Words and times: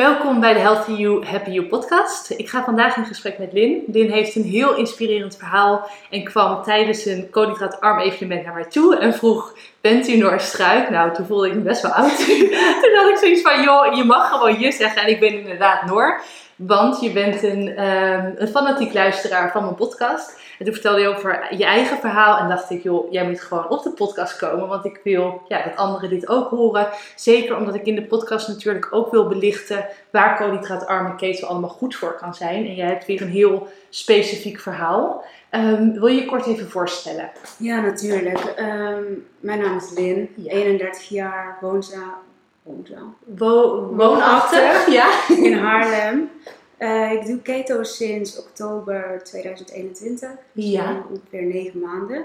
Welkom 0.00 0.40
bij 0.40 0.52
de 0.52 0.58
Healthy 0.58 0.92
You, 0.92 1.24
Happy 1.24 1.50
You 1.50 1.66
podcast. 1.66 2.30
Ik 2.30 2.48
ga 2.48 2.64
vandaag 2.64 2.96
in 2.96 3.04
gesprek 3.04 3.38
met 3.38 3.52
Lin. 3.52 3.84
Lin 3.86 4.10
heeft 4.10 4.34
een 4.34 4.44
heel 4.44 4.76
inspirerend 4.76 5.36
verhaal 5.36 5.90
en 6.10 6.24
kwam 6.24 6.62
tijdens 6.62 7.04
een 7.04 7.30
koolhydraatarm 7.30 7.98
evenement 7.98 8.44
naar 8.44 8.54
mij 8.54 8.64
toe 8.64 8.96
en 8.96 9.14
vroeg, 9.14 9.54
bent 9.80 10.08
u 10.08 10.16
Noorstruik? 10.16 10.90
Nou, 10.90 11.14
toen 11.14 11.26
voelde 11.26 11.48
ik 11.48 11.54
me 11.54 11.60
best 11.60 11.82
wel 11.82 11.92
oud. 11.92 12.16
toen 12.82 12.94
had 12.94 13.08
ik 13.10 13.16
zoiets 13.16 13.42
van, 13.42 13.62
joh, 13.62 13.94
je 13.96 14.04
mag 14.04 14.28
gewoon 14.28 14.60
je 14.60 14.72
zeggen 14.72 15.02
en 15.02 15.08
ik 15.08 15.20
ben 15.20 15.38
inderdaad 15.38 15.86
Noor. 15.86 16.20
Want 16.66 17.00
je 17.00 17.12
bent 17.12 17.42
een, 17.42 17.84
um, 17.84 18.34
een 18.36 18.48
fanatiek 18.48 18.92
luisteraar 18.92 19.52
van 19.52 19.62
mijn 19.62 19.74
podcast. 19.74 20.38
En 20.58 20.64
toen 20.64 20.74
vertelde 20.74 21.00
je 21.00 21.08
over 21.08 21.46
je 21.56 21.64
eigen 21.64 21.98
verhaal. 21.98 22.38
En 22.38 22.48
dacht 22.48 22.70
ik, 22.70 22.82
joh, 22.82 23.12
jij 23.12 23.26
moet 23.26 23.40
gewoon 23.40 23.68
op 23.68 23.82
de 23.82 23.90
podcast 23.90 24.36
komen. 24.36 24.68
Want 24.68 24.84
ik 24.84 25.00
wil 25.04 25.42
ja, 25.48 25.62
dat 25.62 25.76
anderen 25.76 26.10
dit 26.10 26.28
ook 26.28 26.50
horen. 26.50 26.88
Zeker 27.16 27.56
omdat 27.56 27.74
ik 27.74 27.86
in 27.86 27.94
de 27.94 28.06
podcast 28.06 28.48
natuurlijk 28.48 28.88
ook 28.90 29.10
wil 29.10 29.28
belichten 29.28 29.86
waar 30.10 30.36
koolhydraatarme 30.36 31.16
ketel 31.16 31.48
allemaal 31.48 31.70
goed 31.70 31.96
voor 31.96 32.14
kan 32.14 32.34
zijn. 32.34 32.66
En 32.66 32.74
jij 32.74 32.86
hebt 32.86 33.06
weer 33.06 33.22
een 33.22 33.28
heel 33.28 33.68
specifiek 33.90 34.60
verhaal. 34.60 35.24
Um, 35.50 35.92
wil 35.92 36.06
je 36.06 36.20
je 36.20 36.26
kort 36.26 36.46
even 36.46 36.70
voorstellen? 36.70 37.30
Ja, 37.58 37.80
natuurlijk. 37.80 38.54
Um, 38.58 39.26
mijn 39.40 39.60
naam 39.60 39.76
is 39.76 39.90
Lin, 39.94 40.28
ja. 40.34 40.52
31 40.52 41.08
jaar, 41.08 41.58
woonzaam. 41.60 42.28
Woonzaam? 42.62 43.16
Wo 43.24 43.82
woonachtig, 43.94 44.86
ja. 44.86 45.28
In 45.28 45.58
Haarlem. 45.58 46.30
Uh, 46.80 47.12
ik 47.12 47.26
doe 47.26 47.42
keto 47.42 47.82
sinds 47.82 48.38
oktober 48.38 49.20
2021. 49.24 50.30
Dus 50.52 50.64
ja. 50.64 51.04
ongeveer 51.10 51.42
negen 51.42 51.80
maanden. 51.80 52.24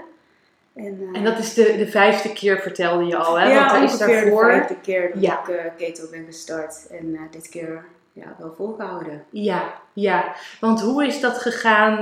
En, 0.74 1.00
uh, 1.00 1.16
en, 1.16 1.24
dat 1.24 1.38
is 1.38 1.54
de, 1.54 1.76
de 1.76 1.86
vijfde 1.86 2.32
keer 2.32 2.60
vertelde 2.60 3.04
je 3.04 3.16
al, 3.16 3.38
hè? 3.38 3.48
Ja, 3.48 3.72
Want 3.72 3.92
is 3.92 3.98
daarvoor... 3.98 4.44
de 4.44 4.50
vijfde 4.50 4.80
keer 4.80 5.10
dat 5.12 5.22
ja. 5.22 5.40
ik 5.40 5.48
uh, 5.48 5.60
keto 5.76 6.02
ben 6.10 6.24
gestart. 6.24 6.86
En 6.90 7.18
dit 7.30 7.48
keer 7.48 7.84
ja, 8.12 8.36
wel 8.38 8.54
volgehouden. 8.56 9.24
Ja, 9.30 9.74
ja. 9.92 10.34
Want 10.60 10.80
hoe 10.80 11.06
is 11.06 11.20
dat 11.20 11.38
gegaan? 11.38 11.96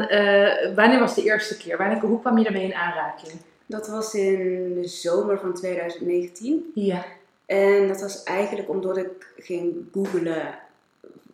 wanneer 0.75 0.99
was 0.99 1.15
de 1.15 1.23
eerste 1.23 1.57
keer? 1.57 1.77
Wanneer, 1.77 1.99
hoe 1.99 2.21
kwam 2.21 2.39
je 2.39 2.45
daarmee 2.45 2.65
in 2.65 2.75
aanraking? 2.75 3.33
Dat 3.67 3.89
was 3.89 4.15
in 4.15 4.75
de 4.75 4.89
zomer 4.89 5.39
van 5.39 5.55
2019. 5.55 6.71
Ja. 6.75 7.05
En 7.47 7.89
dat 7.89 8.01
was 8.01 8.23
eigenlijk 8.23 8.69
omdat 8.69 8.97
ik 8.97 9.33
ging 9.37 9.75
googlen 9.93 10.59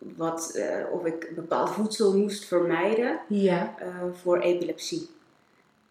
wat, 0.01 0.51
uh, 0.55 0.93
of 0.93 1.05
ik 1.05 1.31
bepaald 1.35 1.69
voedsel 1.69 2.17
moest 2.17 2.45
vermijden 2.45 3.19
ja. 3.27 3.75
uh, 3.81 3.87
voor 4.21 4.39
epilepsie. 4.39 5.09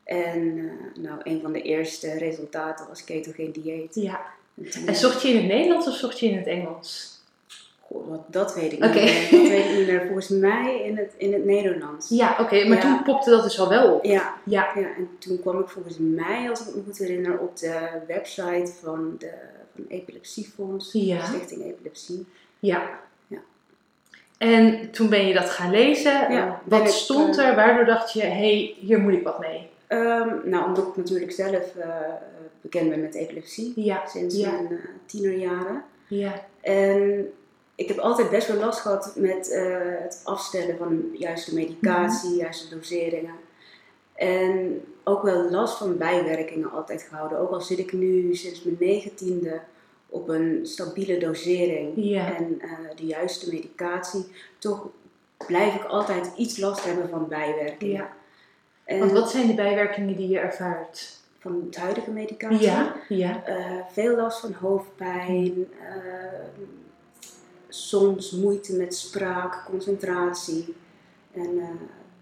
En 0.05 0.39
uh, 0.39 0.73
nou, 0.95 1.21
een 1.23 1.41
van 1.41 1.53
de 1.53 1.63
eerste 1.63 2.13
resultaten 2.13 2.89
was 2.89 3.05
ketogeen 3.05 3.53
dieet. 3.53 3.95
Ja. 3.95 4.21
En, 4.55 4.87
en, 4.87 4.97
zocht 4.97 5.23
je 5.23 5.29
in 5.29 5.37
het 5.37 5.47
Nederlands 5.47 5.87
of 5.87 5.95
zocht 5.95 6.21
je 6.21 6.27
in 6.27 6.37
het 6.37 6.47
Engels? 6.47 7.19
Goh, 7.81 8.09
wat, 8.09 8.21
dat 8.27 8.55
weet 8.55 8.73
ik 8.73 8.85
okay. 8.85 8.91
niet 8.93 9.31
meer. 9.31 9.41
Dat 9.41 9.49
weet 9.49 9.65
ik 9.65 9.77
niet 9.79 9.87
meer. 9.87 10.05
Volgens 10.07 10.29
mij 10.29 10.83
in 10.85 10.97
het, 10.97 11.15
in 11.17 11.33
het 11.33 11.45
Nederlands. 11.45 12.09
Ja, 12.09 12.37
oké. 12.41 12.65
Maar 12.65 12.77
ja. 12.77 12.83
toen 12.83 13.03
popte 13.03 13.31
dat 13.31 13.43
dus 13.43 13.61
al 13.61 13.69
wel 13.69 13.95
op. 13.95 14.05
Ja. 14.05 14.35
ja. 14.45 14.71
Ja. 14.75 14.97
En 14.97 15.09
toen 15.19 15.41
kwam 15.41 15.61
ik 15.61 15.69
volgens 15.69 15.97
mij, 15.99 16.51
als 16.51 16.61
ik 16.61 16.75
me 16.75 16.83
goed 16.83 16.99
herinner, 16.99 17.39
op 17.39 17.57
de 17.57 17.89
website 18.07 18.73
van 18.83 19.15
de 19.19 19.33
van 19.75 19.85
Epilepsiefonds. 19.89 20.93
Ja. 20.93 21.25
Stichting 21.25 21.65
Epilepsie. 21.65 22.27
Ja. 22.59 23.01
En 24.41 24.91
toen 24.91 25.09
ben 25.09 25.27
je 25.27 25.35
dat 25.35 25.51
gaan 25.51 25.71
lezen. 25.71 26.33
Ja, 26.33 26.63
wat 26.65 26.91
stond 26.91 27.39
er? 27.39 27.55
Waardoor 27.55 27.85
dacht 27.85 28.13
je, 28.13 28.23
hé, 28.23 28.29
hey, 28.29 28.75
hier 28.79 28.99
moet 28.99 29.13
ik 29.13 29.23
wat 29.23 29.39
mee? 29.39 29.69
Um, 29.89 30.41
nou, 30.45 30.65
omdat 30.65 30.87
ik 30.87 30.97
natuurlijk 30.97 31.33
zelf 31.33 31.75
uh, 31.77 31.85
bekend 32.61 32.89
ben 32.89 33.01
met 33.01 33.15
epilepsie. 33.15 33.73
Ja. 33.77 34.07
Sinds 34.07 34.37
ja. 34.37 34.51
mijn 34.51 34.73
uh, 34.73 34.79
tienerjaren. 35.07 35.85
Ja. 36.07 36.45
En 36.61 37.33
ik 37.75 37.89
heb 37.89 37.99
altijd 37.99 38.31
best 38.31 38.49
wel 38.49 38.57
last 38.57 38.81
gehad 38.81 39.13
met 39.17 39.51
uh, 39.51 39.77
het 40.03 40.21
afstellen 40.25 40.77
van 40.77 41.03
juiste 41.13 41.55
medicatie, 41.55 42.29
-hmm. 42.29 42.39
juiste 42.39 42.75
doseringen. 42.75 43.35
En 44.15 44.85
ook 45.05 45.23
wel 45.23 45.51
last 45.51 45.79
van 45.79 45.97
bijwerkingen 45.97 46.73
altijd 46.73 47.03
gehouden. 47.03 47.39
Ook 47.39 47.51
al 47.51 47.61
zit 47.61 47.79
ik 47.79 47.93
nu 47.93 48.35
sinds 48.35 48.63
mijn 48.63 48.77
negentiende 48.79 49.61
op 50.11 50.29
een 50.29 50.61
stabiele 50.63 51.19
dosering 51.19 51.93
ja. 51.97 52.37
en 52.37 52.61
uh, 52.63 52.71
de 52.97 53.07
juiste 53.07 53.49
medicatie, 53.51 54.27
toch 54.59 54.89
blijf 55.47 55.75
ik 55.75 55.85
altijd 55.85 56.31
iets 56.37 56.57
last 56.57 56.85
hebben 56.85 57.09
van 57.09 57.29
bijwerkingen. 57.29 57.95
Ja. 57.95 58.13
En 58.85 58.99
Want 58.99 59.13
wat 59.13 59.31
zijn 59.31 59.47
de 59.47 59.55
bijwerkingen 59.55 60.17
die 60.17 60.29
je 60.29 60.39
ervaart? 60.39 61.19
Van 61.39 61.63
het 61.67 61.77
huidige 61.77 62.11
medicatie? 62.11 62.61
Ja, 62.61 62.97
ja. 63.09 63.49
Uh, 63.49 63.81
veel 63.93 64.17
last 64.17 64.41
van 64.41 64.53
hoofdpijn, 64.53 65.55
uh, 65.59 65.67
soms 67.69 68.31
moeite 68.31 68.77
met 68.77 68.95
spraak, 68.95 69.65
concentratie 69.65 70.75
en 71.33 71.79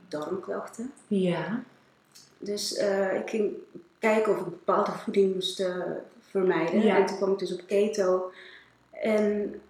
darmklachten. 0.09 0.93
Ja. 1.07 1.63
Dus 2.39 2.73
ik 3.15 3.31
ging 3.31 3.53
kijken 3.99 4.33
of 4.33 4.39
ik 4.39 4.45
bepaalde 4.45 4.93
voeding 4.93 5.35
moest 5.35 5.65
vermijden. 6.31 6.83
Ja. 6.83 6.97
En 6.97 7.07
toen 7.07 7.17
kwam 7.17 7.33
ik 7.33 7.39
dus 7.39 7.53
op 7.53 7.61
keto. 7.67 8.31
En 8.91 9.61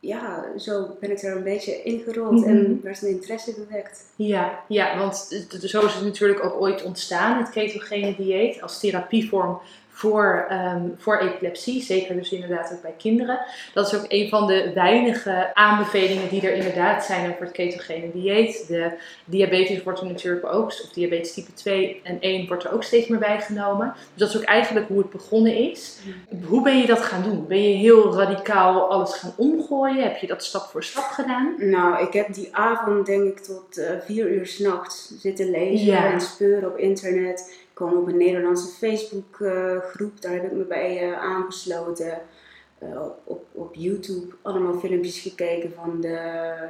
ja, 0.00 0.44
zo 0.58 0.96
ben 1.00 1.10
ik 1.10 1.22
er 1.22 1.36
een 1.36 1.42
beetje 1.42 1.82
ingerold 1.82 2.32
mm 2.32 2.42
-hmm. 2.42 2.48
en 2.48 2.80
werd 2.82 3.02
mijn 3.02 3.14
interesse 3.14 3.52
gewekt. 3.52 4.04
Ja, 4.16 4.64
ja, 4.68 4.98
want 4.98 5.16
zo 5.62 5.84
is 5.86 5.94
het 5.94 6.04
natuurlijk 6.04 6.44
ook 6.44 6.60
ooit 6.60 6.82
ontstaan, 6.82 7.38
het 7.38 7.50
ketogene 7.50 8.14
dieet, 8.16 8.62
als 8.62 8.80
therapievorm 8.80 9.60
voor, 9.96 10.46
um, 10.50 10.94
voor 10.98 11.18
epilepsie. 11.18 11.82
Zeker 11.82 12.14
dus 12.14 12.32
inderdaad 12.32 12.72
ook 12.72 12.82
bij 12.82 12.94
kinderen. 12.98 13.38
Dat 13.74 13.86
is 13.86 13.94
ook 13.98 14.04
een 14.08 14.28
van 14.28 14.46
de 14.46 14.70
weinige 14.74 15.50
aanbevelingen 15.54 16.28
die 16.28 16.46
er 16.48 16.54
inderdaad 16.54 17.04
zijn 17.04 17.30
over 17.30 17.42
het 17.42 17.52
ketogene 17.52 18.10
dieet. 18.12 18.64
De 18.68 18.90
diabetes 19.24 19.82
wordt 19.82 20.00
er 20.00 20.06
natuurlijk 20.06 20.46
ook, 20.54 20.66
of 20.66 20.90
diabetes 20.92 21.34
type 21.34 21.52
2 21.52 22.00
en 22.04 22.16
1 22.20 22.46
wordt 22.48 22.64
er 22.64 22.72
ook 22.72 22.82
steeds 22.84 23.08
meer 23.08 23.18
bijgenomen. 23.18 23.92
Dus 23.94 24.02
dat 24.14 24.28
is 24.28 24.36
ook 24.36 24.42
eigenlijk 24.42 24.88
hoe 24.88 24.98
het 24.98 25.10
begonnen 25.10 25.56
is. 25.70 25.98
Hoe 26.46 26.62
ben 26.62 26.78
je 26.78 26.86
dat 26.86 27.00
gaan 27.00 27.22
doen? 27.22 27.46
Ben 27.46 27.62
je 27.62 27.74
heel 27.76 28.14
radicaal 28.14 28.90
alles 28.90 29.14
gaan 29.14 29.32
omgooien? 29.36 30.02
Heb 30.02 30.16
je 30.16 30.26
dat 30.26 30.44
stap 30.44 30.62
voor 30.62 30.84
stap 30.84 31.04
gedaan? 31.04 31.54
Nou, 31.58 32.06
ik 32.06 32.12
heb 32.12 32.34
die 32.34 32.48
avond 32.52 33.06
denk 33.06 33.22
ik 33.24 33.38
tot 33.38 33.78
uh, 33.78 33.84
vier 34.04 34.28
uur 34.30 34.46
s'nachts 34.46 35.12
zitten 35.18 35.50
lezen 35.50 35.86
Ja. 35.86 36.12
en 36.12 36.20
speuren 36.20 36.68
op 36.68 36.78
internet. 36.78 37.62
Ik 37.74 37.80
kwam 37.80 37.96
op 37.96 38.06
een 38.08 38.16
Nederlandse 38.16 38.68
Facebook 38.68 39.38
uh, 39.38 39.78
groep, 39.78 40.20
daar 40.20 40.32
heb 40.32 40.44
ik 40.44 40.52
me 40.52 40.64
bij 40.64 41.10
uh, 41.10 41.18
aangesloten. 41.18 42.18
Uh, 42.82 43.00
op, 43.24 43.44
op 43.52 43.74
YouTube 43.74 44.34
allemaal 44.42 44.78
filmpjes 44.78 45.18
gekeken 45.18 45.72
van 45.76 46.00
de, 46.00 46.08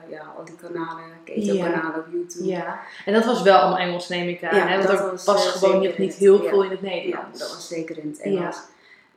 ja, 0.08 0.34
al 0.38 0.44
die 0.44 0.54
kanalen, 0.54 1.04
keto-kanalen 1.24 2.00
op 2.00 2.06
YouTube. 2.12 2.46
Ja, 2.46 2.80
en 3.04 3.12
dat 3.12 3.24
was 3.24 3.42
wel 3.42 3.56
allemaal 3.58 3.78
Engels 3.78 4.08
neem 4.08 4.28
ik 4.28 4.44
aan, 4.44 4.56
Ja, 4.56 4.66
hè? 4.66 4.76
want 4.76 4.88
dat 4.88 5.10
was, 5.10 5.24
was, 5.24 5.46
eh, 5.46 5.52
gewoon 5.52 5.82
zeker 5.82 6.00
niet 6.00 6.14
heel 6.14 6.38
veel 6.42 6.64
in 6.64 6.70
het 6.70 6.80
Ja, 6.80 6.86
Nederlands. 6.88 7.38
dat 7.38 7.48
was 7.48 7.68
zeker 7.68 7.98
in 7.98 8.08
het 8.08 8.20
Engels. 8.20 8.56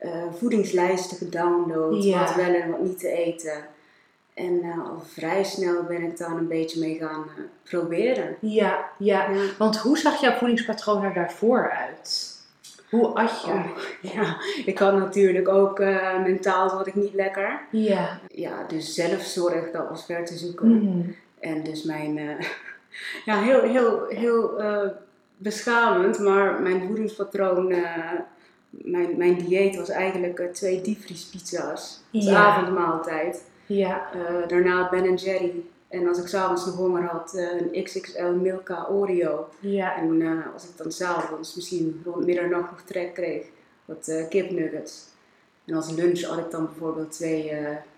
Uh, 0.00 0.22
voedingslijsten 0.38 1.16
gedownload, 1.16 2.04
Ja. 2.04 2.24
wat 2.24 2.34
wel 2.34 2.54
en 2.54 2.70
wat 2.70 2.80
niet 2.80 2.98
te 2.98 3.08
eten. 3.08 3.64
En 4.38 4.64
uh, 4.64 4.88
al 4.88 5.02
vrij 5.06 5.44
snel 5.44 5.82
ben 5.82 6.02
ik 6.02 6.18
daar 6.18 6.30
een 6.30 6.48
beetje 6.48 6.80
mee 6.80 6.98
gaan 6.98 7.24
uh, 7.38 7.44
proberen. 7.62 8.36
Ja, 8.40 8.88
ja, 8.98 9.30
Ja. 9.30 9.40
want 9.58 9.76
hoe 9.76 9.98
zag 9.98 10.20
jouw 10.20 10.36
voedingspatroon 10.36 11.02
er 11.04 11.14
daarvoor 11.14 11.70
uit? 11.70 12.36
Hoe 12.90 13.06
at 13.06 13.42
je? 13.46 13.50
Oh, 13.52 13.64
ja, 14.14 14.36
ik 14.64 14.78
had 14.78 14.94
natuurlijk 14.98 15.48
ook 15.48 15.80
uh, 15.80 16.22
mentaal 16.22 16.68
zat 16.68 16.86
ik 16.86 16.94
niet 16.94 17.14
lekker. 17.14 17.60
Ja. 17.70 18.20
Ja, 18.28 18.64
dus 18.68 18.94
zelfzorg, 18.94 19.70
dat 19.70 19.88
was 19.88 20.04
ver 20.04 20.24
te 20.24 20.36
zoeken. 20.36 20.68
Mhm. 20.84 21.10
En 21.40 21.62
dus 21.62 21.82
mijn, 21.82 22.18
eh, 22.18 22.46
ja, 23.34 23.40
heel, 23.40 23.60
heel, 23.62 24.06
heel 24.08 24.60
eh, 24.60 24.88
beschamend, 25.36 26.18
maar 26.18 26.60
mijn 26.60 26.86
voedingspatroon, 26.86 27.70
eh, 27.70 28.12
mijn, 28.70 29.16
mijn 29.16 29.34
dieet 29.34 29.76
was 29.76 29.88
eigenlijk 29.88 30.38
eh, 30.38 30.46
twee 30.50 30.80
diepvriespizza's 30.80 32.00
als 32.12 32.24
Ja. 32.24 32.46
avondmaaltijd. 32.46 33.42
Ja. 33.68 34.12
Eh, 34.12 34.48
daarna 34.48 34.88
Ben 34.88 35.14
Jerry. 35.14 35.64
En 35.88 36.08
als 36.08 36.18
ik 36.18 36.26
s'avonds 36.26 36.66
nog 36.66 36.76
honger 36.76 37.02
had, 37.02 37.34
eh, 37.34 37.60
een 37.60 37.84
XXL 37.84 38.26
Milka 38.26 38.86
Oreo. 38.90 39.48
Ja. 39.60 39.96
En 39.96 40.22
eh, 40.22 40.52
als 40.52 40.64
ik 40.64 40.76
dan 40.76 40.92
s'avonds 40.92 41.54
misschien 41.54 42.00
rond 42.04 42.24
middernacht 42.24 42.70
nog 42.70 42.80
trek 42.80 43.14
kreeg, 43.14 43.46
wat 43.84 44.26
kipnuggets. 44.28 45.06
En 45.64 45.74
als 45.74 45.90
lunch 45.90 46.22
had 46.22 46.38
ik 46.38 46.50
dan 46.50 46.64
bijvoorbeeld 46.64 47.12
twee 47.12 47.52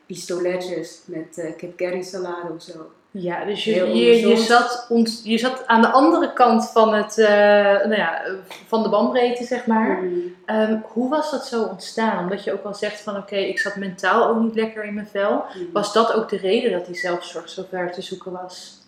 pistoletjes 0.06 1.02
met 1.04 1.54
kip 1.56 1.76
curry 1.76 2.02
salade 2.02 2.52
of 2.52 2.62
zo. 2.62 2.90
Ja, 3.12 3.44
dus 3.44 3.64
je, 3.64 3.74
je, 3.74 4.28
je, 4.28 4.36
zat 4.36 4.86
ont, 4.88 5.20
je 5.24 5.38
zat 5.38 5.66
aan 5.66 5.80
de 5.80 5.90
andere 5.90 6.32
kant 6.32 6.70
van, 6.70 6.94
het, 6.94 7.18
eh, 7.18 7.26
nou 7.64 7.94
ja, 7.94 8.22
van 8.66 8.82
de 8.82 8.88
bandbreedte, 8.88 9.44
zeg 9.44 9.66
maar. 9.66 10.02
Mm. 10.02 10.34
Ehm, 10.44 10.78
hoe 10.82 11.08
was 11.08 11.30
dat 11.30 11.46
zo 11.46 11.62
ontstaan? 11.62 12.22
Omdat 12.22 12.44
je 12.44 12.52
ook 12.52 12.64
al 12.64 12.74
zegt 12.74 13.00
van 13.00 13.16
oké, 13.16 13.36
ik 13.36 13.58
zat 13.58 13.76
mentaal 13.76 14.28
ook 14.28 14.40
niet 14.40 14.54
lekker 14.54 14.84
in 14.84 14.94
mijn 14.94 15.06
vel. 15.06 15.44
Mm. 15.54 15.68
Was 15.72 15.92
dat 15.92 16.12
ook 16.12 16.28
de 16.28 16.36
reden 16.36 16.72
dat 16.72 16.86
die 16.86 16.96
zelfzorg 16.96 17.48
zo 17.48 17.64
ver 17.68 17.92
te 17.92 18.02
zoeken 18.02 18.32
was? 18.32 18.78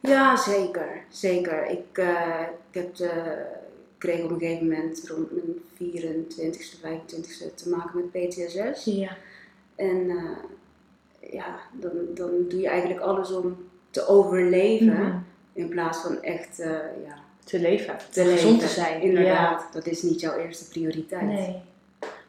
Ja, 0.00 0.36
zeker. 0.36 1.04
Zeker. 1.08 1.66
Ik, 1.66 1.98
eh, 1.98 2.40
ik 2.70 2.80
heb 2.80 2.96
de, 2.96 3.10
kreeg 3.98 4.24
op 4.24 4.30
een 4.30 4.38
gegeven 4.38 4.68
moment 4.68 5.08
rond 5.08 5.28
mijn 5.32 5.60
24ste, 5.76 6.76
25ste 6.82 7.54
te 7.54 7.68
maken 7.68 8.10
met 8.12 8.28
PTSS. 8.28 8.84
Ja. 8.84 9.16
En 9.76 10.10
eh, 10.10 10.38
ja, 11.30 11.56
dan, 11.72 11.90
dan 12.14 12.30
doe 12.48 12.60
je 12.60 12.68
eigenlijk 12.68 13.00
alles 13.00 13.32
om 13.32 13.56
te 13.90 14.06
overleven. 14.08 14.86
Mhm. 15.02 15.16
In 15.52 15.68
plaats 15.68 15.98
van 15.98 16.22
echt 16.22 16.60
eh, 16.60 16.70
ja, 17.06 17.14
Te 17.44 17.60
leven, 17.60 17.96
te 18.10 18.24
gezond 18.24 18.40
te 18.58 18.64
leven. 18.66 18.68
zijn. 18.68 19.02
Inderdaad, 19.02 19.68
dat 19.72 19.86
is 19.86 20.02
niet 20.02 20.20
jouw 20.20 20.38
eerste 20.38 20.68
prioriteit. 20.68 21.22
Nee. 21.22 21.56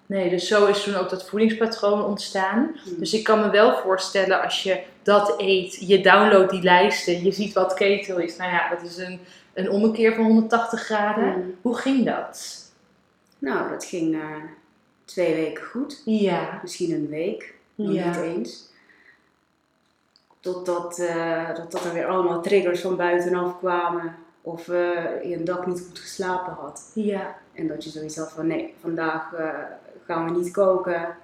Nee, 0.06 0.30
dus 0.30 0.48
zo 0.48 0.66
is 0.66 0.84
toen 0.84 0.96
ook 0.96 1.10
dat 1.10 1.30
voedingspatroon 1.30 2.06
ontstaan. 2.06 2.72
Mhm. 2.86 3.00
Dus 3.00 3.14
ik 3.14 3.24
kan 3.24 3.40
me 3.40 3.50
wel 3.50 3.78
voorstellen 3.78 4.42
als 4.44 4.64
je 4.64 4.82
dat 5.04 5.34
eet, 5.38 5.88
je 5.88 6.02
downloadt 6.02 6.52
die 6.52 6.62
lijsten, 6.64 7.24
je 7.24 7.32
ziet 7.32 7.54
wat 7.54 7.74
keto 7.74 8.18
is. 8.18 8.36
Nou 8.38 8.52
ja, 8.52 8.70
dat 8.70 8.82
is 8.82 8.98
een, 8.98 9.20
een 9.54 9.70
ommekeer 9.70 10.16
van 10.16 10.26
180 10.26 10.82
graden. 10.82 11.28
Mhm. 11.30 11.40
Hoe 11.62 11.78
ging 11.78 12.06
dat? 12.06 12.56
Nou, 13.40 13.70
dat 13.70 13.86
ging 13.86 14.14
eh, 14.16 14.22
twee 15.06 15.36
weken 15.36 15.64
goed. 15.64 16.02
Ja. 16.06 16.60
Misschien 16.62 16.92
een 16.92 17.10
week, 17.10 17.54
nog 17.76 17.94
Ja. 17.94 18.08
niet 18.08 18.22
eens. 18.22 18.70
Totdat 20.40 21.00
eh, 21.00 21.56
dat, 21.56 21.72
dat 21.72 21.86
er 21.86 21.94
weer 21.94 22.06
allemaal 22.06 22.42
triggers 22.42 22.82
van 22.82 22.96
buitenaf 22.96 23.58
kwamen. 23.58 24.16
Of 24.42 24.68
eh, 24.68 25.24
je 25.24 25.36
een 25.36 25.46
dag 25.46 25.66
niet 25.66 25.84
goed 25.88 26.00
geslapen 26.00 26.54
had. 26.54 26.92
Ja. 26.94 27.36
En 27.54 27.68
dat 27.68 27.84
je 27.84 27.90
zoiets 27.90 28.18
had 28.18 28.32
van 28.32 28.48
nee, 28.48 28.76
vandaag 28.82 29.34
eh, 29.34 29.50
gaan 30.06 30.26
we 30.26 30.40
niet 30.40 30.52
koken. 30.52 31.16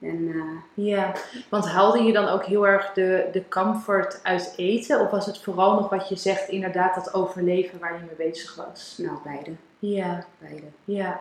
En 0.00 0.34
Ja, 0.74 1.14
want 1.48 1.68
haalde 1.68 2.02
je 2.02 2.12
dan 2.12 2.28
ook 2.28 2.44
heel 2.44 2.66
erg 2.66 2.92
de, 2.92 3.28
de 3.32 3.48
comfort 3.48 4.20
uit 4.22 4.54
eten? 4.56 5.00
Of 5.00 5.10
was 5.10 5.26
het 5.26 5.38
vooral 5.38 5.74
nog 5.74 5.88
wat 5.88 6.08
je 6.08 6.16
zegt, 6.16 6.48
inderdaad 6.48 6.94
dat 6.94 7.14
overleven 7.14 7.78
waar 7.78 7.94
je 7.94 8.04
mee 8.06 8.28
bezig 8.28 8.54
was? 8.54 8.98
nou, 8.98 9.18
beide. 9.24 9.50
Ja, 9.78 10.24
beide. 10.38 10.66
ja. 10.84 11.20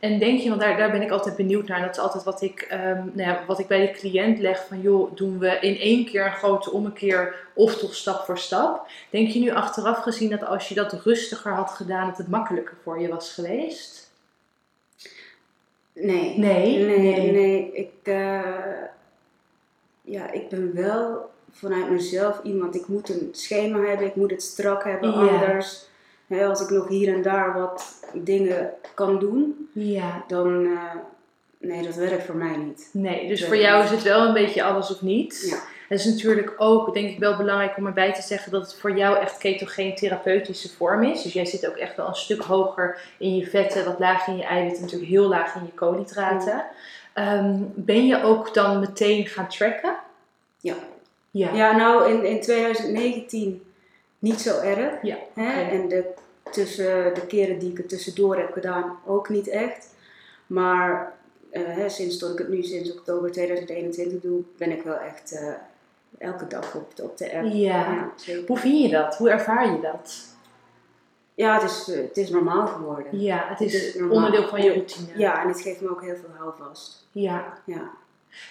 En 0.00 0.18
denk 0.18 0.40
je, 0.40 0.48
want 0.48 0.60
daar, 0.60 0.76
daar 0.76 0.90
ben 0.90 1.02
ik 1.02 1.10
altijd 1.10 1.36
benieuwd 1.36 1.68
naar, 1.68 1.80
dat 1.80 1.90
is 1.90 1.98
altijd 1.98 2.24
wat 2.24 2.42
ik, 2.42 2.60
ehm, 2.60 2.96
nou 3.12 3.28
ja, 3.30 3.44
wat 3.46 3.58
ik 3.58 3.66
bij 3.66 3.80
de 3.86 3.92
cliënt 3.92 4.38
leg, 4.38 4.66
van 4.68 4.80
joh, 4.80 5.16
doen 5.16 5.38
we 5.38 5.58
in 5.60 5.76
één 5.78 6.04
keer 6.04 6.26
een 6.26 6.32
grote 6.32 6.70
ommekeer 6.70 7.34
of 7.54 7.76
toch 7.78 7.94
stap 7.94 8.24
voor 8.24 8.38
stap? 8.38 8.86
Denk 9.10 9.28
je 9.28 9.40
nu 9.40 9.50
achteraf 9.50 9.98
gezien 9.98 10.30
dat 10.30 10.44
als 10.44 10.68
je 10.68 10.74
dat 10.74 10.92
rustiger 10.92 11.52
had 11.52 11.70
gedaan, 11.70 12.08
dat 12.08 12.18
het 12.18 12.28
makkelijker 12.28 12.76
voor 12.82 13.00
je 13.00 13.08
was 13.08 13.32
geweest? 13.34 14.10
Nee. 15.92 16.38
Nee? 16.38 16.78
Nee, 16.84 16.98
Nee. 16.98 17.32
nee. 17.32 17.72
Ik, 17.72 17.92
eh, 18.02 18.40
ja, 20.02 20.30
ik 20.30 20.48
ben 20.48 20.74
wel 20.74 21.30
vanuit 21.52 21.90
mezelf 21.90 22.40
iemand. 22.42 22.74
Ik 22.74 22.88
moet 22.88 23.08
een 23.08 23.28
schema 23.32 23.78
hebben, 23.84 24.06
ik 24.06 24.14
moet 24.16 24.30
het 24.30 24.42
strak 24.42 24.84
hebben, 24.84 25.10
Ja. 25.10 25.16
anders. 25.16 25.88
Als 26.30 26.60
ik 26.60 26.70
nog 26.70 26.88
hier 26.88 27.14
en 27.14 27.22
daar 27.22 27.54
wat 27.60 28.04
dingen 28.12 28.70
kan 28.94 29.18
doen, 29.18 29.68
Ja. 29.72 30.24
dan. 30.26 30.64
eh, 30.66 30.94
nee, 31.58 31.82
dat 31.82 31.94
werkt 31.94 32.24
voor 32.24 32.34
mij 32.36 32.56
niet. 32.56 32.88
Nee, 32.92 33.28
dus 33.28 33.44
voor 33.46 33.56
jou 33.56 33.84
is 33.84 33.90
het 33.90 34.02
wel 34.02 34.26
een 34.26 34.32
beetje 34.32 34.62
alles 34.62 34.90
of 34.94 35.02
niets. 35.02 35.48
Ja. 35.50 35.56
Het 35.88 35.98
is 35.98 36.04
natuurlijk 36.04 36.54
ook, 36.58 36.94
denk 36.94 37.10
ik, 37.10 37.18
wel 37.18 37.36
belangrijk 37.36 37.76
om 37.76 37.86
erbij 37.86 38.12
te 38.14 38.22
zeggen 38.22 38.52
dat 38.52 38.62
het 38.62 38.74
voor 38.80 38.96
jou 38.96 39.18
echt 39.18 39.38
ketogeen 39.38 39.94
therapeutische 39.94 40.68
vorm 40.76 41.02
is. 41.02 41.22
Dus 41.22 41.32
jij 41.32 41.44
zit 41.44 41.68
ook 41.68 41.76
echt 41.76 41.96
wel 41.96 42.06
een 42.08 42.14
stuk 42.14 42.42
hoger 42.42 43.00
in 43.18 43.36
je 43.36 43.46
vetten, 43.46 43.84
wat 43.84 43.98
laag 43.98 44.26
in 44.26 44.36
je 44.36 44.44
eiwitten, 44.44 44.82
natuurlijk 44.82 45.10
heel 45.10 45.28
laag 45.28 45.54
in 45.54 45.62
je 45.64 45.72
koolhydraten. 45.72 46.64
Ehm, 47.12 47.54
ben 47.74 48.06
je 48.06 48.22
ook 48.22 48.54
dan 48.54 48.80
meteen 48.80 49.26
gaan 49.26 49.48
tracken? 49.48 49.96
Ja. 50.60 50.74
Ja. 51.30 51.52
Ja, 51.54 51.76
nou 51.76 52.10
in, 52.12 52.24
in 52.24 52.40
2019 52.40 53.62
niet 54.20 54.40
zo 54.40 54.60
erg. 54.60 55.02
Ja, 55.02 55.16
Hè? 55.34 55.62
En 55.62 55.88
de, 55.88 56.04
tussen, 56.50 57.14
de 57.14 57.26
keren 57.26 57.58
die 57.58 57.70
ik 57.70 57.76
het 57.76 57.88
tussendoor 57.88 58.36
heb 58.36 58.52
gedaan, 58.52 58.98
ook 59.06 59.28
niet 59.28 59.48
echt. 59.48 59.94
Maar 60.46 61.12
eh, 61.50 61.62
hè, 61.66 61.88
sinds 61.88 62.18
dat 62.18 62.30
ik 62.30 62.38
het 62.38 62.48
nu 62.48 62.62
sinds 62.62 62.92
oktober 62.92 63.30
2021 63.32 64.20
doe, 64.20 64.40
ben 64.56 64.70
ik 64.70 64.82
wel 64.82 64.96
echt 64.98 65.32
eh, 65.32 65.52
elke 66.18 66.46
dag 66.46 66.74
op, 66.74 66.92
op 67.02 67.16
de 67.18 67.36
app. 67.36 67.46
Ja. 67.52 68.12
Hoe 68.46 68.58
vind 68.58 68.82
je 68.82 68.88
dat? 68.88 69.16
Hoe 69.16 69.30
ervaar 69.30 69.72
je 69.72 69.80
dat? 69.80 70.28
Ja, 71.34 71.54
het 71.60 71.70
is, 71.70 71.90
eh, 71.90 72.02
het 72.02 72.16
is 72.16 72.30
normaal 72.30 72.66
geworden. 72.66 73.20
Ja, 73.20 73.44
het 73.48 73.60
is 73.60 73.72
Het 73.72 73.94
is 73.94 74.02
onderdeel 74.02 74.48
van 74.48 74.62
je 74.62 74.72
routine. 74.72 75.08
Ja, 75.16 75.42
en 75.42 75.48
het 75.48 75.60
geeft 75.60 75.80
me 75.80 75.90
ook 75.90 76.02
heel 76.02 76.16
veel 76.16 76.34
houvast. 76.38 77.06
ja. 77.12 77.58
Ja. 77.64 77.90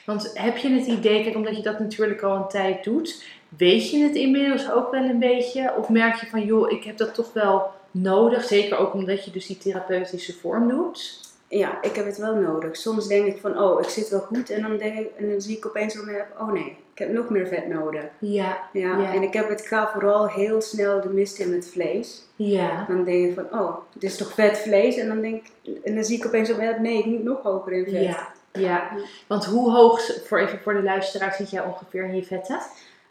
Want 0.05 0.31
heb 0.33 0.57
je 0.57 0.69
het 0.69 0.87
idee, 0.87 1.23
kijk, 1.23 1.35
omdat 1.35 1.55
je 1.55 1.61
dat 1.61 1.79
natuurlijk 1.79 2.21
al 2.21 2.35
een 2.35 2.47
tijd 2.47 2.83
doet, 2.83 3.23
weet 3.57 3.89
je 3.89 3.97
het 4.03 4.15
inmiddels 4.15 4.71
ook 4.71 4.91
wel 4.91 5.03
een 5.03 5.19
beetje? 5.19 5.73
Of 5.77 5.89
merk 5.89 6.15
je 6.15 6.25
van, 6.25 6.45
joh, 6.45 6.71
ik 6.71 6.83
heb 6.83 6.97
dat 6.97 7.13
toch 7.13 7.33
wel 7.33 7.71
nodig, 7.91 8.43
zeker 8.43 8.77
ook 8.77 8.93
omdat 8.93 9.25
je 9.25 9.31
dus 9.31 9.45
die 9.45 9.57
therapeutische 9.57 10.33
vorm 10.33 10.67
doet? 10.67 11.27
ja, 11.49 11.81
ik 11.81 11.95
heb 11.95 12.05
het 12.05 12.17
wel 12.17 12.35
nodig. 12.35 12.77
Soms 12.77 13.07
denk 13.07 13.25
ik 13.25 13.37
van, 13.37 13.59
oh, 13.59 13.81
ik 13.81 13.89
zit 13.89 14.09
wel 14.09 14.19
goed. 14.19 14.49
En 14.49 14.61
dan, 14.61 14.77
denk 14.77 14.99
ik, 14.99 15.09
en 15.17 15.29
dan 15.29 15.41
zie 15.41 15.57
ik 15.57 15.65
opeens 15.65 15.99
op 15.99 16.05
mijn 16.05 16.19
app, 16.19 16.41
oh 16.41 16.51
nee, 16.51 16.77
ik 16.93 16.99
heb 16.99 17.11
nog 17.11 17.29
meer 17.29 17.47
vet 17.47 17.67
nodig. 17.67 18.03
Ja, 18.19 18.57
Ja, 18.73 18.97
Ja. 18.97 19.13
en 19.13 19.21
ik 19.21 19.33
heb 19.33 19.49
het, 19.49 19.61
ga 19.67 19.89
vooral 19.93 20.27
heel 20.27 20.61
snel 20.61 21.01
de 21.01 21.09
mist 21.09 21.39
in 21.39 21.49
met 21.49 21.69
vlees. 21.69 22.21
ja, 22.35 22.85
Dan 22.87 23.03
denk 23.03 23.29
ik 23.29 23.33
van, 23.33 23.59
oh, 23.59 23.75
dit 23.93 24.03
is 24.03 24.17
toch 24.17 24.33
vet 24.33 24.57
vlees? 24.57 24.97
En 24.97 25.07
dan 25.07 25.21
denk 25.21 25.47
ik, 25.63 25.77
en 25.83 25.95
dan 25.95 26.03
zie 26.03 26.17
ik 26.17 26.25
opeens 26.25 26.49
op 26.51 26.57
mijn 26.57 26.69
app, 26.69 26.79
nee, 26.79 26.97
ik 26.97 27.05
moet 27.05 27.23
nog 27.23 27.41
hoger 27.43 27.71
in 27.71 27.83
vet. 27.83 28.03
ja, 28.03 28.27
ja. 28.51 28.89
Want 29.27 29.45
hoe 29.45 29.71
hoog, 29.71 30.01
voor 30.25 30.39
even 30.39 30.59
voor 30.59 30.73
de 30.73 30.83
luisteraar, 30.83 31.33
zit 31.33 31.49
jij 31.49 31.63
ongeveer 31.63 32.03
in 32.03 32.15
je 32.15 32.23
vetten? 32.23 32.59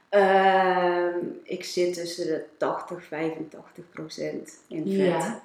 Ehm, 0.08 1.16
ik 1.42 1.64
zit 1.64 1.94
tussen 1.94 2.26
de 2.26 2.44
80, 2.56 3.04
85 3.04 3.84
procent 3.90 4.52
in 4.68 4.82
vet. 4.82 5.22
Ja. 5.22 5.42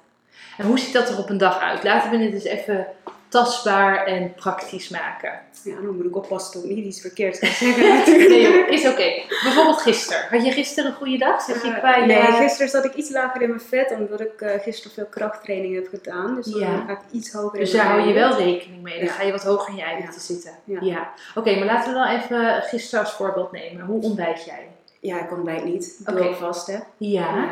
En 0.58 0.66
hoe 0.66 0.78
ziet 0.78 0.92
dat 0.92 1.08
er 1.08 1.18
op 1.18 1.28
een 1.28 1.38
dag 1.38 1.58
uit? 1.58 1.82
Laten 1.82 2.10
we 2.10 2.16
het 2.16 2.32
eens 2.32 2.44
even 2.44 2.86
tastbaar 3.28 4.06
en 4.06 4.34
praktisch 4.34 4.88
maken. 4.88 5.40
Ja, 5.64 5.74
dan 5.74 5.96
moet 5.96 6.04
ik 6.04 6.16
oppassen 6.16 6.60
dat 6.60 6.70
ik 6.70 6.76
niet 6.76 6.84
iets 6.84 7.00
verkeerds 7.00 7.38
ga 7.38 7.46
zeggen. 7.64 8.28
Nee 8.28 8.66
is 8.68 8.86
oké. 8.86 9.12
Bijvoorbeeld 9.42 9.80
gisteren. 9.82 10.26
Had 10.30 10.44
je 10.44 10.52
gisteren 10.52 10.90
een 10.90 10.96
goede 10.96 11.18
dag? 11.18 11.42
Zat 11.42 11.62
je 11.62 11.70
Eh, 11.70 12.00
je... 12.00 12.06
nee, 12.06 12.22
gisteren 12.22 12.68
zat 12.68 12.84
ik 12.84 12.94
iets 12.94 13.10
lager 13.10 13.42
in 13.42 13.48
mijn 13.48 13.60
vet, 13.60 13.90
omdat 13.98 14.20
ik 14.20 14.40
eh, 14.40 14.60
gisteren 14.62 14.92
veel 14.94 15.06
krachttraining 15.06 15.74
heb 15.74 15.88
gedaan. 15.88 16.34
Dus 16.34 16.46
dan 16.46 16.84
ga 16.86 16.92
ik 16.92 16.98
iets 17.10 17.32
hoger 17.32 17.58
Dus 17.58 17.70
in 17.70 17.76
daar 17.76 17.86
mijn 17.86 17.98
hou 17.98 18.08
je 18.12 18.18
wel 18.18 18.36
rekening 18.38 18.82
mee. 18.82 18.94
Dan 18.96 19.04
Ja. 19.04 19.12
ga 19.12 19.22
je 19.22 19.32
wat 19.32 19.42
hoger 19.44 19.68
in 19.68 19.76
je 19.76 19.82
eiwitten 19.82 20.14
Ja. 20.14 20.20
zitten. 20.20 20.52
Ja. 20.64 20.78
Ja. 20.80 21.12
Oké, 21.34 21.56
maar 21.56 21.66
laten 21.66 21.92
we 21.92 21.98
dan 21.98 22.06
even 22.08 22.62
gisteren 22.62 23.04
als 23.04 23.12
voorbeeld 23.14 23.52
nemen. 23.52 23.84
Hoe 23.84 24.02
ontbijt 24.02 24.44
jij? 24.44 24.68
Ja, 25.00 25.22
ik 25.24 25.32
ontbijt 25.32 25.64
niet. 25.64 25.96
Ik 26.06 26.08
Oké. 26.14 26.24
ook 26.28 26.34
vast, 26.36 26.66
hè. 26.66 26.78
Ja. 26.96 27.50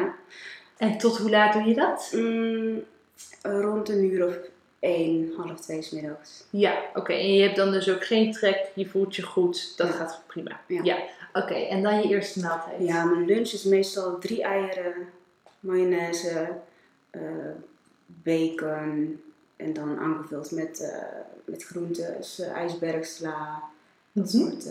En 0.76 0.98
tot 0.98 1.18
hoe 1.18 1.30
laat 1.30 1.52
doe 1.52 1.64
je 1.64 1.74
dat? 1.74 2.08
Mm, 2.12 2.82
rond 3.42 3.88
een 3.88 4.04
uur 4.04 4.26
of 4.26 4.34
één, 4.82 5.32
half 5.36 5.60
twee 5.60 5.88
middags. 5.92 6.44
Ja, 6.50 6.82
oké. 6.94 7.12
En 7.12 7.32
je 7.34 7.42
hebt 7.42 7.56
dan 7.56 7.70
dus 7.70 7.90
ook 7.90 8.04
geen 8.04 8.32
trek. 8.32 8.70
Je 8.74 8.88
voelt 8.88 9.16
je 9.16 9.22
goed. 9.22 9.76
Dat 9.76 9.86
Ja. 9.88 9.92
gaat 9.92 10.22
prima. 10.26 10.60
Ja. 10.66 10.80
Ja. 10.82 10.98
Oké, 11.32 11.54
en 11.54 11.82
dan 11.82 11.96
je 12.02 12.08
eerste 12.08 12.40
maaltijd. 12.40 12.76
Ja, 12.88 13.04
mijn 13.04 13.24
lunch 13.26 13.48
is 13.52 13.64
meestal 13.64 14.18
drie 14.18 14.42
eieren, 14.42 14.94
mayonaise, 15.60 16.48
eh, 17.10 17.20
bacon 18.06 19.20
en 19.56 19.72
dan 19.72 19.98
aangevuld 19.98 20.50
met, 20.50 20.80
eh 20.80 21.04
met 21.44 21.64
groentes, 21.64 22.38
eh, 22.40 22.52
ijsbergsla, 22.52 23.62
dat, 24.12 24.32
Mhm. 24.32 24.36
soort, 24.42 24.64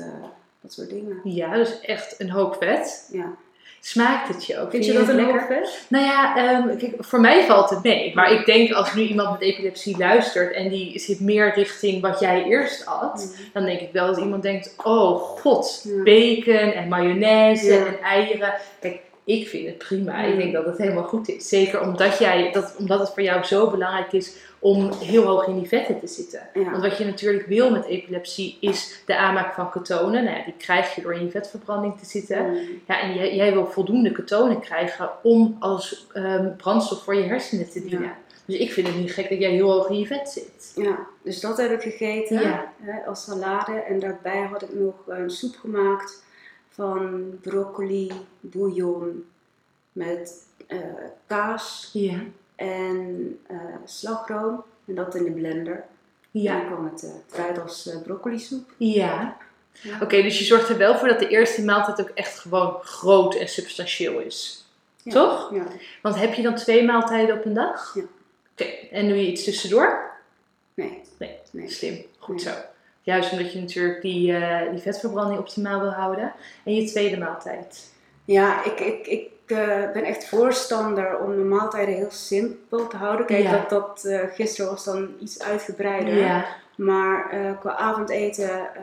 dat 0.62 0.74
soort 0.74 0.90
dingen. 0.90 1.20
Ja, 1.24 1.56
dus 1.56 1.82
echt 1.82 2.20
een 2.20 2.30
hoop 2.30 2.56
vet. 2.56 3.10
Ja. 3.12 3.36
Smaakt 3.84 4.28
het 4.28 4.46
je 4.46 4.60
ook? 4.60 4.72
Vind 4.72 4.86
je 4.86 4.94
dat 4.94 5.08
een 5.08 5.16
lekker? 5.16 5.46
vet? 5.48 5.86
Nou 5.90 6.06
ja, 6.06 6.36
ehm, 6.38 6.78
kijk, 6.78 6.94
voor 7.00 7.20
mij 7.22 7.44
valt 7.46 7.70
het 7.70 7.84
mee. 7.84 8.16
Maar 8.16 8.32
ik 8.32 8.46
denk 8.46 8.72
als 8.72 8.94
nu 8.94 9.02
iemand 9.02 9.32
met 9.32 9.42
epilepsie 9.42 9.98
luistert 9.98 10.54
en 10.54 10.70
die 10.70 11.00
zit 11.00 11.20
meer 11.20 11.54
richting 11.54 12.02
wat 12.02 12.20
jij 12.20 12.44
eerst 12.44 12.86
at, 12.86 13.36
dan 13.54 13.66
denk 13.66 13.80
ik 13.80 13.90
wel 13.92 14.08
dat 14.08 14.18
iemand 14.18 14.44
denkt: 14.44 14.74
oh 14.84 15.16
god, 15.22 15.82
Ja. 15.84 16.04
bacon 16.04 16.72
en 16.74 16.88
mayonaise 16.88 17.74
Ja. 17.74 17.86
en 17.86 18.00
eieren. 18.02 18.54
Kijk, 18.80 19.00
ik 19.24 19.48
vind 19.48 19.68
het 19.68 19.78
prima. 19.78 20.24
Ik 20.24 20.38
denk 20.38 20.54
dat 20.54 20.66
het 20.66 20.78
helemaal 20.78 21.04
goed 21.04 21.30
is. 21.30 21.50
Zeker 21.50 21.82
omdat, 21.82 22.18
jij, 22.18 22.52
dat, 22.52 22.76
omdat 22.78 23.00
het 23.00 23.10
voor 23.10 23.24
jou 23.24 23.44
zo 23.44 23.70
belangrijk 23.70 24.14
is 24.14 24.36
om 24.60 24.92
heel 24.92 25.24
hoog 25.24 25.48
in 25.48 25.60
die 25.60 25.68
vetten 25.68 26.00
te 26.00 26.08
zitten. 26.08 26.48
Ja. 26.54 26.72
Want 26.72 26.84
wat 26.84 26.98
je 26.98 27.06
natuurlijk 27.06 27.46
wil 27.46 27.72
met 27.72 27.86
epilepsie 27.86 28.58
is 28.60 29.02
de 29.06 29.18
aanmaak 29.18 29.54
van 29.54 29.72
ketonen. 29.72 30.24
Nou 30.24 30.38
ja, 30.38 30.44
die 30.44 30.54
krijg 30.58 30.96
je 30.96 31.02
door 31.02 31.14
in 31.14 31.24
je 31.26 31.32
vetverbranding 31.32 32.00
te 32.00 32.06
zitten. 32.06 32.50
Mm. 32.50 32.58
Ja, 32.88 33.02
en 33.02 33.14
jij, 33.16 33.36
jij 33.36 33.54
wil 33.54 33.66
voldoende 33.66 34.12
ketonen 34.12 34.60
krijgen 34.60 35.10
om 35.24 35.56
als 35.60 36.08
ehm, 36.14 36.56
brandstof 36.56 37.04
voor 37.04 37.16
je 37.16 37.24
hersenen 37.24 37.70
te 37.70 37.82
dienen. 37.82 38.02
Ja. 38.02 38.18
Dus 38.46 38.58
ik 38.60 38.72
vind 38.72 38.88
het 38.88 38.96
niet 38.96 39.14
gek 39.14 39.30
dat 39.30 39.40
jij 39.40 39.52
heel 39.52 39.72
hoog 39.72 39.90
in 39.90 40.00
je 40.00 40.08
vet 40.08 40.30
zit. 40.30 40.72
Ja, 40.76 41.08
dus 41.24 41.40
dat 41.40 41.58
heb 41.58 41.72
ik 41.72 41.82
gegeten 41.82 42.42
Ja. 42.42 42.74
hè, 42.82 43.06
als 43.06 43.24
salade. 43.24 43.72
En 43.72 44.00
daarbij 44.00 44.42
had 44.52 44.62
ik 44.62 44.74
nog 44.74 44.96
een 45.08 45.30
soep 45.30 45.56
gemaakt 45.60 46.24
van 46.72 47.30
broccoli, 47.42 48.12
bouillon 48.40 49.26
met 49.92 50.46
eh, 50.68 50.78
kaas 51.28 51.90
Ja. 51.94 52.20
en 52.56 53.40
eh, 53.48 53.58
slagroom. 53.86 54.64
En 54.86 54.96
dat 54.96 55.16
in 55.16 55.24
de 55.24 55.32
blender. 55.32 55.76
En 55.76 56.42
Ja. 56.42 56.58
dan 56.58 56.66
kwam 56.66 56.86
het, 56.86 57.04
eh, 57.04 57.40
eruit 57.40 57.60
als 57.62 57.88
eh 57.90 58.02
broccolisoep. 58.02 58.70
Ja. 58.78 59.38
Ja. 59.82 59.98
Oké, 60.02 60.22
dus 60.22 60.40
je 60.40 60.46
zorgt 60.46 60.70
er 60.70 60.78
wel 60.78 60.98
voor 60.98 61.08
dat 61.08 61.20
de 61.20 61.28
eerste 61.28 61.64
maaltijd 61.64 62.02
ook 62.02 62.16
echt 62.16 62.40
gewoon 62.40 62.80
groot 62.82 63.36
en 63.36 63.48
substantieel 63.48 64.20
is. 64.20 64.66
Ja. 65.04 65.12
Toch? 65.12 65.54
Ja. 65.54 65.68
Want 66.02 66.16
heb 66.16 66.34
je 66.34 66.42
dan 66.42 66.56
twee 66.56 66.86
maaltijden 66.86 67.38
op 67.38 67.46
een 67.46 67.54
dag? 67.54 67.96
Ja. 67.96 68.02
Oké, 68.52 68.64
en 68.92 69.08
doe 69.08 69.18
je 69.18 69.32
iets 69.32 69.44
tussendoor? 69.44 70.12
Nee. 70.74 71.02
Nee. 71.18 71.38
Nee. 71.52 71.70
Slim. 71.70 72.06
Goed 72.18 72.36
Nee. 72.36 72.44
zo. 72.54 72.60
Juist 73.04 73.32
omdat 73.32 73.54
je 73.54 73.60
natuurlijk 73.60 74.02
die, 74.02 74.36
eh, 74.36 74.70
die 74.72 74.82
vetverbranding 74.82 75.40
optimaal 75.40 75.80
wil 75.80 75.92
houden. 75.92 76.34
En 76.64 76.76
je 76.76 76.86
tweede 76.86 77.18
maaltijd. 77.18 77.90
Ja, 78.26 78.64
ik, 78.66 78.80
ik, 78.80 79.08
ik 79.08 79.30
uh, 79.48 79.58
ben 79.94 80.04
echt 80.04 80.28
voorstander 80.28 81.20
om 81.20 81.30
de 81.36 81.44
maaltijden 81.44 81.96
heel 81.96 82.12
simpel 82.12 82.88
te 82.88 82.98
houden. 82.98 83.26
Kijk, 83.26 83.44
Ja. 83.44 83.52
dat, 83.52 83.70
dat 83.70 84.04
eh, 84.06 84.20
gisteren 84.34 84.72
was 84.72 84.84
dan 84.84 85.10
iets 85.20 85.42
uitgebreider. 85.44 86.18
Ja, 86.18 86.46
Maar 86.76 87.30
eh, 87.32 87.60
qua 87.60 87.76
avondeten, 87.76 88.50
eh, 88.50 88.82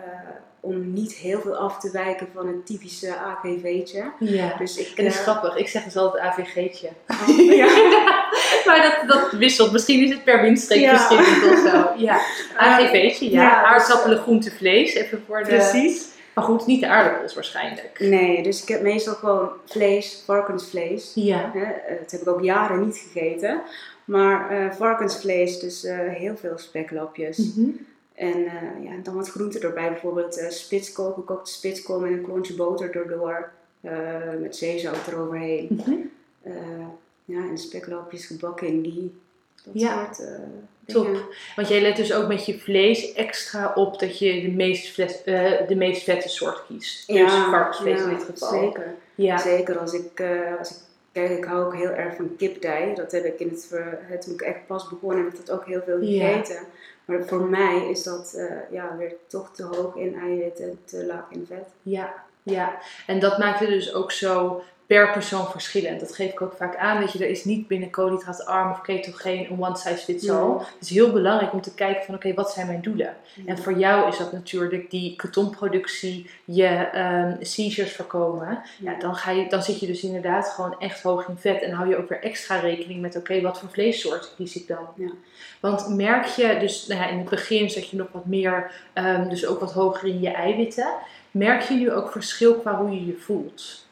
om 0.61 0.93
niet 0.93 1.13
heel 1.15 1.41
veel 1.41 1.57
af 1.57 1.79
te 1.79 1.91
wijken 1.91 2.29
van 2.35 2.47
een 2.47 2.63
typische 2.65 3.17
AGV'tje. 3.17 4.11
ja. 4.19 4.57
Dus 4.59 4.77
ik... 4.77 4.87
En 4.99 5.05
dat 5.05 5.13
is 5.13 5.19
eh, 5.19 5.23
grappig, 5.23 5.57
ik 5.57 5.69
zeg 5.69 5.85
dus 5.85 5.97
altijd 5.97 6.25
AVG'tje. 6.25 6.89
oh, 7.29 7.55
ja. 7.55 7.67
maar 8.69 8.83
dat, 9.07 9.19
dat 9.19 9.33
wisselt. 9.33 9.73
Misschien 9.73 10.03
is 10.05 10.11
het 10.11 10.25
per 10.25 10.43
windstreek 10.43 10.81
Ja. 10.81 10.97
verschillend 10.99 11.53
of 11.53 11.71
zo. 11.71 11.93
Ja, 12.05 12.21
AGV'tje, 12.57 13.31
ja. 13.31 13.43
ja, 13.43 13.65
Aardappelen, 13.65 14.19
groente, 14.19 14.51
vlees. 14.51 14.95
Even 14.95 15.23
voor 15.27 15.39
de... 15.39 15.49
Precies. 15.49 16.07
Maar 16.35 16.47
goed, 16.47 16.67
niet 16.67 16.81
de 16.81 16.89
aardappels 16.89 17.35
waarschijnlijk. 17.35 17.97
Nee, 18.01 18.43
dus 18.43 18.63
ik 18.63 18.69
heb 18.69 18.83
meestal 18.83 19.15
gewoon 19.15 19.51
vlees, 19.65 20.23
varkensvlees. 20.25 21.13
Ja. 21.15 21.51
Hè, 21.55 21.65
eh, 21.65 21.99
dat 22.01 22.11
heb 22.11 22.21
ik 22.21 22.29
ook 22.29 22.43
jaren 22.43 22.85
niet 22.85 22.97
gegeten. 22.97 23.61
Maar 24.05 24.51
eh, 24.51 24.73
varkensvlees, 24.73 25.59
dus 25.61 25.85
eh, 25.85 25.99
heel 25.99 26.37
veel 26.37 26.59
speklapjes. 26.59 27.39
Mhm. 27.55 27.71
En 28.15 28.43
ja, 28.83 28.91
dan 29.03 29.15
wat 29.15 29.31
groenten 29.31 29.63
erbij, 29.63 29.89
bijvoorbeeld 29.89 30.47
spitskool, 30.49 31.13
gekookte 31.13 31.53
spitskool 31.53 32.01
met 32.01 32.11
een 32.11 32.23
klontje 32.23 32.55
boter 32.55 32.97
erdoor, 32.97 33.51
met 34.41 34.57
zeezout 34.57 35.07
eroverheen. 35.07 35.67
Mhm. 35.71 35.93
Ja, 37.29 37.39
en 37.49 37.59
speklapjes 37.59 38.27
gebakken 38.27 38.67
in 38.67 38.83
ghee. 38.93 39.15
Dat 39.65 39.75
Ja. 39.83 40.05
soort 40.05 40.29
eh, 40.29 40.35
Top. 40.95 41.35
Want 41.57 41.69
jij 41.69 41.81
let 41.81 41.97
dus 41.97 42.13
ook 42.13 42.29
met 42.29 42.47
je 42.47 42.59
vlees 42.59 43.13
extra 43.13 43.73
op 43.75 44.01
dat 44.01 44.19
je 44.19 44.41
de 44.43 44.51
meest, 44.51 44.99
eh, 44.99 45.67
de 45.69 45.75
meest 45.77 46.03
vette 46.03 46.29
soort 46.29 46.67
kiest. 46.67 47.07
dus 47.07 47.33
varkensvlees 47.33 48.01
in 48.01 48.11
ja, 48.11 48.15
dit 48.17 48.25
geval. 48.25 48.49
Zeker. 48.61 48.95
Ja. 49.15 49.39
Zeker 49.39 49.79
als 49.79 49.93
ik, 49.93 50.21
eh, 50.21 50.59
als 50.59 50.71
ik 50.71 50.77
kijk, 51.13 51.31
ik 51.39 51.45
hou 51.45 51.65
ook 51.67 51.75
heel 51.75 51.91
erg 51.91 52.17
van 52.17 52.37
kipdij. 52.37 52.93
Dat 52.95 53.13
heb 53.13 53.25
ik 53.25 53.41
in 53.41 53.49
het, 53.49 53.67
ver- 53.69 54.19
toen 54.21 54.33
ik 54.35 54.41
echt 54.41 54.67
pas 54.67 54.89
begon, 54.89 55.17
heb 55.17 55.27
ik 55.27 55.37
dat 55.47 55.51
ook 55.51 55.67
heel 55.67 55.83
veel 55.87 56.01
Ja. 56.03 56.27
gegeten. 56.27 56.59
Maar 57.05 57.27
voor 57.27 57.41
mij 57.45 57.89
is 57.91 58.03
dat 58.03 58.39
ja, 58.71 58.97
weer 58.97 59.13
toch 59.27 59.51
te 59.55 59.63
hoog 59.63 59.97
in 59.97 60.19
eiwitten 60.19 60.65
en 60.65 60.79
te 60.85 61.05
laag 61.07 61.25
in 61.31 61.45
vet. 61.49 61.67
Ja, 61.83 62.15
ja. 62.43 62.79
En 63.07 63.21
dat 63.21 63.39
maakt 63.39 63.61
het 63.61 63.69
dus 63.69 63.95
ook 63.95 64.13
zo 64.13 64.63
per 64.89 65.13
persoon 65.13 65.51
verschillend. 65.51 66.01
Dat 66.01 66.15
geef 66.15 66.31
ik 66.31 66.43
ook 66.43 66.55
vaak 66.57 66.77
aan. 66.77 66.99
Weet 66.99 67.13
je, 67.13 67.19
er 67.19 67.31
is 67.31 67.45
niet 67.45 67.67
binnen 67.67 67.91
koolhydraatarm 67.91 68.71
of 68.71 68.81
ketogeen 68.81 69.47
een 69.51 69.63
one 69.63 69.77
size 69.77 69.97
fits 69.97 70.31
all. 70.31 70.59
Het 70.59 70.81
is 70.81 70.91
heel 70.91 71.13
belangrijk 71.13 71.53
om 71.53 71.61
te 71.61 71.75
kijken 71.75 72.05
van 72.05 72.15
oké, 72.15 72.35
wat 72.35 72.53
zijn 72.53 72.67
mijn 72.67 72.81
doelen? 72.81 73.17
En 73.47 73.59
voor 73.59 73.79
jou 73.79 74.09
is 74.09 74.19
dat 74.19 74.33
natuurlijk 74.33 74.91
die 74.91 75.17
ketonproductie, 75.17 76.31
je 76.45 76.67
ehm 76.67 77.37
seizures 77.41 77.93
voorkomen. 77.93 78.63
Ja, 78.79 78.99
dan, 78.99 79.15
ga 79.15 79.31
je, 79.31 79.49
dan 79.49 79.63
zit 79.63 79.81
je 79.81 79.87
dus 79.87 80.03
inderdaad 80.03 80.49
gewoon 80.49 80.81
echt 80.81 81.03
hoog 81.03 81.29
in 81.29 81.37
vet. 81.37 81.63
En 81.63 81.73
hou 81.73 81.89
je 81.89 81.97
ook 81.97 82.09
weer 82.09 82.23
extra 82.23 82.57
rekening 82.57 83.01
met 83.01 83.17
oké, 83.17 83.41
wat 83.41 83.59
voor 83.59 83.69
vleessoort 83.69 84.35
kies 84.37 84.57
ik 84.57 84.67
dan? 84.69 84.89
Ja. 84.97 85.11
Want 85.61 85.89
merk 85.89 86.27
je, 86.27 86.57
dus 86.61 86.87
nou 86.87 87.01
ja, 87.01 87.09
in 87.09 87.19
het 87.19 87.29
begin 87.29 87.71
zat 87.71 87.89
je 87.89 87.97
nog 87.97 88.09
wat 88.13 88.27
meer, 88.27 88.73
ehm, 88.93 89.29
dus 89.29 89.47
ook 89.47 89.61
wat 89.61 89.73
hoger 89.73 90.09
in 90.09 90.21
je 90.21 90.31
eiwitten. 90.31 90.89
Merk 91.31 91.63
je 91.63 91.75
nu 91.75 91.93
ook 91.93 92.13
verschil 92.13 92.55
qua 92.55 92.77
hoe 92.77 92.91
je 92.91 93.07
je 93.07 93.17
voelt? 93.17 93.87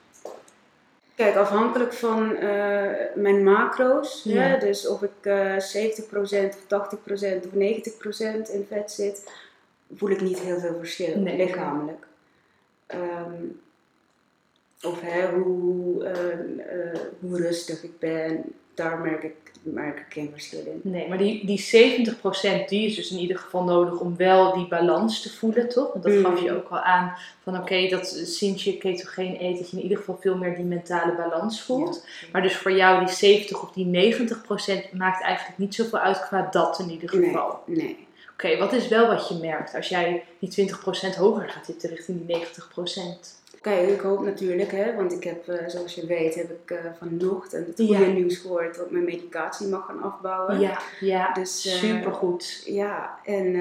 Kijk, 1.17 1.37
afhankelijk 1.37 1.93
van 1.93 2.37
eh, 2.37 2.91
mijn 3.15 3.45
macro's, 3.45 4.21
Ja. 4.25 4.43
hè, 4.43 4.59
dus 4.59 4.87
of 4.87 5.03
ik 5.03 5.11
eh 5.23 5.57
70% 5.59 6.55
of 6.55 6.67
80% 6.67 7.47
of 7.47 7.53
90% 7.53 8.51
in 8.53 8.67
vet 8.69 8.91
zit, 8.93 9.31
voel 9.97 10.11
ik 10.11 10.21
niet 10.21 10.39
heel 10.39 10.59
veel 10.59 10.79
verschil 10.79 11.19
Nee. 11.19 11.37
lichamelijk. 11.37 12.07
Ehm, 12.87 13.43
of 14.83 15.01
hè, 15.01 15.29
hoe, 15.31 16.05
ehm, 16.05 16.59
eh, 16.59 17.01
hoe 17.21 17.37
rustig 17.37 17.83
ik 17.83 17.99
ben, 17.99 18.45
daar 18.75 18.99
merk 18.99 19.23
ik, 19.23 19.35
merk 19.75 19.99
ik 19.99 20.05
geen 20.09 20.31
verschil 20.33 20.59
in. 20.67 20.81
Nee, 20.83 21.09
maar 21.09 21.19
die, 21.19 21.47
die 21.47 21.61
70% 22.65 22.69
die 22.69 22.87
is 22.87 22.95
dus 22.95 23.11
in 23.11 23.19
ieder 23.19 23.39
geval 23.39 23.63
nodig 23.65 23.99
om 24.01 24.17
wel 24.17 24.55
die 24.55 24.69
balans 24.69 25.23
te 25.23 25.33
voelen, 25.33 25.69
toch? 25.69 25.93
Want 25.93 26.05
dat 26.05 26.13
Mm. 26.13 26.25
gaf 26.25 26.43
je 26.43 26.57
ook 26.57 26.69
al 26.69 26.79
aan 26.79 27.13
van 27.43 27.57
oké, 27.59 27.89
dat 27.89 28.07
sinds 28.25 28.65
je 28.65 28.79
ketogeen 28.79 29.37
eet, 29.45 29.59
dat 29.59 29.71
je 29.71 29.77
in 29.77 29.83
ieder 29.83 29.99
geval 29.99 30.19
veel 30.21 30.37
meer 30.37 30.55
die 30.57 30.65
mentale 30.65 31.13
balans 31.15 31.63
voelt. 31.63 32.07
Maar 32.33 32.43
dus 32.43 32.57
voor 32.57 32.73
jou 32.73 33.05
die 33.05 33.15
70 33.15 33.63
of 33.63 33.71
die 33.73 33.87
90% 33.87 34.93
maakt 34.93 35.23
eigenlijk 35.23 35.59
niet 35.59 35.75
zoveel 35.75 35.99
uit 35.99 36.21
qua 36.21 36.49
dat 36.51 36.79
in 36.79 36.91
ieder 36.91 37.17
Nee, 37.19 37.27
geval. 37.29 37.63
nee. 37.67 38.05
Oké, 38.33 38.57
wat 38.59 38.73
is 38.73 38.89
wel 38.89 39.07
wat 39.07 39.29
je 39.29 39.35
merkt 39.35 39.75
als 39.75 39.89
jij 39.89 40.25
die 40.39 40.49
20% 40.51 41.17
hoger 41.17 41.49
gaat 41.49 41.67
zitten 41.67 41.89
richting 41.91 42.27
die 42.27 42.37
90%? 42.37 43.36
Kijk, 43.61 43.89
ik 43.89 44.01
hoop 44.01 44.25
natuurlijk, 44.25 44.71
hè, 44.71 44.95
want 44.95 45.13
ik 45.13 45.25
heb, 45.25 45.49
eh, 45.49 45.69
zoals 45.69 45.95
je 45.95 46.07
weet, 46.07 46.35
heb 46.35 46.51
ik 46.51 46.71
eh, 46.71 46.79
vanochtend 46.99 47.67
het 47.67 47.79
Ja. 47.79 47.85
goede 47.97 48.13
nieuws 48.13 48.37
gehoord 48.39 48.77
dat 48.77 48.85
ik 48.87 48.91
mijn 48.91 49.05
medicatie 49.05 49.67
mag 49.67 49.87
gaan 49.87 50.03
afbouwen. 50.03 50.61
Ja, 50.61 50.81
ja, 51.01 51.33
Dus, 51.33 51.67
eh, 51.67 51.73
supergoed. 51.73 52.63
Ja, 52.67 53.19
en 53.25 53.53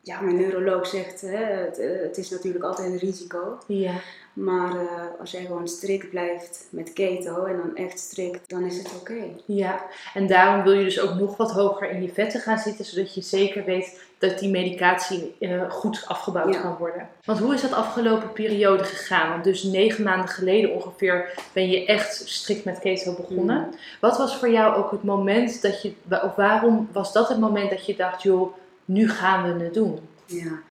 ja, 0.00 0.20
mijn 0.20 0.36
neuroloog 0.36 0.86
zegt, 0.86 1.20
hè, 1.20 1.36
het, 1.44 1.76
het 2.02 2.18
is 2.18 2.30
natuurlijk 2.30 2.64
altijd 2.64 2.92
een 2.92 2.98
risico. 2.98 3.58
Ja, 3.66 3.92
Maar 4.32 4.76
als 5.20 5.30
jij 5.30 5.44
gewoon 5.44 5.68
strikt 5.68 6.10
blijft 6.10 6.66
met 6.70 6.92
keto 6.92 7.44
en 7.44 7.56
dan 7.56 7.76
echt 7.76 7.98
strikt, 7.98 8.48
dan 8.48 8.64
is 8.64 8.78
het 8.78 8.92
oké. 9.00 9.24
ja. 9.44 9.86
En 10.14 10.26
daarom 10.26 10.62
wil 10.64 10.72
je 10.72 10.84
dus 10.84 11.00
ook 11.00 11.14
nog 11.14 11.36
wat 11.36 11.50
hoger 11.52 11.90
in 11.90 12.02
je 12.02 12.12
vetten 12.12 12.40
gaan 12.40 12.58
zitten, 12.58 12.84
zodat 12.84 13.14
je 13.14 13.20
zeker 13.20 13.64
weet 13.64 14.00
dat 14.18 14.38
die 14.38 14.50
medicatie 14.50 15.36
eh, 15.40 15.70
goed 15.70 16.04
afgebouwd 16.06 16.54
Ja. 16.54 16.60
kan 16.60 16.76
worden. 16.76 17.08
Want 17.24 17.38
hoe 17.38 17.54
is 17.54 17.60
dat 17.60 17.72
afgelopen 17.72 18.32
periode 18.32 18.84
gegaan? 18.84 19.30
Want 19.30 19.44
dus 19.44 19.62
negen 19.62 20.04
maanden 20.04 20.28
geleden 20.28 20.74
ongeveer 20.74 21.34
ben 21.52 21.70
je 21.70 21.84
echt 21.86 22.28
strikt 22.28 22.64
met 22.64 22.78
keto 22.78 23.14
begonnen. 23.14 23.56
Mm. 23.56 23.74
Wat 24.00 24.18
was 24.18 24.36
voor 24.36 24.50
jou 24.50 24.74
ook 24.76 24.90
het 24.90 25.02
moment 25.02 25.62
dat 25.62 25.82
je, 25.82 25.92
of 26.10 26.34
waarom 26.34 26.88
was 26.92 27.12
dat 27.12 27.28
het 27.28 27.38
moment 27.38 27.70
dat 27.70 27.86
je 27.86 27.96
dacht, 27.96 28.22
joh, 28.22 28.54
nu 28.84 29.08
gaan 29.10 29.58
we 29.58 29.64
het 29.64 29.74
doen? 29.74 29.98
Ja, 30.26 30.62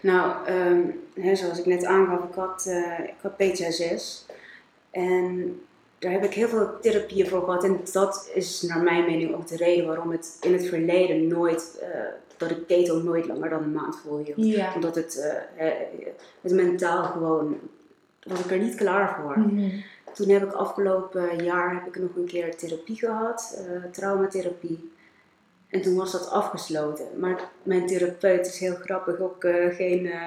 nou, 0.00 0.32
ehm, 0.46 0.80
hè, 1.14 1.34
zoals 1.36 1.58
ik 1.58 1.66
net 1.66 1.84
aangaf, 1.84 2.18
ik 2.24 2.34
had, 2.34 2.66
eh 2.66 2.98
ik 3.08 3.14
had 3.22 3.36
PTSS. 3.36 4.26
En 4.90 5.60
daar 5.98 6.12
heb 6.12 6.24
ik 6.24 6.34
heel 6.34 6.48
veel 6.48 6.70
therapieën 6.80 7.26
voor 7.28 7.44
gehad. 7.44 7.64
En 7.64 7.80
dat 7.92 8.30
is 8.34 8.62
naar 8.62 8.82
mijn 8.82 9.04
mening 9.04 9.34
ook 9.34 9.46
de 9.46 9.56
reden 9.56 9.86
waarom 9.86 10.10
het 10.10 10.36
in 10.40 10.52
het 10.52 10.66
verleden 10.66 11.26
nooit, 11.28 11.78
eh, 11.82 11.88
dat 12.40 12.50
ik 12.50 12.66
keto 12.66 13.02
nooit 13.02 13.26
langer 13.26 13.50
dan 13.50 13.62
een 13.62 13.72
maand 13.72 13.96
volhield. 13.96 14.36
Ja. 14.36 14.74
Omdat 14.74 14.94
het, 14.94 15.18
eh, 15.18 15.32
hè, 15.54 15.72
het 16.40 16.52
mentaal 16.52 17.04
gewoon, 17.04 17.58
was 18.22 18.40
ik 18.40 18.50
er 18.50 18.58
niet 18.58 18.74
klaar 18.74 19.20
voor. 19.20 19.38
Mhm. 19.38 19.70
Toen 20.14 20.28
heb 20.28 20.42
ik 20.42 20.52
afgelopen 20.52 21.44
jaar 21.44 21.74
heb 21.74 21.86
ik 21.86 22.02
nog 22.02 22.16
een 22.16 22.26
keer 22.26 22.56
therapie 22.56 22.96
gehad, 22.96 23.64
eh, 23.66 23.90
traumatherapie. 23.90 24.92
En 25.70 25.80
toen 25.82 25.94
was 25.94 26.12
dat 26.12 26.30
afgesloten. 26.30 27.06
Maar 27.18 27.50
mijn 27.62 27.86
therapeut 27.86 28.46
is 28.46 28.58
heel 28.58 28.74
grappig, 28.74 29.18
ook 29.20 29.44
eh, 29.44 29.74
geen 29.74 30.06
eh, 30.06 30.20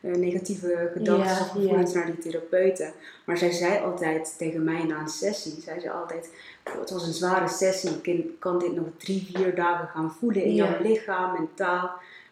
eh, 0.00 0.16
negatieve 0.16 0.90
gedachten 0.92 1.24
Ja, 1.34 1.40
of 1.40 1.48
gevoelens 1.48 1.92
naar 1.94 2.06
die 2.06 2.18
therapeuten. 2.18 2.92
Maar 3.24 3.36
zij 3.38 3.50
zei 3.50 3.84
altijd 3.84 4.34
tegen 4.38 4.64
mij 4.64 4.82
na 4.84 4.98
een 5.00 5.08
sessie, 5.08 5.60
zei 5.64 5.88
altijd, 5.88 6.30
"Goh, 6.64 6.80
het 6.80 6.90
was 6.90 7.06
een 7.06 7.12
zware 7.12 7.48
sessie, 7.48 8.00
kind 8.00 8.26
kan 8.38 8.58
dit 8.58 8.74
nog 8.74 8.86
drie, 8.98 9.30
vier 9.34 9.54
dagen 9.54 9.88
gaan 9.88 10.12
voelen 10.18 10.42
in 10.44 10.54
Ja. 10.54 10.64
jouw 10.70 10.82
lichaam, 10.82 11.32
mentaal. 11.32 11.90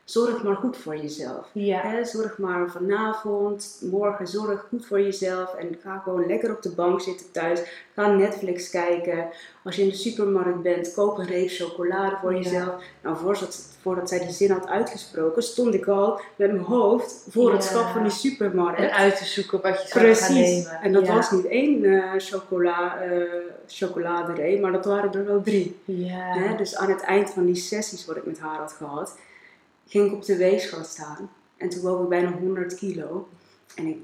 Zorg 0.09 0.43
maar 0.43 0.57
goed 0.57 0.77
voor 0.77 0.97
jezelf. 0.97 1.47
Ja. 1.53 1.81
Hè, 1.81 2.05
zorg 2.05 2.39
maar 2.39 2.71
vanavond, 2.71 3.79
morgen, 3.91 4.27
zorg 4.29 4.67
goed 4.69 4.87
voor 4.87 5.01
jezelf 5.01 5.55
en 5.55 5.79
ga 5.83 5.99
gewoon 5.99 6.27
lekker 6.27 6.51
op 6.51 6.63
de 6.63 6.71
bank 6.71 7.01
zitten 7.01 7.31
thuis. 7.31 7.61
Ga 7.95 8.07
Netflix 8.11 8.71
kijken. 8.71 9.27
Als 9.65 9.77
je 9.77 9.83
in 9.83 9.89
de 9.89 9.95
supermarkt 9.95 10.63
bent, 10.63 10.95
koop 10.95 11.19
een 11.19 11.27
reep 11.27 11.49
chocolade 11.51 12.17
voor 12.21 12.33
Ja. 12.35 12.39
jezelf. 12.41 12.75
Nou, 13.03 13.17
voordat, 13.17 13.61
voordat 13.83 14.09
zij 14.09 14.19
die 14.19 14.31
zin 14.31 14.51
had 14.51 14.67
uitgesproken, 14.67 15.43
stond 15.43 15.75
ik 15.75 15.87
al 15.87 16.21
met 16.37 16.53
mijn 16.53 16.65
hoofd 16.65 17.25
voor 17.31 17.53
het 17.53 17.65
schap 17.65 17.87
van 17.93 18.03
die 18.03 18.13
supermarkt. 18.13 18.79
En 18.81 18.93
uit 18.93 19.17
te 19.17 19.25
zoeken 19.25 19.61
wat 19.61 19.83
je 19.83 19.89
zou 19.89 19.91
gaan 19.91 20.03
Precies. 20.03 20.29
nemen. 20.65 20.81
En 20.83 20.93
dat 20.93 21.09
was 21.09 21.31
niet 21.31 21.47
één 21.47 22.03
chocola, 22.21 23.01
eh 23.01 23.23
chocoladereep, 23.67 24.61
maar 24.61 24.73
dat 24.73 24.85
waren 24.85 25.13
er 25.13 25.27
wel 25.27 25.43
drie. 25.43 25.77
Ja. 25.85 26.33
Hè, 26.39 26.57
dus 26.57 26.77
aan 26.77 26.89
het 26.91 27.01
eind 27.03 27.31
van 27.31 27.45
die 27.45 27.55
sessies 27.55 28.07
wat 28.07 28.17
ik 28.17 28.27
met 28.27 28.39
haar 28.39 28.59
had 28.59 28.73
gehad, 28.73 29.17
ging 29.89 30.07
ik 30.07 30.13
op 30.13 30.25
de 30.25 30.37
weegschaal 30.37 30.85
staan. 30.85 31.31
En 31.57 31.69
toen 31.69 31.83
woog 31.83 32.03
ik 32.03 32.09
bijna 32.09 32.33
100 32.33 32.75
kilo. 32.75 33.29
En 33.75 33.87
ik, 33.87 33.99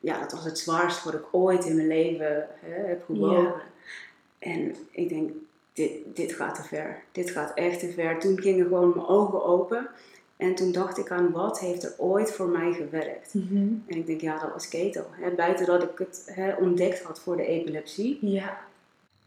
ja, 0.00 0.20
dat 0.20 0.32
was 0.32 0.44
het 0.44 0.58
zwaarste 0.58 1.04
wat 1.04 1.20
ik 1.20 1.26
ooit 1.30 1.64
in 1.64 1.76
mijn 1.76 1.88
leven 1.88 2.48
hè, 2.60 2.86
heb 2.86 3.04
gewogen. 3.04 3.42
Ja. 3.42 3.62
En 4.38 4.76
ik 4.90 5.08
denk, 5.08 5.30
dit, 5.72 5.92
dit 6.14 6.32
gaat 6.32 6.54
te 6.54 6.62
ver. 6.62 7.02
Dit 7.12 7.30
gaat 7.30 7.54
echt 7.54 7.80
te 7.80 7.92
ver. 7.92 8.18
Toen 8.18 8.40
gingen 8.40 8.66
gewoon 8.66 8.92
mijn 8.94 9.06
ogen 9.06 9.44
open. 9.44 9.88
En 10.36 10.54
toen 10.54 10.72
dacht 10.72 10.98
ik 10.98 11.10
aan 11.10 11.30
wat 11.30 11.60
heeft 11.60 11.82
er 11.82 11.94
ooit 11.96 12.32
voor 12.32 12.48
mij 12.48 12.72
gewerkt. 12.72 13.34
Mhm. 13.34 13.68
En 13.86 13.96
ik 13.96 14.06
denk, 14.06 14.20
ja, 14.20 14.38
dat 14.38 14.52
was 14.52 14.68
keto. 14.68 15.06
Hè. 15.10 15.30
Buiten 15.30 15.66
dat 15.66 15.82
ik 15.82 15.98
het 15.98 16.22
hè, 16.34 16.54
ontdekt 16.54 17.02
had 17.02 17.20
voor 17.20 17.36
de 17.36 17.46
epilepsie. 17.46 18.18
Ja. 18.20 18.60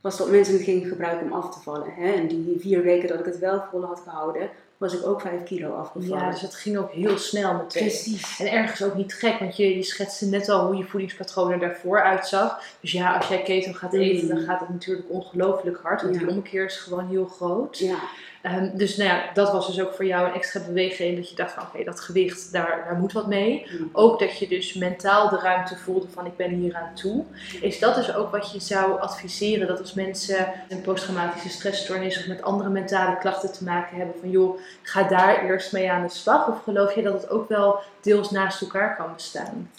was 0.01 0.17
dat 0.17 0.29
mensen 0.29 0.53
het 0.53 0.63
gingen 0.63 0.87
gebruiken 0.87 1.25
om 1.25 1.33
af 1.33 1.53
te 1.53 1.61
vallen. 1.61 1.93
Hè? 1.93 2.11
En 2.11 2.27
die 2.27 2.59
vier 2.59 2.81
weken 2.81 3.07
dat 3.07 3.19
ik 3.19 3.25
het 3.25 3.39
wel 3.39 3.63
vol 3.71 3.83
had 3.83 3.99
gehouden, 3.99 4.49
was 4.83 4.93
ik 4.99 5.05
ook 5.05 5.21
5 5.21 5.43
kilo 5.43 5.73
afgevallen. 5.73 6.23
Ja, 6.25 6.31
dus 6.31 6.41
dat 6.41 6.55
ging 6.55 6.77
ook 6.77 6.91
heel 6.91 7.17
snel 7.17 7.53
meteen. 7.53 7.83
Precies. 7.83 8.39
En 8.39 8.51
ergens 8.51 8.83
ook 8.83 8.95
niet 8.95 9.13
gek, 9.13 9.39
want 9.39 9.55
je, 9.57 9.75
je 9.75 9.83
schetste 9.83 10.25
net 10.25 10.49
al 10.49 10.65
hoe 10.65 10.75
je 10.75 10.83
voedingspatroon 10.83 11.51
er 11.51 11.59
daarvoor 11.59 12.01
uitzag. 12.03 12.61
Dus 12.79 12.91
ja, 12.91 13.15
als 13.17 13.27
jij 13.27 13.41
keto 13.41 13.71
gaat 13.73 13.93
eten, 13.93 14.25
Mm. 14.27 14.35
dan 14.35 14.43
gaat 14.45 14.59
het 14.59 14.69
natuurlijk 14.69 15.09
ongelooflijk 15.09 15.79
hard. 15.83 16.01
Want 16.01 16.13
Ja. 16.13 16.19
die 16.19 16.29
ommekeer 16.29 16.65
is 16.65 16.77
gewoon 16.77 17.07
heel 17.07 17.25
groot. 17.25 17.77
Ja, 17.77 17.95
Ehm, 18.43 18.77
dus 18.77 18.97
nou 18.97 19.09
ja, 19.09 19.23
dat 19.33 19.51
was 19.51 19.67
dus 19.67 19.81
ook 19.81 19.93
voor 19.93 20.05
jou 20.05 20.27
een 20.27 20.33
extra 20.33 20.59
beweging. 20.59 21.15
Dat 21.15 21.29
je 21.29 21.35
dacht 21.35 21.53
van 21.53 21.63
oké, 21.63 21.83
dat 21.83 21.99
gewicht, 21.99 22.51
daar, 22.51 22.83
daar 22.85 22.95
moet 22.95 23.13
wat 23.13 23.27
mee. 23.27 23.67
Mm. 23.79 23.89
Ook 23.93 24.19
dat 24.19 24.37
je 24.37 24.47
dus 24.47 24.73
mentaal 24.73 25.29
de 25.29 25.39
ruimte 25.39 25.77
voelde 25.77 26.07
van 26.09 26.25
ik 26.25 26.35
ben 26.35 26.49
hier 26.49 26.75
aan 26.75 26.95
toe. 26.95 27.23
Is 27.61 27.79
dat 27.79 27.95
dus 27.95 28.15
ook 28.15 28.31
wat 28.31 28.51
je 28.51 28.59
zou 28.59 28.99
adviseren? 28.99 29.67
Dat 29.67 29.79
als 29.79 29.93
mensen 29.93 30.47
een 30.69 30.81
posttraumatische 30.81 31.49
stressstoornis 31.49 32.17
of 32.17 32.27
met 32.27 32.41
andere 32.41 32.69
mentale 32.69 33.17
klachten 33.17 33.53
te 33.53 33.63
maken 33.63 33.97
hebben. 33.97 34.15
Van 34.19 34.29
joh, 34.29 34.59
ga 34.81 35.03
daar 35.03 35.45
eerst 35.45 35.71
mee 35.71 35.91
aan 35.91 36.03
de 36.07 36.13
slag. 36.13 36.47
Of 36.47 36.63
geloof 36.63 36.95
je 36.95 37.01
dat 37.01 37.13
het 37.13 37.29
ook 37.29 37.49
wel 37.49 37.79
deels 38.01 38.31
naast 38.31 38.61
elkaar 38.61 38.95
kan 38.95 39.13
bestaan? 39.13 39.69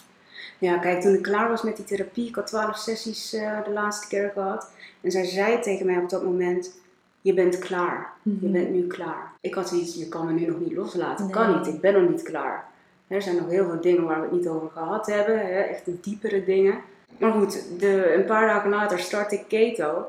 Ja, 0.59 0.79
kijk, 0.79 1.01
toen 1.01 1.15
ik 1.15 1.23
klaar 1.23 1.49
was 1.49 1.63
met 1.63 1.77
die 1.77 1.85
therapie, 1.85 2.29
ik 2.29 2.35
had 2.35 2.47
twaalf 2.47 2.77
sessies 2.77 3.33
eh, 3.33 3.65
de 3.65 3.71
laatste 3.71 4.09
keer 4.09 4.31
gehad. 4.35 4.71
En 5.01 5.11
zij 5.11 5.25
zei 5.25 5.61
tegen 5.61 5.87
mij 5.87 5.99
op 5.99 6.11
dat 6.11 6.25
moment, 6.25 6.71
je 7.25 7.35
bent 7.35 7.59
klaar. 7.59 8.13
Je 8.23 8.49
bent 8.49 8.71
nu 8.71 8.87
klaar. 8.87 9.33
Ik 9.41 9.55
had 9.55 9.69
zoiets, 9.69 9.95
je 9.95 10.09
kan 10.09 10.27
me 10.27 10.33
nu 10.33 10.47
nog 10.47 10.61
niet 10.61 10.73
loslaten. 10.73 11.31
Kan 11.31 11.57
niet, 11.59 11.67
ik 11.67 11.81
ben 11.81 11.93
nog 12.03 12.11
niet 12.11 12.23
klaar. 12.23 12.67
Er 13.09 13.23
zijn 13.23 13.37
nog 13.37 13.49
heel 13.49 13.65
veel 13.69 13.81
dingen 13.81 14.05
waar 14.05 14.17
we 14.21 14.27
het 14.27 14.33
niet 14.37 14.49
over 14.49 14.71
gehad 14.71 15.07
hebben. 15.07 15.39
Hè? 15.39 15.61
Echt 15.61 15.85
de 15.85 16.01
diepere 16.01 16.45
dingen. 16.45 16.81
Maar 17.19 17.33
goed, 17.33 17.63
de, 17.79 18.15
een 18.15 18.25
paar 18.25 18.47
dagen 18.47 18.71
later 18.71 18.99
startte 18.99 19.35
ik 19.35 19.45
keto. 19.49 20.07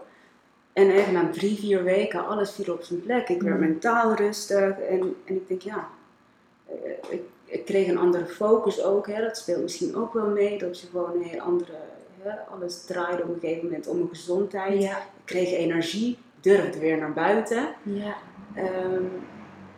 En 0.73 1.13
na 1.13 1.29
drie, 1.31 1.57
vier 1.59 1.83
weken, 1.83 2.27
alles 2.27 2.51
viel 2.51 2.73
op 2.73 2.83
zijn 2.83 3.01
plek. 3.01 3.29
Ik 3.29 3.41
werd 3.41 3.59
Mhm. 3.59 3.69
mentaal 3.69 4.13
rustig. 4.13 4.79
En, 4.79 5.15
en 5.25 5.35
ik 5.35 5.47
denk, 5.47 5.61
ja, 5.61 5.87
eh, 6.65 6.91
ik, 7.09 7.21
ik 7.45 7.65
kreeg 7.65 7.87
een 7.87 7.97
andere 7.97 8.25
focus 8.25 8.83
ook. 8.83 9.07
Hè? 9.07 9.21
Dat 9.21 9.37
speelt 9.37 9.61
misschien 9.61 9.95
ook 9.95 10.13
wel 10.13 10.27
mee. 10.29 10.57
Dat 10.57 10.79
je 10.81 10.87
gewoon 10.87 11.13
een 11.15 11.21
heel 11.23 11.39
andere, 11.41 11.71
hè? 12.21 12.31
alles 12.51 12.85
draaide 12.85 13.23
op 13.23 13.29
een 13.33 13.39
gegeven 13.39 13.63
moment 13.63 13.87
om 13.87 13.97
mijn 13.97 14.09
gezondheid. 14.09 14.81
Ja, 14.81 14.97
Ik 14.97 15.03
kreeg 15.25 15.51
energie, 15.51 16.17
durfde 16.53 16.79
weer 16.79 16.97
naar 16.97 17.13
buiten. 17.13 17.67
ja. 17.83 18.13
Ehm, 18.55 19.03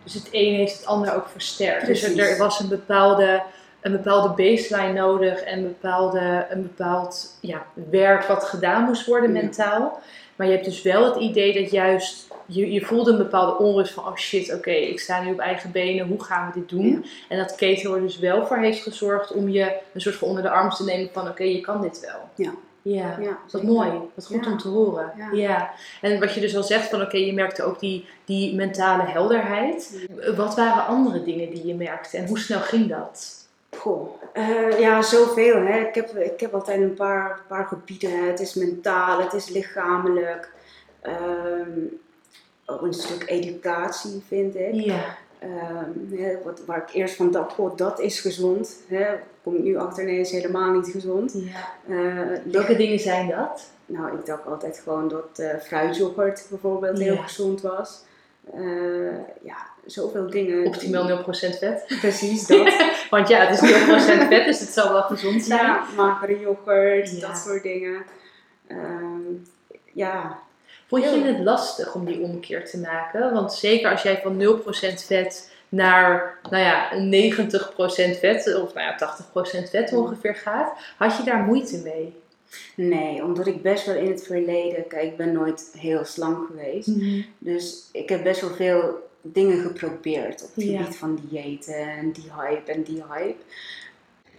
Dus 0.03 0.13
het 0.13 0.27
een 0.31 0.53
heeft 0.55 0.77
het 0.77 0.85
ander 0.85 1.15
ook 1.15 1.27
versterkt. 1.27 1.85
Dus 1.85 1.99
Precies. 1.99 2.17
er, 2.21 2.29
er 2.31 2.37
was 2.37 2.59
een 2.59 2.67
bepaalde, 2.69 3.41
een 3.81 3.91
bepaalde 3.91 4.29
baseline 4.29 4.93
nodig 4.93 5.41
en 5.41 5.57
een, 5.57 5.63
bepaalde, 5.63 6.45
een 6.49 6.61
bepaald 6.61 7.37
ja, 7.41 7.65
werk 7.89 8.23
wat 8.23 8.43
gedaan 8.43 8.83
moest 8.83 9.05
worden 9.05 9.33
Ja. 9.33 9.41
mentaal. 9.41 9.99
Maar 10.35 10.47
je 10.47 10.53
hebt 10.53 10.65
dus 10.65 10.81
wel 10.81 11.05
het 11.05 11.15
idee 11.15 11.61
dat 11.61 11.71
juist, 11.71 12.27
je, 12.45 12.71
je 12.71 12.81
voelde 12.85 13.11
een 13.11 13.17
bepaalde 13.17 13.57
onrust 13.63 13.93
van, 13.93 14.05
oh 14.05 14.15
shit, 14.15 14.53
oké, 14.53 14.71
ik 14.71 14.99
sta 14.99 15.21
nu 15.21 15.31
op 15.31 15.39
eigen 15.39 15.71
benen, 15.71 16.07
hoe 16.07 16.23
gaan 16.23 16.51
we 16.53 16.59
dit 16.59 16.69
doen? 16.69 16.89
Ja. 16.89 17.09
En 17.29 17.37
dat 17.37 17.55
keto 17.55 17.95
er 17.95 18.01
dus 18.01 18.19
wel 18.19 18.45
voor 18.45 18.57
heeft 18.57 18.83
gezorgd 18.83 19.31
om 19.33 19.49
je 19.49 19.71
een 19.93 20.01
soort 20.01 20.15
van 20.15 20.27
onder 20.27 20.43
de 20.43 20.49
arm 20.49 20.69
te 20.69 20.83
nemen 20.83 21.09
van, 21.13 21.27
oké, 21.27 21.43
je 21.43 21.61
kan 21.61 21.81
dit 21.81 21.99
wel. 21.99 22.29
Ja. 22.45 22.51
Ja, 22.81 23.17
ja, 23.19 23.27
wat 23.27 23.37
zeker. 23.47 23.67
mooi. 23.67 23.91
Wat 24.15 24.25
goed 24.25 24.45
Ja. 24.45 24.51
om 24.51 24.57
te 24.57 24.67
horen. 24.67 25.11
Ja. 25.17 25.29
Ja. 25.31 25.71
En 26.01 26.19
wat 26.19 26.33
je 26.33 26.39
dus 26.41 26.55
al 26.55 26.63
zegt 26.63 26.89
van 26.89 27.01
oké, 27.01 27.17
je 27.17 27.33
merkte 27.33 27.63
ook 27.63 27.79
die, 27.79 28.05
die 28.25 28.55
mentale 28.55 29.03
helderheid. 29.03 30.07
Wat 30.35 30.55
waren 30.55 30.85
andere 30.85 31.23
dingen 31.23 31.49
die 31.49 31.65
je 31.67 31.75
merkte 31.75 32.17
en 32.17 32.27
hoe 32.27 32.39
snel 32.39 32.59
ging 32.59 32.89
dat? 32.89 33.45
Goh, 33.77 34.21
eh, 34.33 34.79
ja, 34.79 35.01
zoveel. 35.01 35.55
Hè. 35.65 35.79
Ik, 35.79 35.95
heb, 35.95 36.15
ik 36.15 36.39
heb 36.39 36.53
altijd 36.53 36.81
een 36.81 36.93
paar, 36.93 37.39
paar 37.47 37.65
gebieden. 37.65 38.11
Hè. 38.19 38.25
Het 38.27 38.39
is 38.39 38.53
mentaal, 38.53 39.19
het 39.21 39.33
is 39.33 39.49
lichamelijk. 39.49 40.51
Ehm, 41.01 41.79
ook 42.65 42.81
een 42.81 42.93
stuk 42.93 43.23
educatie, 43.29 44.23
vind 44.27 44.55
ik. 44.55 44.73
Ja. 44.73 45.17
Ehm, 45.39 46.15
hè, 46.21 46.35
wat, 46.43 46.61
waar 46.65 46.77
ik 46.87 46.93
eerst 46.93 47.15
van 47.15 47.31
dacht, 47.31 47.53
goh, 47.53 47.77
dat 47.77 47.99
is 47.99 48.19
gezond. 48.19 48.75
Hè. 48.87 49.05
Kom 49.47 49.55
ik 49.55 49.63
nu 49.63 49.77
achter, 49.77 50.03
nee, 50.05 50.19
is 50.19 50.31
helemaal 50.31 50.71
niet 50.73 50.87
gezond. 50.87 51.33
ja. 51.35 51.93
Eh, 51.95 52.39
Welke 52.51 52.75
dingen 52.75 52.99
zijn 52.99 53.27
dat? 53.27 53.69
Nou, 53.85 54.17
ik 54.17 54.25
dacht 54.25 54.45
altijd 54.45 54.81
gewoon 54.83 55.07
dat 55.07 55.39
eh 55.39 55.59
fruityoghurt 55.59 56.45
bijvoorbeeld 56.49 56.97
heel 56.99 57.17
gezond 57.17 57.61
was. 57.61 58.01
Eh, 58.53 59.17
ja, 59.41 59.55
zoveel 59.85 60.29
dingen. 60.29 60.65
Optimaal 60.65 61.07
0% 61.07 61.57
vet. 61.57 61.85
Precies, 61.99 62.47
dat. 62.47 62.73
Want 63.09 63.27
ja, 63.27 63.45
het 63.45 63.61
is 63.61 63.71
0% 63.71 64.27
vet, 64.27 64.45
dus 64.45 64.59
het 64.59 64.69
zal 64.69 64.91
wel 64.91 65.01
gezond 65.01 65.43
zijn. 65.43 65.59
ja, 65.65 65.83
magere 65.95 66.39
yoghurt, 66.39 67.11
Ja. 67.19 67.27
dat 67.27 67.37
soort 67.37 67.63
dingen. 67.63 68.03
Ehm, 68.67 69.21
ja, 69.93 70.39
Vond 70.87 71.03
je 71.03 71.09
het 71.23 71.39
lastig 71.39 71.93
om 71.95 72.05
die 72.05 72.19
omkeer 72.21 72.65
te 72.65 72.77
maken? 72.79 73.33
Want 73.33 73.53
zeker 73.53 73.91
als 73.91 74.01
jij 74.01 74.19
van 74.23 74.37
0% 74.37 75.03
vet 75.05 75.51
naar 75.69 76.39
nou 76.49 76.63
ja, 76.63 76.91
90% 78.15 78.19
vet, 78.19 78.55
of 78.61 78.73
nou 78.73 78.95
ja, 78.97 79.15
80% 79.65 79.69
vet 79.69 79.93
ongeveer 79.93 80.35
gaat, 80.35 80.71
had 80.97 81.17
je 81.17 81.23
daar 81.23 81.43
moeite 81.43 81.77
mee? 81.83 82.13
nee, 82.75 83.23
omdat 83.23 83.47
ik 83.47 83.61
best 83.61 83.85
wel 83.85 83.95
in 83.95 84.11
het 84.11 84.23
verleden, 84.23 84.87
kijk, 84.87 85.03
ik 85.03 85.17
ben 85.17 85.31
nooit 85.31 85.69
heel 85.77 86.05
slank 86.05 86.47
geweest. 86.47 86.89
Dus 87.37 87.89
ik 87.91 88.09
heb 88.09 88.23
best 88.23 88.41
wel 88.41 88.49
veel 88.49 89.09
dingen 89.21 89.61
geprobeerd 89.61 90.43
op 90.43 90.55
het 90.55 90.63
Ja. 90.65 90.77
gebied 90.81 90.95
van 90.97 91.19
diëten 91.29 91.79
en 91.79 92.11
die 92.11 92.31
hype 92.37 92.71
en 92.71 92.83
die 92.83 93.03
hype. 93.09 93.41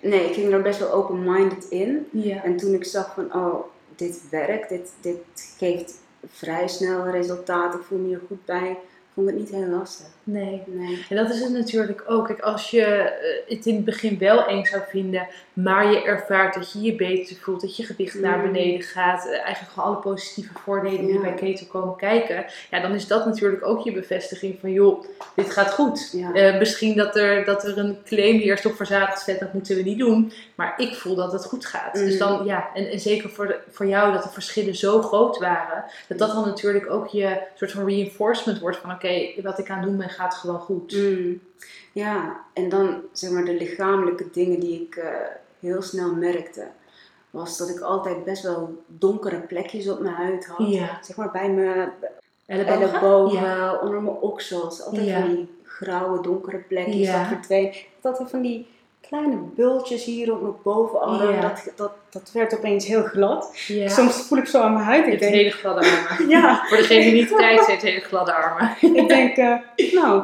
Nee, 0.01 0.29
ik 0.29 0.35
ging 0.35 0.53
er 0.53 0.63
best 0.63 0.79
wel 0.79 0.93
open-minded 0.93 1.65
in. 1.69 2.07
Ja. 2.11 2.45
En 2.45 2.57
toen 2.57 2.75
ik 2.75 2.85
zag 2.85 3.15
van, 3.15 3.35
oh, 3.35 3.65
dit 3.97 4.23
werkt, 4.31 4.69
dit, 4.69 4.93
dit 5.01 5.17
geeft 5.59 5.95
vrij 6.27 6.69
snel 6.69 7.11
resultaat, 7.11 7.75
ik 7.75 7.81
voel 7.83 7.99
me 7.99 8.07
hier 8.07 8.21
goed 8.27 8.45
bij, 8.45 8.77
vond 9.15 9.29
ik 9.29 9.35
het 9.35 9.43
niet 9.43 9.55
heel 9.55 9.69
lastig. 9.69 10.07
Nee. 10.31 10.63
Nee. 10.67 11.05
En 11.09 11.17
dat 11.17 11.31
is 11.31 11.41
het 11.41 11.53
natuurlijk 11.53 12.05
ook. 12.07 12.27
Kijk, 12.27 12.41
als 12.41 12.71
je 12.71 12.85
eh, 12.85 13.57
het 13.57 13.67
in 13.67 13.75
het 13.75 13.85
begin 13.85 14.19
wel 14.19 14.47
eng 14.47 14.65
zou 14.65 14.83
vinden, 14.89 15.27
maar 15.53 15.91
je 15.91 16.03
ervaart 16.03 16.55
dat 16.55 16.73
je 16.73 16.81
je 16.81 16.95
beter 16.95 17.37
voelt, 17.37 17.61
dat 17.61 17.77
je 17.77 17.85
gewicht 17.85 18.21
naar 18.21 18.39
Mm. 18.39 18.53
beneden 18.53 18.83
gaat, 18.83 19.27
eh, 19.27 19.31
eigenlijk 19.33 19.73
gewoon 19.73 19.89
alle 19.89 20.03
positieve 20.03 20.53
voordelen 20.65 21.07
die 21.07 21.15
Ja. 21.15 21.21
bij 21.21 21.35
keto 21.35 21.67
komen 21.67 21.97
kijken, 21.97 22.45
ja, 22.71 22.81
dan 22.81 22.93
is 22.95 23.07
dat 23.07 23.27
natuurlijk 23.27 23.67
ook 23.67 23.85
je 23.85 23.93
bevestiging 23.93 24.57
van, 24.61 24.73
joh, 24.73 25.05
dit 25.35 25.51
gaat 25.51 25.73
goed. 25.73 26.11
Ja. 26.13 26.33
Eh, 26.33 26.59
misschien 26.59 26.97
dat 26.97 27.17
er, 27.17 27.45
dat 27.45 27.65
er 27.65 27.79
een 27.79 27.99
claim 28.05 28.39
heerst 28.39 28.67
op 28.67 28.75
verzadigd 28.75 29.23
vet, 29.25 29.41
dat 29.41 29.53
moeten 29.53 29.77
we 29.77 29.83
niet 29.83 29.99
doen, 29.99 30.33
maar 30.55 30.75
ik 30.77 30.95
voel 30.95 31.15
dat 31.15 31.33
het 31.33 31.45
goed 31.45 31.67
gaat. 31.67 31.95
Mm. 31.95 32.05
Dus 32.05 32.19
dan, 32.19 32.45
ja, 32.45 32.69
en, 32.75 32.91
en 32.91 33.01
zeker 33.01 33.31
voor, 33.31 33.47
de, 33.47 33.59
voor 33.71 33.87
jou 33.87 34.13
dat 34.13 34.23
de 34.23 34.29
verschillen 34.29 34.75
zo 34.75 35.03
groot 35.03 35.39
waren, 35.39 35.85
dat 36.09 36.19
dat 36.19 36.33
dan 36.33 36.45
natuurlijk 36.45 36.91
ook 36.91 37.07
je 37.07 37.39
soort 37.55 37.73
van 37.73 37.85
reinforcement 37.89 38.59
wordt 38.59 38.77
van, 38.77 38.91
oké, 38.91 39.31
wat 39.43 39.59
ik 39.59 39.71
aan 39.71 39.79
het 39.79 39.87
doen 39.87 39.97
ben 39.97 40.11
gaat 40.19 40.35
gewoon 40.35 40.61
goed. 40.61 40.93
Mm. 40.97 41.41
Ja, 41.93 42.45
en 42.53 42.69
dan 42.69 43.03
zeg 43.13 43.31
maar 43.31 43.45
de 43.45 43.55
lichamelijke 43.55 44.31
dingen 44.33 44.61
die 44.61 44.83
ik 44.83 44.97
eh, 44.97 45.11
heel 45.61 45.83
snel 45.83 46.15
merkte, 46.15 46.67
was 47.31 47.57
dat 47.59 47.69
ik 47.69 47.81
altijd 47.81 48.25
best 48.25 48.43
wel 48.43 48.83
donkere 48.87 49.41
plekjes 49.41 49.89
op 49.89 50.01
mijn 50.01 50.15
huid 50.15 50.47
had. 50.47 50.69
Ja. 50.69 50.99
Zeg 51.03 51.17
maar 51.17 51.31
bij 51.31 51.51
mijn 51.51 51.93
Ellebogen? 52.47 52.81
ellebogen, 52.83 53.41
Ja. 53.41 53.79
onder 53.83 54.03
mijn 54.03 54.17
oksels. 54.17 54.83
Altijd 54.83 55.07
Ja. 55.07 55.21
van 55.21 55.35
die 55.35 55.49
grauwe, 55.65 56.23
donkere 56.23 56.59
plekjes. 56.59 57.07
Ja. 57.07 57.19
Dat 57.19 57.29
verdween. 57.29 57.65
Ik 57.67 57.89
had 58.03 58.13
altijd 58.13 58.31
van 58.31 58.43
die 58.43 58.67
kleine 59.01 59.37
bultjes 59.37 60.05
hier 60.05 60.33
op 60.33 60.43
mijn 60.43 60.55
bovenarm. 60.63 61.35
Ja. 61.35 61.41
Dat, 61.41 61.73
dat, 61.77 61.93
dat 62.11 62.31
werd 62.33 62.57
opeens 62.57 62.87
heel 62.87 63.03
glad. 63.03 63.53
Ja. 63.67 63.89
Soms 63.89 64.27
voel 64.27 64.39
ik 64.39 64.47
zo 64.47 64.61
aan 64.61 64.73
mijn 64.73 64.85
huid. 64.85 65.07
Ik 65.07 65.19
denk, 65.19 65.35
hele 65.35 65.51
gladde 65.51 65.81
armen. 65.81 66.29
ja, 66.39 66.65
Voor 66.69 66.77
degene 66.77 67.03
die 67.03 67.13
niet 67.13 67.35
kijkt, 67.35 67.67
heeft 67.71 67.83
hele 67.83 68.01
gladde 68.01 68.33
armen. 68.33 68.77
ik 68.81 69.09
denk, 69.09 69.37
eh, 69.37 69.93
nou, 69.93 70.23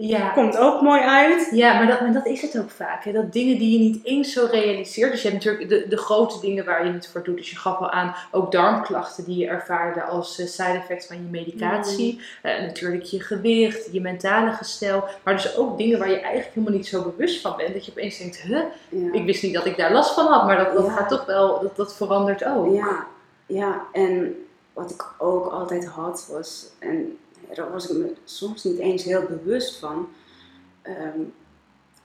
Ja. 0.00 0.28
komt 0.28 0.56
ook 0.58 0.80
mooi 0.80 1.00
uit. 1.00 1.48
Ja, 1.52 1.74
maar 1.74 1.86
dat, 1.86 2.00
maar 2.00 2.12
dat 2.12 2.26
is 2.26 2.42
het 2.42 2.58
ook 2.58 2.70
vaak. 2.70 3.04
Hè? 3.04 3.12
Dat 3.12 3.32
dingen 3.32 3.58
die 3.58 3.72
je 3.72 3.78
niet 3.78 4.04
eens 4.04 4.32
zo 4.32 4.46
realiseert. 4.50 5.10
Dus 5.10 5.22
je 5.22 5.28
hebt 5.30 5.44
natuurlijk 5.44 5.70
de, 5.70 5.88
de 5.88 5.96
grote 5.96 6.40
dingen 6.40 6.64
waar 6.64 6.86
je 6.86 6.92
het 6.92 7.08
voor 7.08 7.22
doet. 7.24 7.36
Dus 7.36 7.50
je 7.50 7.56
gaf 7.56 7.78
al 7.78 7.90
aan, 7.90 8.14
ook 8.30 8.52
darmklachten 8.52 9.24
die 9.24 9.36
je 9.36 9.46
ervaarde 9.46 10.02
als 10.02 10.38
eh, 10.38 10.46
side 10.46 10.78
effect 10.78 11.06
van 11.06 11.16
je 11.16 11.22
medicatie. 11.30 12.20
Eh, 12.42 12.60
natuurlijk 12.60 13.02
je 13.02 13.20
gewicht, 13.20 13.88
je 13.92 14.00
mentale 14.00 14.50
gestel. 14.52 15.04
Maar 15.22 15.34
dus 15.34 15.56
ook 15.56 15.78
dingen 15.78 15.98
waar 15.98 16.10
je 16.10 16.20
eigenlijk 16.20 16.54
helemaal 16.54 16.76
niet 16.76 16.86
zo 16.86 17.02
bewust 17.02 17.40
van 17.40 17.56
bent. 17.56 17.72
Dat 17.72 17.84
je 17.84 17.90
opeens 17.90 18.18
denkt, 18.18 18.40
huh, 18.40 18.60
Ja. 18.88 19.12
ik 19.12 19.24
wist 19.24 19.42
niet 19.42 19.54
dat 19.54 19.66
ik 19.66 19.76
daar 19.76 19.92
last 19.92 20.14
van 20.14 20.26
had. 20.26 20.46
Maar 20.46 20.56
dat, 20.56 20.74
dat 20.74 20.86
Ja. 20.86 20.92
gaat 20.92 21.08
toch 21.08 21.26
wel, 21.26 21.60
dat, 21.60 21.76
dat 21.76 21.96
verandert 21.96 22.44
ook. 22.44 22.74
Ja, 22.74 23.06
ja, 23.46 23.82
en 23.92 24.44
wat 24.72 24.90
ik 24.90 25.04
ook 25.18 25.52
altijd 25.52 25.86
had 25.86 26.28
was, 26.32 26.66
en 26.78 27.18
daar 27.54 27.70
was 27.70 27.88
ik 27.90 27.96
me 27.96 28.12
soms 28.24 28.64
niet 28.64 28.78
eens 28.78 29.04
heel 29.04 29.22
bewust 29.22 29.76
van, 29.76 30.08
ehm, 30.82 31.18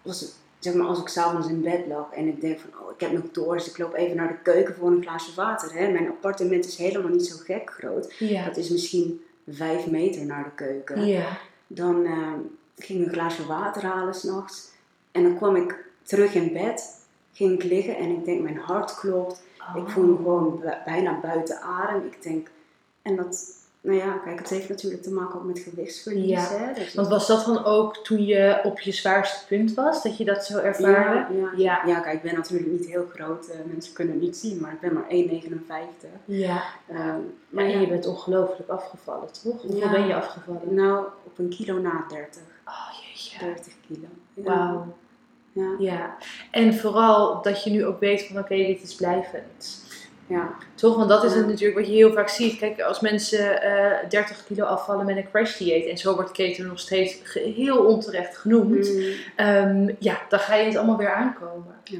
was 0.02 0.32
zeg 0.60 0.74
maar 0.74 0.88
als 0.88 1.00
ik 1.02 1.08
s'avonds 1.08 1.48
in 1.48 1.62
bed 1.62 1.88
lag 1.88 2.12
en 2.12 2.28
ik 2.28 2.42
denk 2.42 2.60
van, 2.60 2.70
oh 2.82 2.92
ik 2.92 3.00
heb 3.00 3.12
nog 3.12 3.24
dorst, 3.32 3.68
ik 3.68 3.78
loop 3.78 3.94
even 3.94 4.16
naar 4.16 4.28
de 4.28 4.38
keuken 4.52 4.76
voor 4.76 4.92
een 4.92 5.02
glaasje 5.02 5.34
water. 5.36 5.74
Hè. 5.74 5.92
Mijn 5.92 6.08
appartement 6.10 6.66
is 6.66 6.76
helemaal 6.78 7.12
niet 7.12 7.26
zo 7.26 7.36
gek 7.44 7.70
groot. 7.70 8.14
Ja. 8.20 8.46
Dat 8.46 8.58
is 8.58 8.70
misschien 8.70 9.24
vijf 9.50 9.88
meter 9.88 10.26
naar 10.26 10.44
de 10.44 10.50
keuken. 10.56 11.06
Ja. 11.06 11.38
Dan 11.68 12.06
ehm, 12.06 12.40
ging 12.78 13.00
ik 13.02 13.06
een 13.08 13.14
glaasje 13.14 13.46
water 13.46 13.84
halen 13.86 14.14
s'nachts 14.16 14.72
en 15.12 15.24
dan 15.24 15.36
kwam 15.38 15.56
ik 15.56 15.86
terug 16.04 16.34
in 16.34 16.54
bed, 16.54 17.06
ging 17.34 17.52
ik 17.54 17.64
liggen 17.64 17.98
en 17.98 18.10
ik 18.10 18.26
denk 18.26 18.42
mijn 18.42 18.58
hart 18.58 18.96
klopt. 18.96 19.42
Ik 19.76 19.90
voel 19.90 20.06
me 20.06 20.16
gewoon 20.16 20.60
bu- 20.60 20.84
bijna 20.86 21.20
buiten 21.20 21.62
adem. 21.62 22.06
Ik 22.06 22.22
denk, 22.24 22.50
En 23.02 23.16
dat, 23.16 23.46
nou 23.84 23.98
ja, 23.98 24.18
kijk, 24.18 24.40
het 24.40 24.50
heeft 24.50 24.70
natuurlijk 24.70 25.04
te 25.04 25.12
maken 25.12 25.36
ook 25.36 25.44
met 25.46 25.60
gewichtsverlies. 25.60 26.30
Ja, 26.30 26.48
Hè? 26.50 26.74
Dus 26.74 26.94
Want 26.94 27.08
was 27.08 27.28
dat 27.28 27.46
dan 27.46 27.66
ook 27.66 27.98
toen 27.98 28.26
je 28.26 28.60
op 28.64 28.80
je 28.80 28.92
zwaarste 28.92 29.46
punt 29.48 29.74
was, 29.74 30.04
dat 30.04 30.18
je 30.18 30.26
dat 30.26 30.46
zo 30.46 30.58
ervaarde? 30.58 31.34
ja, 31.36 31.40
ja, 31.40 31.52
Ja. 31.56 31.82
ja. 31.86 32.00
kijk, 32.00 32.16
ik 32.16 32.22
ben 32.22 32.36
natuurlijk 32.36 32.72
niet 32.72 32.86
heel 32.86 33.06
groot. 33.14 33.48
eh, 33.48 33.58
mensen 33.74 33.94
kunnen 33.94 34.14
het 34.14 34.24
niet 34.24 34.38
zien, 34.38 34.60
maar 34.62 34.72
ik 34.74 34.80
ben 34.80 34.94
maar 34.94 35.06
1,59. 35.10 36.10
Ja. 36.26 36.64
Ehm, 36.90 37.20
Maar 37.50 37.66
en 37.66 37.82
je 37.82 37.88
bent 37.88 38.06
ongelooflijk 38.08 38.70
afgevallen, 38.70 39.28
toch? 39.44 39.62
Hoeveel 39.62 39.90
ben 39.90 40.08
je 40.08 40.16
afgevallen? 40.16 40.74
nou, 40.74 41.06
op 41.24 41.38
een 41.40 41.50
kilo 41.50 41.78
na 41.80 42.06
30. 42.08 42.42
Oh 42.66 42.90
jeetje. 43.08 43.40
30 43.46 43.74
kilo. 43.88 44.08
Wauw. 44.34 44.96
Ja. 45.52 45.76
Ja. 45.80 46.16
En 46.52 46.74
vooral 46.76 47.42
dat 47.42 47.64
je 47.64 47.70
nu 47.70 47.86
ook 47.86 48.00
weet 48.00 48.24
van 48.28 48.38
oké, 48.40 48.56
dit 48.56 48.82
is 48.84 48.96
blijvend. 48.96 49.83
Ja. 50.34 50.56
Toch? 50.76 50.96
Want 50.96 51.10
dat 51.10 51.24
is 51.24 51.34
het 51.34 51.48
natuurlijk 51.48 51.78
wat 51.80 51.88
je 51.88 51.94
heel 51.94 52.14
vaak 52.14 52.30
ziet. 52.30 52.58
Kijk, 52.58 52.82
als 52.82 53.00
mensen 53.00 53.62
eh 53.62 54.10
30 54.10 54.44
kilo 54.46 54.66
afvallen 54.66 55.06
met 55.06 55.18
een 55.18 55.30
crash 55.30 55.58
dieet 55.58 55.86
en 55.86 55.98
zo 55.98 56.16
wordt 56.16 56.32
keto 56.32 56.64
nog 56.64 56.80
steeds 56.80 57.18
heel 57.56 57.78
onterecht 57.78 58.38
genoemd. 58.38 58.94
Mm. 58.94 59.04
Ehm, 59.36 59.94
ja, 60.00 60.22
dan 60.30 60.40
ga 60.40 60.56
je 60.56 60.66
het 60.66 60.76
allemaal 60.76 60.98
weer 60.98 61.14
aankomen. 61.14 61.76
Ja. 61.84 62.00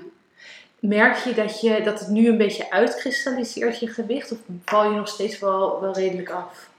Merk 0.80 1.18
je 1.18 1.34
dat, 1.34 1.62
je 1.62 1.82
dat 1.84 2.00
het 2.00 2.10
nu 2.10 2.28
een 2.28 2.38
beetje 2.38 2.72
uitkristalliseert, 2.72 3.80
je 3.80 3.88
gewicht? 3.88 4.32
Of 4.32 4.38
val 4.66 4.92
je 4.92 4.98
nog 4.98 5.08
steeds 5.08 5.40
wel, 5.40 5.82
wel 5.82 5.94
redelijk 5.94 6.30
af? 6.30 6.70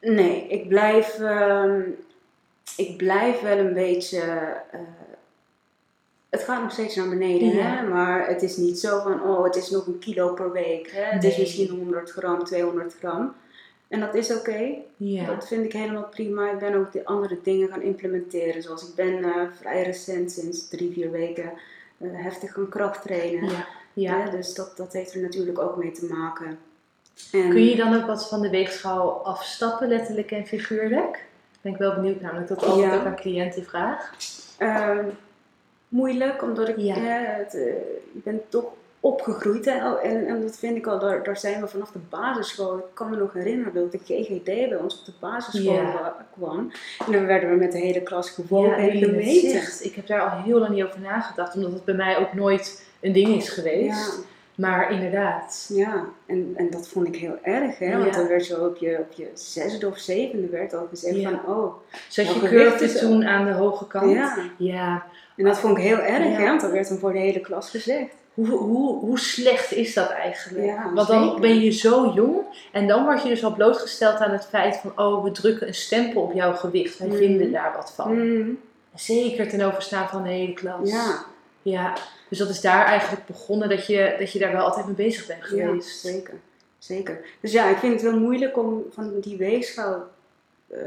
Nee, 0.00 0.46
ik 0.48 0.68
blijf, 0.68 1.18
ehm, 1.18 1.80
ik 2.76 2.96
blijf 2.96 3.40
wel 3.40 3.58
een 3.58 3.74
beetje. 3.74 4.20
eh, 4.70 4.80
het 6.34 6.42
gaat 6.42 6.62
nog 6.62 6.72
steeds 6.72 6.96
naar 6.96 7.08
beneden, 7.08 7.48
Ja. 7.54 7.62
hè? 7.62 7.88
maar 7.88 8.26
het 8.26 8.42
is 8.42 8.56
niet 8.56 8.78
zo 8.78 9.00
van, 9.00 9.22
oh, 9.22 9.44
het 9.44 9.56
is 9.56 9.70
nog 9.70 9.86
een 9.86 9.98
kilo 9.98 10.32
per 10.32 10.52
week. 10.52 10.90
Hè? 10.92 11.02
Het 11.02 11.24
is 11.24 11.36
misschien 11.36 11.68
100 11.68 12.10
gram, 12.10 12.44
200 12.44 12.94
gram. 12.98 13.34
En 13.88 14.00
dat 14.00 14.14
is 14.14 14.36
oké. 14.36 14.74
Ja. 14.96 15.24
Dat 15.26 15.46
vind 15.46 15.64
ik 15.64 15.72
helemaal 15.72 16.08
prima. 16.08 16.50
Ik 16.52 16.58
ben 16.58 16.74
ook 16.74 16.92
de 16.92 17.04
andere 17.04 17.38
dingen 17.42 17.68
gaan 17.68 17.82
implementeren. 17.82 18.62
Zoals 18.62 18.88
ik 18.88 18.94
ben 18.94 19.24
eh, 19.24 19.42
vrij 19.60 19.82
recent, 19.82 20.32
sinds 20.32 20.68
drie, 20.68 20.92
vier 20.92 21.10
weken, 21.10 21.52
eh, 21.98 22.08
heftig 22.12 22.52
gaan 22.52 22.68
krachttrainen. 22.68 23.50
Ja. 23.50 23.66
ja. 23.92 24.30
Dus 24.30 24.54
dat, 24.54 24.76
dat 24.76 24.92
heeft 24.92 25.14
er 25.14 25.20
natuurlijk 25.20 25.58
ook 25.58 25.76
mee 25.76 25.90
te 25.90 26.06
maken. 26.06 26.58
En, 27.32 27.50
Kun 27.50 27.64
je 27.64 27.76
dan 27.76 27.94
ook 27.94 28.06
wat 28.06 28.28
van 28.28 28.40
de 28.40 28.50
weegschaal 28.50 29.24
afstappen, 29.24 29.88
letterlijk 29.88 30.30
en 30.30 30.46
figuurlijk? 30.46 31.24
Ben 31.60 31.72
ik 31.72 31.78
wel 31.78 31.94
benieuwd 31.94 32.20
namelijk, 32.20 32.48
dat 32.48 32.64
altijd 32.64 32.92
ook 32.94 33.06
aan 33.06 33.16
cliënten 33.16 33.64
vraag. 33.64 34.12
Ehm, 34.58 35.06
moeilijk, 35.94 36.42
omdat 36.42 36.68
ik, 36.68 36.76
Ja. 36.78 36.94
het, 36.98 37.54
eh, 37.54 37.66
ik 38.14 38.22
ben 38.24 38.40
toch 38.48 38.64
opgegroeid. 39.00 39.64
Hè, 39.64 39.96
en, 39.98 40.26
en 40.26 40.40
dat 40.42 40.56
vind 40.56 40.76
ik 40.76 40.86
al, 40.86 40.98
daar, 40.98 41.22
daar 41.22 41.36
zijn 41.36 41.60
we 41.60 41.66
vanaf 41.68 41.90
de 41.90 41.98
basisschool. 42.10 42.76
Ik 42.78 42.84
kan 42.94 43.10
me 43.10 43.16
nog 43.16 43.32
herinneren 43.32 43.74
dat 43.74 43.92
de 43.92 43.98
GGD 44.04 44.44
bij 44.44 44.76
ons 44.76 44.98
op 44.98 45.04
de 45.04 45.12
basisschool 45.20 45.72
Ja. 45.74 45.92
wa- 45.92 46.26
kwam. 46.38 46.70
En 47.06 47.12
dan 47.12 47.26
werden 47.26 47.50
we 47.50 47.56
met 47.56 47.72
de 47.72 47.78
hele 47.78 48.02
klas 48.02 48.30
gewogen 48.30 48.76
en 48.76 48.84
jullie 48.98 49.04
het 49.04 49.10
gemeten. 49.50 49.84
Ik 49.86 49.94
heb 49.94 50.06
daar 50.06 50.20
al 50.30 50.42
heel 50.42 50.58
lang 50.58 50.74
niet 50.74 50.84
over 50.84 51.00
nagedacht, 51.00 51.54
omdat 51.56 51.72
het 51.72 51.84
bij 51.84 51.94
mij 51.94 52.18
ook 52.18 52.32
nooit 52.32 52.86
een 53.00 53.12
ding 53.12 53.28
is 53.36 53.48
geweest. 53.48 54.24
Maar 54.54 54.92
inderdaad. 54.92 55.66
ja. 55.72 56.04
En, 56.26 56.52
en 56.56 56.70
dat 56.70 56.88
vond 56.88 57.06
ik 57.08 57.16
heel 57.16 57.38
erg, 57.42 57.78
hè? 57.78 57.98
want 57.98 58.14
dan 58.14 58.26
werd 58.28 58.44
zo 58.44 58.64
op 58.66 58.76
je, 58.76 58.98
op 59.00 59.12
je 59.12 59.30
zesde 59.34 59.86
of 59.86 59.98
zevende 59.98 60.46
werd 60.48 60.74
al 60.74 60.86
gezegd 60.90 61.16
Ja. 61.16 61.30
van, 61.30 61.54
oh, 61.56 61.74
Zat 62.08 62.26
je 62.26 62.32
Welke 62.32 62.46
gewicht 62.48 62.76
curve 62.76 62.98
toen 62.98 63.24
aan 63.26 63.44
de 63.44 63.52
hoge 63.52 63.86
kant? 63.86 64.10
ja. 64.10 64.36
Ja. 64.58 65.02
En 65.36 65.44
dat 65.44 65.58
vond 65.58 65.76
ik 65.78 65.82
heel 65.84 65.98
erg, 65.98 66.36
hè? 66.36 66.44
want 66.44 66.60
dat 66.60 66.70
werd 66.70 66.88
dan 66.88 66.98
voor 66.98 67.12
de 67.12 67.18
hele 67.18 67.40
klas 67.40 67.70
gezegd. 67.70 68.08
Hoe, 68.34 68.46
hoe, 68.48 68.98
hoe 68.98 69.18
slecht 69.18 69.72
is 69.72 69.94
dat 69.94 70.10
eigenlijk? 70.10 70.64
Ja, 70.64 70.90
Want 70.94 71.08
dan 71.08 71.22
zeker. 71.24 71.40
ben 71.40 71.60
je 71.60 71.70
zo 71.70 72.12
jong 72.14 72.36
en 72.72 72.86
dan 72.86 73.04
word 73.04 73.22
je 73.22 73.28
dus 73.28 73.44
al 73.44 73.52
blootgesteld 73.54 74.18
aan 74.18 74.30
het 74.30 74.46
feit 74.46 74.76
van, 74.76 74.92
oh, 74.96 75.24
we 75.24 75.30
drukken 75.30 75.66
een 75.66 75.74
stempel 75.74 76.22
op 76.22 76.32
jouw 76.32 76.52
gewicht. 76.54 76.98
Wij 76.98 77.08
Mhm. 77.08 77.16
vinden 77.16 77.52
daar 77.52 77.72
wat 77.76 77.92
van. 77.96 78.14
Mm, 78.38 78.58
Zeker 78.94 79.48
ten 79.48 79.60
overstaan 79.62 80.08
van 80.08 80.22
de 80.22 80.28
hele 80.28 80.52
klas. 80.52 80.90
ja. 80.90 81.24
Ja, 81.64 81.96
dus 82.28 82.38
dat 82.38 82.48
is 82.48 82.60
daar 82.60 82.84
eigenlijk 82.86 83.26
begonnen 83.26 83.68
dat 83.68 83.86
je, 83.86 84.16
dat 84.18 84.32
je 84.32 84.38
daar 84.38 84.52
wel 84.52 84.64
altijd 84.64 84.86
mee 84.86 84.94
bezig 84.94 85.26
bent 85.26 85.40
Ja, 85.40 85.46
geweest. 85.66 86.00
zeker. 86.00 86.34
Zeker. 86.78 87.20
Dus 87.40 87.52
ja, 87.52 87.68
ik 87.68 87.76
vind 87.76 87.92
het 87.92 88.02
wel 88.02 88.18
moeilijk 88.20 88.56
om 88.56 88.82
van 88.90 89.20
die 89.20 89.36
weegschaal, 89.36 90.02
eh, 90.68 90.78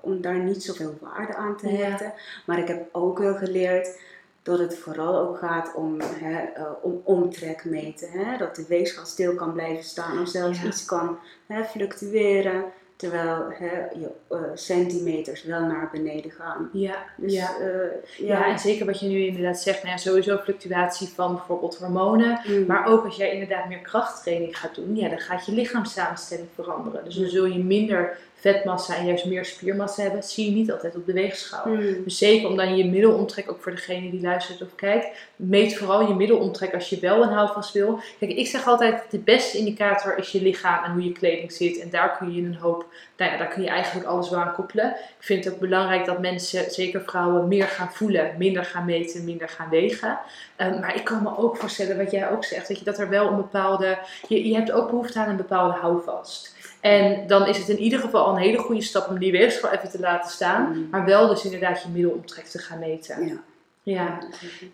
om 0.00 0.20
daar 0.20 0.38
niet 0.38 0.62
zoveel 0.62 0.98
waarde 1.00 1.34
aan 1.34 1.56
te 1.56 1.68
Ja. 1.68 1.76
hechten. 1.76 2.12
Maar 2.46 2.58
ik 2.58 2.68
heb 2.68 2.88
ook 2.92 3.18
wel 3.18 3.34
geleerd 3.34 3.98
dat 4.42 4.58
het 4.58 4.78
vooral 4.78 5.18
ook 5.18 5.38
gaat 5.38 5.74
om, 5.74 6.00
hè, 6.00 6.42
eh, 6.42 6.64
om 6.82 7.00
omtrek 7.04 7.64
meten. 7.64 8.08
Hè? 8.10 8.36
Dat 8.38 8.56
de 8.56 8.64
weegschaal 8.68 9.06
stil 9.06 9.34
kan 9.34 9.52
blijven 9.52 9.84
staan 9.84 10.20
of 10.20 10.28
zelfs 10.28 10.60
Ja. 10.62 10.66
iets 10.66 10.84
kan 10.84 11.18
hè, 11.46 11.64
fluctueren. 11.64 12.64
Terwijl 12.96 13.46
hè, 13.50 13.98
je 13.98 14.08
eh, 14.28 14.38
centimeters 14.54 15.42
wel 15.44 15.60
naar 15.60 15.88
beneden 15.92 16.30
gaan. 16.30 16.70
Ja, 16.72 16.94
Dus, 17.16 17.32
ja. 17.32 17.48
eh, 17.60 18.26
Ja, 18.28 18.46
en 18.46 18.58
zeker 18.58 18.86
wat 18.86 19.00
je 19.00 19.06
nu 19.08 19.18
inderdaad 19.26 19.60
zegt, 19.60 19.82
nou 19.82 19.94
ja, 19.94 20.00
sowieso 20.00 20.36
fluctuatie 20.36 21.08
van 21.08 21.34
bijvoorbeeld 21.34 21.76
hormonen. 21.78 22.40
Mm. 22.46 22.66
Maar 22.66 22.86
ook 22.86 23.04
als 23.04 23.16
jij 23.16 23.32
inderdaad 23.32 23.68
meer 23.68 23.78
krachttraining 23.78 24.58
gaat 24.58 24.74
doen, 24.74 24.96
ja, 24.96 25.08
dan 25.08 25.18
gaat 25.18 25.46
je 25.46 25.52
lichaamssamenstelling 25.52 26.48
veranderen. 26.54 27.04
Dus 27.04 27.14
dan 27.14 27.28
zul 27.28 27.46
je 27.46 27.64
minder 27.64 28.18
vetmassa 28.38 28.96
en 28.96 29.06
juist 29.06 29.24
meer 29.24 29.44
spiermassa 29.44 30.02
hebben. 30.02 30.22
Zie 30.22 30.44
je 30.44 30.56
niet 30.56 30.72
altijd 30.72 30.96
op 30.96 31.06
de 31.06 31.12
weegschaal. 31.12 31.66
Mm. 31.66 32.04
Dus 32.04 32.18
zeker 32.18 32.48
om 32.48 32.56
dan 32.56 32.76
je 32.76 32.84
middelomtrek, 32.84 33.50
ook 33.50 33.62
voor 33.62 33.74
degene 33.74 34.10
die 34.10 34.20
luistert 34.20 34.62
of 34.62 34.74
kijkt, 34.74 35.06
meet 35.36 35.76
vooral 35.76 36.08
je 36.08 36.14
middelomtrek 36.14 36.74
als 36.74 36.88
je 36.88 37.00
wel 37.00 37.22
een 37.22 37.32
houvast 37.32 37.72
wil. 37.72 38.00
Kijk, 38.18 38.30
ik 38.30 38.46
zeg 38.46 38.66
altijd, 38.66 39.02
de 39.10 39.18
beste 39.18 39.58
indicator 39.58 40.18
is 40.18 40.32
je 40.32 40.42
lichaam 40.42 40.84
en 40.84 40.92
hoe 40.92 41.04
je 41.04 41.12
kleding 41.12 41.52
zit. 41.52 41.78
En 41.78 41.90
daar 41.90 42.16
kun 42.16 42.34
je 42.34 42.42
een 42.42 42.56
hoop, 42.56 42.86
nou 43.16 43.32
ja, 43.32 43.38
daar 43.38 43.48
kun 43.48 43.62
je 43.62 43.68
eigenlijk 43.68 44.06
alles 44.06 44.30
wel 44.30 44.40
aan 44.40 44.54
koppelen. 44.54 44.90
Ik 44.90 45.24
vind 45.24 45.44
het 45.44 45.54
ook 45.54 45.60
belangrijk 45.60 46.04
dat 46.04 46.20
mensen, 46.20 46.70
zeker 46.70 47.02
vrouwen, 47.02 47.48
meer 47.48 47.66
gaan 47.66 47.92
voelen, 47.92 48.34
minder 48.38 48.64
gaan 48.64 48.84
meten, 48.84 49.24
minder 49.24 49.48
gaan 49.48 49.68
wegen. 49.68 50.18
Ehm, 50.56 50.80
maar 50.80 50.96
ik 50.96 51.04
kan 51.04 51.22
me 51.22 51.38
ook 51.38 51.56
voorstellen, 51.56 51.96
wat 51.96 52.10
jij 52.10 52.30
ook 52.30 52.44
zegt, 52.44 52.68
dat, 52.68 52.78
je, 52.78 52.84
dat 52.84 52.98
er 52.98 53.08
wel 53.08 53.28
een 53.28 53.36
bepaalde, 53.36 53.98
je, 54.28 54.48
je 54.48 54.54
hebt 54.54 54.72
ook 54.72 54.90
behoefte 54.90 55.18
aan 55.18 55.28
een 55.28 55.36
bepaalde 55.36 55.78
houvast. 55.78 56.55
En 56.90 57.26
dan 57.26 57.46
is 57.46 57.58
het 57.58 57.68
in 57.68 57.78
ieder 57.78 57.98
geval 57.98 58.28
een 58.28 58.36
hele 58.42 58.58
goede 58.58 58.82
stap 58.82 59.08
om 59.08 59.18
die 59.18 59.32
weegschaal 59.32 59.72
even 59.72 59.90
te 59.90 60.00
laten 60.00 60.30
staan. 60.30 60.72
Mm. 60.78 60.88
Maar 60.90 61.04
wel 61.04 61.28
dus 61.28 61.44
inderdaad 61.44 61.82
je 61.82 61.88
middelomtrek 61.88 62.44
te 62.44 62.58
gaan 62.58 62.78
meten. 62.78 63.26
Ja. 63.26 63.34
Ja. 63.82 64.18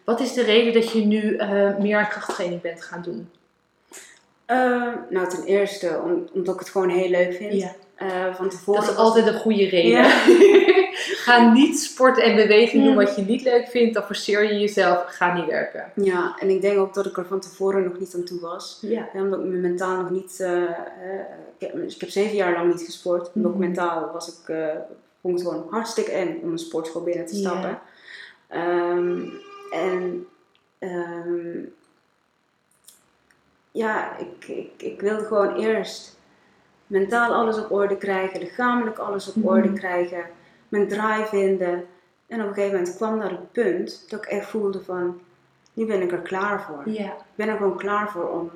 Wat 0.05 0.21
is 0.21 0.33
de 0.33 0.43
reden 0.43 0.73
dat 0.73 0.91
je 0.93 1.05
nu 1.05 1.37
eh, 1.37 1.77
meer 1.79 1.97
aan 1.99 2.09
krachttraining 2.09 2.61
bent 2.61 2.83
gaan 2.83 3.03
doen? 3.03 3.31
Eh, 4.47 4.93
nou, 5.11 5.29
ten 5.29 5.45
eerste 5.45 6.01
om- 6.05 6.29
omdat 6.33 6.55
ik 6.55 6.61
het 6.61 6.69
gewoon 6.69 6.89
heel 6.89 7.09
leuk 7.11 7.35
vind. 7.35 7.53
Ja. 7.53 7.75
Eh, 8.03 8.35
van 8.35 8.49
tevoren 8.49 8.81
Dat 8.81 8.91
is 8.91 8.97
altijd 8.97 9.27
een 9.27 9.35
goede 9.41 9.65
reden. 9.69 9.91
Ja. 9.91 10.11
Ga 11.25 11.53
niet 11.53 11.81
sport 11.81 12.19
en 12.19 12.37
beweging 12.37 12.83
doen 12.85 12.93
Ja. 12.99 13.05
wat 13.05 13.17
je 13.17 13.23
niet 13.23 13.43
leuk 13.43 13.69
vindt. 13.69 13.95
Dan 13.95 14.03
forceer 14.03 14.53
je 14.53 14.59
jezelf. 14.59 15.05
Ga 15.07 15.35
niet 15.35 15.47
werken. 15.47 15.93
Ja, 15.95 16.37
en 16.39 16.51
ik 16.51 16.61
denk 16.61 16.79
ook 16.79 16.95
dat 16.95 17.07
ik 17.07 17.17
er 17.17 17.27
van 17.27 17.41
tevoren 17.41 17.85
nog 17.85 17.99
niet 17.99 18.15
aan 18.15 18.25
toe 18.25 18.41
was. 18.41 18.79
Ja. 18.81 19.09
Ja, 19.13 19.21
omdat 19.23 19.39
ik 19.41 19.45
me 19.47 19.57
mentaal 19.57 20.01
nog 20.01 20.11
niet... 20.11 20.41
eh, 20.41 20.63
eh, 20.63 20.71
ik, 21.59 21.67
heb, 21.67 21.77
ik 21.79 22.01
heb 22.01 22.11
zeven 22.11 22.37
jaar 22.37 22.53
lang 22.53 22.73
niet 22.73 22.83
gesport. 22.83 23.27
Ik 23.27 23.35
Mhm. 23.35 23.59
mentaal 23.59 24.11
was 24.13 24.29
ik... 24.29 24.49
eh 24.49 24.67
vond 25.21 25.39
het 25.39 25.49
gewoon 25.49 25.67
hartstikke 25.71 26.11
eng 26.11 26.41
om 26.43 26.53
een 26.53 26.59
sportschool 26.59 27.03
binnen 27.03 27.27
te 27.27 27.35
Ja. 27.37 27.41
stappen. 27.49 27.79
Ehm, 28.49 29.21
en... 29.73 30.27
ehm, 30.79 31.59
ja, 33.73 34.17
ik, 34.19 34.49
ik, 34.49 34.71
ik 34.83 35.01
wilde 35.01 35.25
gewoon 35.25 35.57
eerst 35.57 36.17
mentaal 36.93 37.33
alles 37.35 37.59
op 37.59 37.71
orde 37.73 37.97
krijgen. 37.97 38.41
Lichamelijk 38.41 38.99
alles 38.99 39.29
op 39.29 39.37
Mhm. 39.37 39.47
orde 39.47 39.73
krijgen. 39.73 40.25
Mijn 40.69 40.89
draai 40.89 41.25
vinden. 41.25 41.85
En 42.27 42.41
op 42.41 42.47
een 42.49 42.55
gegeven 42.55 42.77
moment 42.79 42.97
kwam 42.97 43.19
daar 43.19 43.31
een 43.31 43.51
punt 43.53 44.05
dat 44.11 44.25
ik 44.25 44.31
echt 44.31 44.47
voelde 44.49 44.81
van... 44.83 45.21
Nu 45.75 45.87
ben 45.87 46.03
ik 46.03 46.13
er 46.13 46.19
klaar 46.19 46.63
voor 46.63 46.83
ik 47.05 47.35
ben 47.35 47.49
er 47.49 47.57
gewoon 47.57 47.77
klaar 47.77 48.11
voor 48.11 48.29
om, 48.31 48.51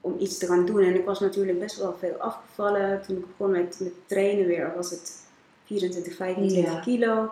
om 0.00 0.14
iets 0.18 0.38
te 0.38 0.46
gaan 0.46 0.66
doen. 0.66 0.80
En 0.82 0.94
ik 0.94 1.04
was 1.04 1.20
natuurlijk 1.20 1.58
best 1.58 1.78
wel 1.78 1.96
veel 1.98 2.14
afgevallen. 2.14 3.02
Toen 3.02 3.16
ik 3.16 3.26
begon 3.26 3.50
met, 3.50 3.78
met 3.82 3.92
trainen 4.06 4.46
weer, 4.46 4.72
was 4.76 4.90
het 4.90 5.26
24, 5.64 6.14
25 6.16 6.72
Ja. 6.72 6.80
kilo. 6.80 7.30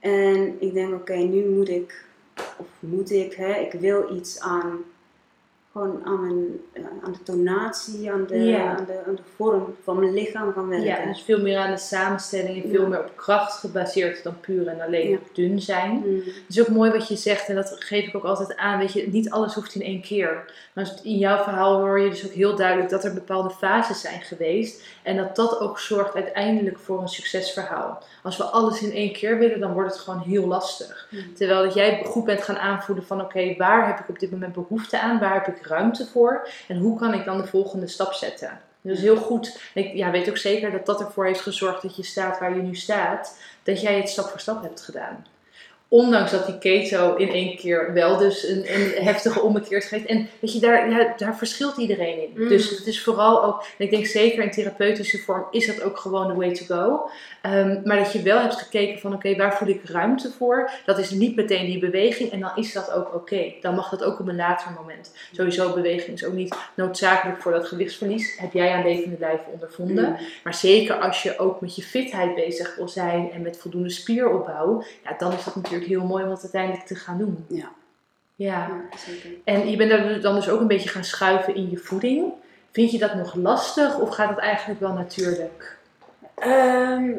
En 0.00 0.56
ik 0.60 0.74
denk, 0.74 0.94
oké, 0.94 1.14
nu 1.16 1.48
moet 1.48 1.68
ik, 1.68 2.04
of 2.56 2.66
moet 2.78 3.10
ik, 3.10 3.32
hè, 3.34 3.54
ik 3.54 3.72
wil 3.72 4.14
iets 4.16 4.40
aan, 4.40 4.78
gewoon 5.78 6.00
aan, 6.04 6.20
mijn, 6.20 6.60
eh, 6.72 6.82
aan 7.04 7.12
de 7.12 7.22
tonatie, 7.22 8.12
aan 8.12 8.24
de, 8.26 8.38
Ja. 8.38 8.76
aan, 8.76 8.84
de, 8.86 9.00
aan 9.06 9.14
de 9.14 9.22
vorm 9.36 9.74
van 9.82 9.98
mijn 9.98 10.14
lichaam 10.14 10.52
gaan 10.52 10.68
werken. 10.68 10.86
ja, 10.86 11.06
dus 11.06 11.22
veel 11.22 11.40
meer 11.40 11.58
aan 11.58 11.70
de 11.70 11.78
samenstelling 11.78 12.62
en 12.64 12.70
veel 12.70 12.82
Ja. 12.82 12.88
meer 12.88 12.98
op 12.98 13.12
kracht 13.16 13.52
gebaseerd 13.58 14.22
dan 14.22 14.40
puur 14.40 14.66
en 14.66 14.80
alleen 14.80 15.08
Ja. 15.08 15.16
op 15.16 15.34
dun 15.34 15.60
zijn. 15.60 15.90
Mm. 16.06 16.14
Het 16.24 16.44
is 16.48 16.60
ook 16.60 16.68
mooi 16.68 16.90
wat 16.90 17.08
je 17.08 17.16
zegt 17.16 17.48
en 17.48 17.54
dat 17.54 17.76
geef 17.78 18.06
ik 18.06 18.16
ook 18.16 18.24
altijd 18.24 18.56
aan. 18.56 18.78
Weet 18.78 18.92
je, 18.92 19.08
niet 19.08 19.30
alles 19.30 19.54
hoeft 19.54 19.74
in 19.74 19.82
één 19.82 20.00
keer. 20.02 20.52
Maar 20.72 20.92
in 21.02 21.18
jouw 21.18 21.42
verhaal 21.42 21.80
hoor 21.80 22.00
je 22.00 22.10
dus 22.10 22.26
ook 22.26 22.32
heel 22.32 22.56
duidelijk 22.56 22.90
dat 22.90 23.04
er 23.04 23.14
bepaalde 23.14 23.50
fases 23.50 24.00
zijn 24.00 24.20
geweest. 24.20 24.82
En 25.02 25.16
dat 25.16 25.36
dat 25.36 25.60
ook 25.60 25.78
zorgt 25.78 26.14
uiteindelijk 26.14 26.78
voor 26.78 27.00
een 27.00 27.08
succesverhaal. 27.08 28.02
Als 28.22 28.36
we 28.36 28.44
alles 28.44 28.82
in 28.82 28.92
één 28.92 29.12
keer 29.12 29.38
willen, 29.38 29.60
dan 29.60 29.72
wordt 29.72 29.92
het 29.92 30.00
gewoon 30.00 30.20
heel 30.20 30.46
lastig. 30.46 31.08
Mm. 31.10 31.34
Terwijl 31.34 31.62
dat 31.62 31.74
jij 31.74 32.02
goed 32.04 32.24
bent 32.24 32.42
gaan 32.42 32.56
aanvoelen 32.58 33.04
van 33.04 33.20
oké, 33.20 33.54
waar 33.56 33.86
heb 33.86 33.98
ik 33.98 34.08
op 34.08 34.18
dit 34.18 34.30
moment 34.30 34.52
behoefte 34.52 35.00
aan? 35.00 35.18
Waar 35.18 35.34
heb 35.34 35.46
ik 35.56 35.62
ruimte 35.68 36.06
voor? 36.06 36.48
En 36.68 36.76
hoe 36.76 36.98
kan 36.98 37.14
ik 37.14 37.24
dan 37.24 37.36
de 37.36 37.46
volgende 37.46 37.86
stap 37.86 38.12
zetten? 38.12 38.60
Dus 38.80 39.00
heel 39.00 39.16
goed. 39.16 39.60
Ik 39.74 39.94
ja, 39.94 40.10
weet 40.10 40.28
ook 40.28 40.36
zeker 40.36 40.70
dat 40.70 40.86
dat 40.86 41.00
ervoor 41.00 41.26
heeft 41.26 41.40
gezorgd 41.40 41.82
dat 41.82 41.96
je 41.96 42.02
staat 42.02 42.38
waar 42.38 42.56
je 42.56 42.62
nu 42.62 42.74
staat. 42.74 43.38
Dat 43.62 43.80
jij 43.80 43.96
het 43.96 44.08
stap 44.08 44.28
voor 44.28 44.40
stap 44.40 44.62
hebt 44.62 44.80
gedaan. 44.80 45.24
Ondanks 45.90 46.30
dat 46.30 46.46
die 46.46 46.58
keto 46.58 47.14
in 47.14 47.28
één 47.28 47.56
keer 47.56 47.92
wel 47.92 48.16
dus 48.16 48.48
een, 48.48 48.74
een 48.74 49.04
heftige 49.04 49.40
ommekeer 49.40 49.82
geeft. 49.82 50.06
En 50.06 50.28
weet 50.40 50.52
je, 50.52 50.60
daar, 50.60 50.90
ja, 50.90 51.14
daar 51.16 51.36
verschilt 51.36 51.76
iedereen 51.76 52.22
in. 52.22 52.30
Mm. 52.34 52.48
Dus 52.48 52.70
het 52.70 52.86
is 52.86 53.02
vooral 53.02 53.44
ook, 53.44 53.64
en 53.78 53.84
ik 53.84 53.90
denk 53.90 54.06
zeker 54.06 54.42
in 54.42 54.50
therapeutische 54.50 55.18
vorm 55.18 55.46
is 55.50 55.66
dat 55.66 55.82
ook 55.82 55.98
gewoon 55.98 56.28
the 56.28 56.34
way 56.34 56.54
to 56.54 56.64
go. 56.74 57.10
Ehm, 57.42 57.80
maar 57.84 57.96
dat 57.96 58.12
je 58.12 58.22
wel 58.22 58.38
hebt 58.38 58.54
gekeken 58.54 58.98
van 58.98 59.14
oké, 59.14 59.36
waar 59.36 59.56
voel 59.56 59.68
ik 59.68 59.80
ruimte 59.84 60.30
voor? 60.38 60.70
Dat 60.84 60.98
is 60.98 61.10
niet 61.10 61.36
meteen 61.36 61.66
die 61.66 61.78
beweging 61.78 62.30
en 62.30 62.40
dan 62.40 62.50
is 62.54 62.72
dat 62.72 62.92
ook 62.92 63.14
oké. 63.14 63.52
Dan 63.60 63.74
mag 63.74 63.88
dat 63.88 64.04
ook 64.04 64.20
op 64.20 64.28
een 64.28 64.36
later 64.36 64.70
moment. 64.80 65.12
Sowieso 65.32 65.72
beweging 65.72 66.16
is 66.16 66.24
ook 66.24 66.32
niet 66.32 66.54
noodzakelijk 66.74 67.42
voor 67.42 67.52
dat 67.52 67.66
gewichtsverlies. 67.66 68.38
Heb 68.38 68.52
jij 68.52 68.72
aan 68.72 68.82
levende 68.82 69.16
lijven 69.18 69.52
ondervonden. 69.52 70.08
Mm. 70.08 70.16
Maar 70.44 70.54
zeker 70.54 70.94
als 70.94 71.22
je 71.22 71.38
ook 71.38 71.60
met 71.60 71.76
je 71.76 71.82
fitheid 71.82 72.34
bezig 72.34 72.76
wil 72.76 72.88
zijn 72.88 73.30
en 73.32 73.42
met 73.42 73.58
voldoende 73.58 73.90
spieropbouw, 73.90 74.84
ja, 75.04 75.14
dan 75.18 75.32
is 75.32 75.44
dat 75.44 75.54
natuurlijk 75.54 75.77
heel 75.84 76.04
mooi 76.04 76.22
om 76.22 76.28
dat 76.28 76.42
uiteindelijk 76.42 76.86
te 76.86 76.94
gaan 76.94 77.18
doen. 77.18 77.44
Ja. 77.48 77.70
Ja. 78.34 78.70
Zeker. 78.96 79.30
En 79.44 79.70
je 79.70 79.76
bent 79.76 79.90
daar 79.90 80.20
dan 80.20 80.34
dus 80.34 80.48
ook 80.48 80.60
een 80.60 80.66
beetje 80.66 80.88
gaan 80.88 81.04
schuiven 81.04 81.54
in 81.54 81.70
je 81.70 81.76
voeding. 81.76 82.32
Vind 82.70 82.90
je 82.90 82.98
dat 82.98 83.14
nog 83.14 83.34
lastig 83.34 83.98
of 83.98 84.08
gaat 84.14 84.28
het 84.28 84.38
eigenlijk 84.38 84.80
wel 84.80 84.92
natuurlijk? 84.92 85.78
Ehm, 86.34 87.12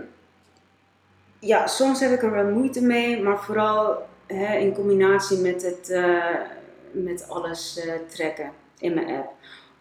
ja, 1.39 1.67
soms 1.67 1.99
heb 1.99 2.11
ik 2.11 2.23
er 2.23 2.31
wel 2.31 2.49
moeite 2.49 2.81
mee, 2.81 3.23
maar 3.23 3.39
vooral 3.43 4.07
hè, 4.27 4.57
in 4.57 4.73
combinatie 4.73 5.37
met, 5.37 5.61
het, 5.61 5.89
eh, 5.89 6.35
met 6.91 7.29
alles 7.29 7.79
eh, 7.79 7.93
trekken 8.07 8.51
in 8.77 8.93
mijn 8.93 9.07
app. 9.07 9.31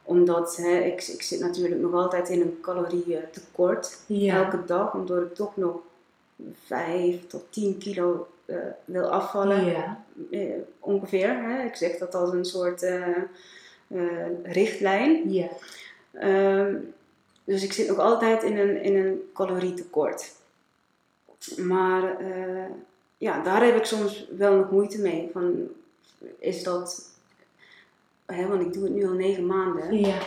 Omdat 0.02 0.56
hè, 0.56 0.78
ik, 0.78 1.02
ik 1.02 1.22
zit 1.22 1.40
natuurlijk 1.40 1.80
nog 1.80 1.92
altijd 1.92 2.28
in 2.28 2.40
een 2.40 2.58
calorieëntekort 2.62 3.98
elke 4.08 4.64
dag, 4.64 4.94
omdat 4.94 5.22
ik 5.22 5.34
toch 5.34 5.56
nog 5.56 5.76
5 6.64 7.26
tot 7.26 7.44
10 7.50 7.78
kilo 7.78 8.26
eh, 8.48 8.56
wil 8.84 9.11
afvallen. 9.11 9.64
Ja. 9.64 10.04
Eh, 10.30 10.40
ongeveer. 10.78 11.28
Hè. 11.42 11.62
Ik 11.64 11.74
zeg 11.74 11.98
dat 11.98 12.14
als 12.14 12.32
een 12.32 12.44
soort 12.44 12.82
eh, 12.82 13.16
richtlijn. 14.42 15.32
Ja. 15.32 15.48
Ehm, 16.12 16.76
dus 17.44 17.62
ik 17.62 17.72
zit 17.72 17.88
nog 17.88 17.98
altijd 17.98 18.42
in 18.42 18.58
een, 18.58 18.82
in 18.82 18.96
een 18.96 19.30
calorietekort. 19.34 20.32
Maar 21.56 22.16
ja, 23.18 23.42
daar 23.42 23.64
heb 23.64 23.76
ik 23.76 23.84
soms 23.84 24.28
wel 24.37 24.54
nog 24.56 24.70
moeite 24.70 25.00
mee. 25.00 25.30
Van, 25.32 25.68
is 26.38 26.62
dat, 26.62 27.11
hè, 28.26 28.46
want 28.46 28.62
ik 28.62 28.72
doe 28.72 28.82
het 28.84 28.92
nu 28.92 29.06
al 29.06 29.12
negen 29.12 29.46
maanden, 29.46 29.98
Ja. 29.98 30.18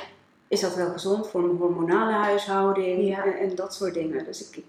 is 0.47 0.59
dat 0.59 0.75
wel 0.75 0.89
gezond 0.91 1.27
voor 1.29 1.41
mijn 1.41 1.57
hormonale 1.57 2.11
huishouding 2.13 3.07
Ja. 3.07 3.25
en, 3.25 3.37
en 3.37 3.55
dat 3.55 3.73
soort 3.73 3.93
dingen. 3.93 4.25
Dus 4.25 4.49
ik, 4.49 4.63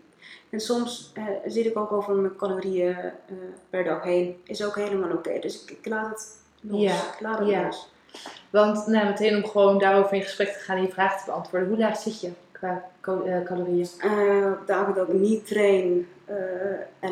en 0.52 0.60
soms 0.60 1.10
eh, 1.14 1.24
zit 1.46 1.66
ik 1.66 1.76
ook 1.76 1.92
over 1.92 2.14
mijn 2.14 2.36
calorieën 2.36 2.96
eh, 2.96 3.34
per 3.70 3.84
dag 3.84 4.02
heen. 4.02 4.40
Is 4.44 4.64
ook 4.64 4.74
helemaal 4.74 5.10
oké. 5.10 5.38
Dus 5.38 5.62
ik, 5.62 5.70
ik 5.70 5.86
laat 5.86 6.08
het 6.08 6.38
los. 6.60 6.80
Ja, 6.80 6.94
Ik 6.94 7.20
laat 7.20 7.38
het 7.38 7.48
ja. 7.48 7.62
los. 7.62 7.88
Want 8.50 8.86
nou, 8.86 9.06
meteen 9.06 9.36
om 9.36 9.50
gewoon 9.50 9.78
daarover 9.78 10.16
in 10.16 10.22
gesprek 10.22 10.48
te 10.48 10.58
gaan 10.58 10.76
en 10.76 10.82
je 10.82 10.88
vraag 10.88 11.18
te 11.18 11.30
beantwoorden. 11.30 11.68
Hoe 11.68 11.78
laag 11.78 11.96
zit 11.96 12.20
je 12.20 12.30
qua 12.52 12.84
eh, 13.00 13.42
calorieën? 13.44 13.88
Op 14.60 14.66
dagen 14.66 14.94
dat 14.94 15.08
ik 15.08 15.14
niet 15.14 15.46
train, 15.46 16.08
eh 16.24 17.10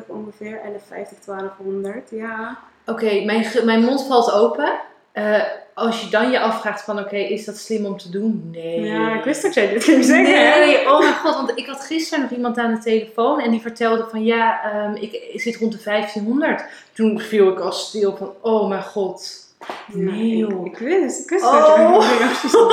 11,50 0.00 0.06
ongeveer. 0.06 0.60
11,50, 0.64 1.24
1200, 1.24 2.10
ja. 2.10 2.58
Oké, 2.86 3.24
mijn, 3.24 3.46
mijn 3.64 3.82
mond 3.82 4.06
valt 4.06 4.32
open. 4.32 4.80
Eh, 5.12 5.42
als 5.74 6.00
je 6.00 6.10
dan 6.10 6.30
je 6.30 6.40
afvraagt 6.40 6.82
van 6.82 6.98
oké, 6.98 7.16
is 7.16 7.44
dat 7.44 7.56
slim 7.56 7.86
om 7.86 7.96
te 7.96 8.10
doen? 8.10 8.48
Nee. 8.52 8.80
Ja, 8.80 9.18
ik 9.18 9.24
wist 9.24 9.42
dat 9.42 9.54
jij 9.54 9.68
dit 9.68 9.84
ging 9.84 10.04
zeggen. 10.04 10.52
hè? 10.52 10.58
Nee, 10.58 10.90
oh 10.90 10.98
mijn 10.98 11.14
god, 11.14 11.34
want 11.34 11.52
ik 11.54 11.66
had 11.66 11.84
gisteren 11.84 12.22
nog 12.22 12.30
iemand 12.32 12.58
aan 12.58 12.74
de 12.74 12.80
telefoon 12.80 13.40
en 13.40 13.50
die 13.50 13.60
vertelde 13.60 14.06
van 14.10 14.24
ja, 14.24 14.72
ehm, 14.72 14.94
ik, 14.94 15.12
ik 15.32 15.40
zit 15.40 15.56
rond 15.56 15.72
de 15.72 15.78
1500. 15.84 16.64
Toen 16.92 17.20
viel 17.20 17.48
ik 17.48 17.58
al 17.58 17.72
stil 17.72 18.16
van 18.16 18.32
oh 18.40 18.68
mijn 18.68 18.82
god. 18.82 19.48
Ja, 19.94 19.96
Nee 20.00 20.46
ik, 20.64 20.78
wist, 20.78 21.20
ik 21.20 21.30
wist 21.30 21.44
Oh. 21.44 21.94
dat 21.94 22.02
had 22.02 22.32
gezegd. 22.32 22.64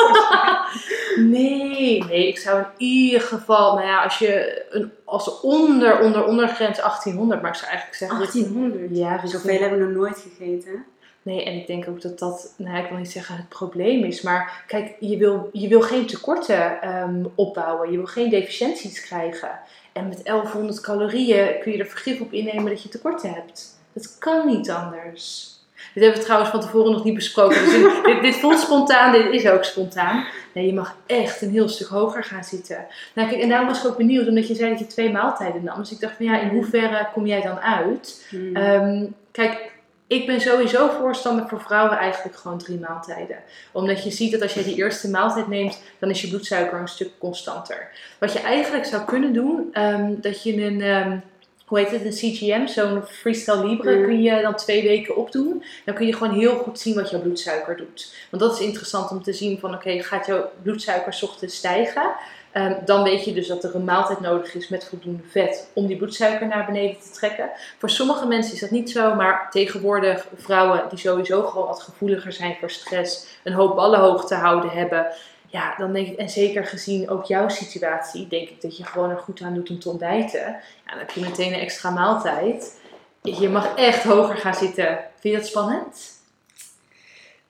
Nee, 1.16 2.04
nee, 2.04 2.28
ik 2.28 2.38
zou 2.38 2.60
in 2.60 2.66
ieder 2.78 3.22
geval, 3.22 3.74
nou 3.76 3.88
ja, 3.88 4.04
als 4.04 4.18
je 4.18 4.66
een, 4.70 4.92
als 5.06 5.40
onder, 5.42 6.00
onder, 6.00 6.26
ondergrens 6.26 6.78
1800, 6.78 7.42
maar 7.42 7.52
ik 7.52 7.58
zou 7.58 7.70
eigenlijk 7.72 7.98
zeggen. 7.98 8.18
1800. 8.18 8.98
Ja, 8.98 9.28
Zoveel 9.28 9.60
hebben 9.60 9.80
we 9.80 9.86
nog 9.86 9.94
nooit 9.96 10.26
gegeten. 10.30 10.86
Nee, 11.28 11.44
en 11.44 11.54
ik 11.54 11.68
denk 11.68 11.88
ook 11.88 12.02
dat 12.02 12.20
dat, 12.20 12.54
nou 12.58 12.84
ik 12.84 12.90
wil 12.90 12.98
niet 12.98 13.12
zeggen 13.12 13.36
het 13.36 13.50
probleem 13.50 14.04
is, 14.04 14.22
maar 14.22 14.64
kijk, 14.68 14.96
je 15.00 15.18
wil, 15.18 15.50
je 15.54 15.68
wil 15.68 15.82
geen 15.82 16.06
tekorten 16.06 16.82
ehm, 16.82 17.26
opbouwen, 17.36 17.92
je 17.92 17.98
wil 17.98 18.06
geen 18.06 18.30
deficiënties 18.30 19.02
krijgen. 19.02 19.60
En 19.94 20.08
met 20.08 20.24
1100 20.24 20.82
calorieën 20.82 21.60
kun 21.62 21.72
je 21.72 21.78
er 21.78 21.86
vergif 21.86 22.22
op 22.22 22.34
innemen 22.34 22.66
dat 22.66 22.84
je 22.84 22.90
tekorten 22.90 23.34
hebt. 23.34 23.80
Dat 23.94 24.18
kan 24.18 24.48
niet 24.48 24.70
anders. 24.70 25.56
Dit 25.94 26.04
hebben 26.04 26.20
we 26.20 26.26
trouwens 26.26 26.52
van 26.52 26.62
tevoren 26.62 26.92
nog 26.92 27.04
niet 27.04 27.16
besproken. 27.16 27.64
Dus 27.64 27.72
dit, 27.72 28.04
dit, 28.06 28.22
dit 28.22 28.36
voelt 28.36 28.60
spontaan, 28.60 29.12
dit 29.12 29.32
is 29.32 29.48
ook 29.50 29.64
spontaan. 29.64 30.26
Nee, 30.54 30.66
je 30.66 30.74
mag 30.74 30.96
echt 31.06 31.42
een 31.42 31.52
heel 31.52 31.70
stuk 31.70 31.88
hoger 31.88 32.24
gaan 32.24 32.44
zitten. 32.44 32.86
Nou, 33.16 33.30
kijk, 33.30 33.42
en 33.42 33.50
daarom 33.50 33.68
was 33.68 33.80
ik 33.80 33.88
ook 33.88 33.98
benieuwd, 33.98 34.28
omdat 34.28 34.48
je 34.48 34.56
zei 34.56 34.70
dat 34.70 34.80
je 34.80 34.88
twee 34.88 35.12
maaltijden 35.12 35.64
nam. 35.64 35.78
Dus 35.78 35.92
ik 35.92 36.00
dacht 36.00 36.16
van 36.16 36.26
ja, 36.26 36.40
in 36.40 36.50
hoeverre 36.50 37.10
kom 37.14 37.26
jij 37.26 37.42
dan 37.42 37.60
uit? 37.60 38.26
Hmm. 38.30 38.56
Ehm, 38.56 39.06
kijk, 39.32 39.76
ik 40.08 40.26
ben 40.26 40.42
sowieso 40.42 40.90
voorstander 40.90 41.48
voor 41.48 41.62
vrouwen 41.62 41.98
eigenlijk 41.98 42.38
gewoon 42.38 42.58
drie 42.58 42.80
maaltijden. 42.80 43.38
Omdat 43.72 44.04
je 44.04 44.12
ziet 44.12 44.32
dat 44.32 44.42
als 44.42 44.54
je 44.54 44.64
die 44.64 44.76
eerste 44.76 45.10
maaltijd 45.10 45.48
neemt, 45.48 45.80
dan 46.00 46.10
is 46.10 46.22
je 46.22 46.28
bloedsuiker 46.28 46.80
een 46.80 46.88
stuk 46.88 47.12
constanter. 47.18 47.90
Wat 48.20 48.34
je 48.34 48.40
eigenlijk 48.40 48.86
zou 48.86 49.04
kunnen 49.04 49.34
doen, 49.34 49.70
ehm, 49.72 50.14
dat 50.22 50.44
je 50.44 50.64
een, 50.64 50.82
ehm, 50.82 51.18
hoe 51.66 51.80
heet 51.80 51.92
het, 51.92 52.06
een 52.06 52.12
CGM, 52.12 52.68
zo'n 52.68 53.02
Freestyle 53.06 53.68
Libre, 53.68 53.96
Mm. 53.96 54.04
kun 54.04 54.22
je 54.22 54.42
dan 54.42 54.56
twee 54.56 54.84
weken 54.84 55.16
opdoen. 55.16 55.64
Dan 55.86 55.96
kun 55.96 56.06
je 56.06 56.14
gewoon 56.14 56.40
heel 56.40 56.56
goed 56.56 56.80
zien 56.80 56.96
wat 56.96 57.10
jouw 57.10 57.22
bloedsuiker 57.22 57.78
doet. 57.78 58.16
Want 58.30 58.44
dat 58.44 58.54
is 58.54 58.66
interessant 58.66 59.12
om 59.12 59.24
te 59.24 59.34
zien 59.34 59.60
van, 59.60 59.74
oké, 59.74 60.04
gaat 60.04 60.26
jouw 60.26 60.52
bloedsuiker 60.62 61.14
's 61.14 61.24
ochtends 61.24 61.56
stijgen? 61.56 62.12
Ehm, 62.58 62.86
dan 62.86 63.04
weet 63.04 63.26
je 63.26 63.34
dus 63.34 63.48
dat 63.48 63.64
er 63.64 63.76
een 63.76 63.84
maaltijd 63.84 64.20
nodig 64.20 64.56
is 64.56 64.68
met 64.68 64.86
voldoende 64.86 65.24
vet 65.30 65.70
om 65.74 65.88
die 65.88 65.98
bloedsuiker 65.98 66.48
naar 66.48 66.66
beneden 66.66 67.00
te 67.00 67.12
trekken. 67.12 67.50
Voor 67.78 67.90
sommige 67.90 68.28
mensen 68.28 68.54
is 68.54 68.60
dat 68.60 68.70
niet 68.70 68.92
zo, 68.92 69.16
maar 69.16 69.48
tegenwoordig 69.52 70.28
vrouwen 70.36 70.84
die 70.90 71.00
sowieso 71.00 71.44
gewoon 71.44 71.68
wat 71.68 71.82
gevoeliger 71.82 72.34
zijn 72.34 72.56
voor 72.60 72.70
stress, 72.70 73.40
een 73.44 73.54
hoop 73.54 73.76
ballen 73.76 74.00
hoog 74.00 74.26
te 74.28 74.36
houden 74.36 74.70
hebben. 74.70 75.08
Ja, 75.48 75.76
dan 75.78 75.94
denk 75.94 76.08
ik, 76.08 76.18
en 76.18 76.30
zeker 76.30 76.66
gezien 76.66 77.10
ook 77.10 77.26
jouw 77.26 77.50
situatie, 77.50 78.28
denk 78.28 78.50
ik 78.50 78.62
dat 78.62 78.78
je 78.78 78.84
gewoon 78.84 79.10
er 79.10 79.18
goed 79.18 79.42
aan 79.42 79.54
doet 79.54 79.70
om 79.70 79.80
te 79.80 79.90
ontbijten. 79.90 80.46
Ja, 80.86 80.92
dan 80.92 81.00
heb 81.00 81.12
je 81.12 81.22
meteen 81.22 81.54
een 81.54 81.60
extra 81.60 81.90
maaltijd. 81.90 82.80
Je 83.22 83.50
mag 83.50 83.76
echt 83.76 84.04
hoger 84.04 84.38
gaan 84.38 84.56
zitten. 84.56 85.00
Vind 85.20 85.34
je 85.34 85.40
dat 85.40 85.50
spannend? 85.50 86.22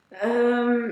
Ehm, 0.08 0.90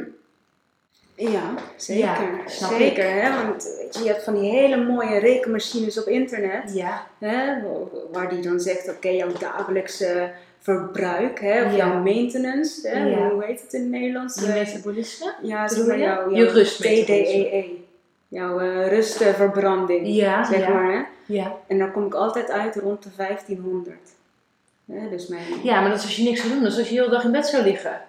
ja, 1.16 1.54
zeker. 1.76 2.04
Ja, 2.04 2.26
snap 2.46 2.70
zeker, 2.70 3.10
hè? 3.22 3.44
Want 3.44 3.74
weet 3.78 3.94
je, 3.96 4.02
je 4.02 4.08
hebt 4.08 4.22
van 4.24 4.34
die 4.40 4.50
hele 4.50 4.76
mooie 4.84 5.18
rekenmachines 5.18 5.98
op 6.00 6.06
internet. 6.06 6.74
Ja. 6.74 7.06
Hè? 7.18 7.62
wa- 7.62 7.98
Waar 8.12 8.28
die 8.30 8.40
dan 8.40 8.60
zegt, 8.60 8.88
oké, 8.90 9.08
jouw 9.08 9.32
dagelijkse 9.38 10.30
verbruik, 10.60 11.40
hè? 11.40 11.64
of 11.64 11.70
Ja. 11.70 11.76
jouw 11.76 12.02
maintenance. 12.02 12.88
Hè? 12.88 13.04
Ja. 13.04 13.30
Hoe 13.30 13.44
heet 13.44 13.60
het 13.62 13.72
in 13.72 13.80
het 13.80 13.90
Nederlands? 13.90 14.40
Je 14.40 14.46
metabolisme? 14.48 15.34
ja, 15.42 15.68
zeg 15.68 15.86
maar 15.86 15.96
je? 15.98 16.02
jouw, 16.04 16.30
Je 16.30 16.36
jouw 16.36 16.52
rustmetabolisme. 16.52 17.44
TDEE. 17.44 17.84
Jouw 18.28 18.58
eh, 18.60 18.88
rustverbranding, 18.88 20.06
Ja, 20.06 20.44
zeg 20.44 20.68
maar. 20.68 20.92
Hè? 20.92 21.02
Ja. 21.34 21.56
En 21.66 21.78
dan 21.78 21.92
kom 21.92 22.06
ik 22.06 22.14
altijd 22.14 22.50
uit 22.50 22.76
rond 22.76 23.02
de 23.02 23.08
1500. 23.16 23.96
Hè? 24.92 25.08
Dus 25.10 25.26
mijn... 25.28 25.42
Ja, 25.62 25.80
maar 25.80 25.88
dat 25.90 25.98
is 25.98 26.04
als 26.04 26.16
je 26.16 26.22
niks 26.22 26.40
zou 26.40 26.52
doen. 26.52 26.62
Dat 26.62 26.72
is 26.72 26.78
als 26.78 26.88
je 26.88 26.94
de 26.94 27.00
hele 27.00 27.12
dag 27.14 27.24
in 27.24 27.32
bed 27.32 27.46
zou 27.46 27.62
liggen. 27.64 28.00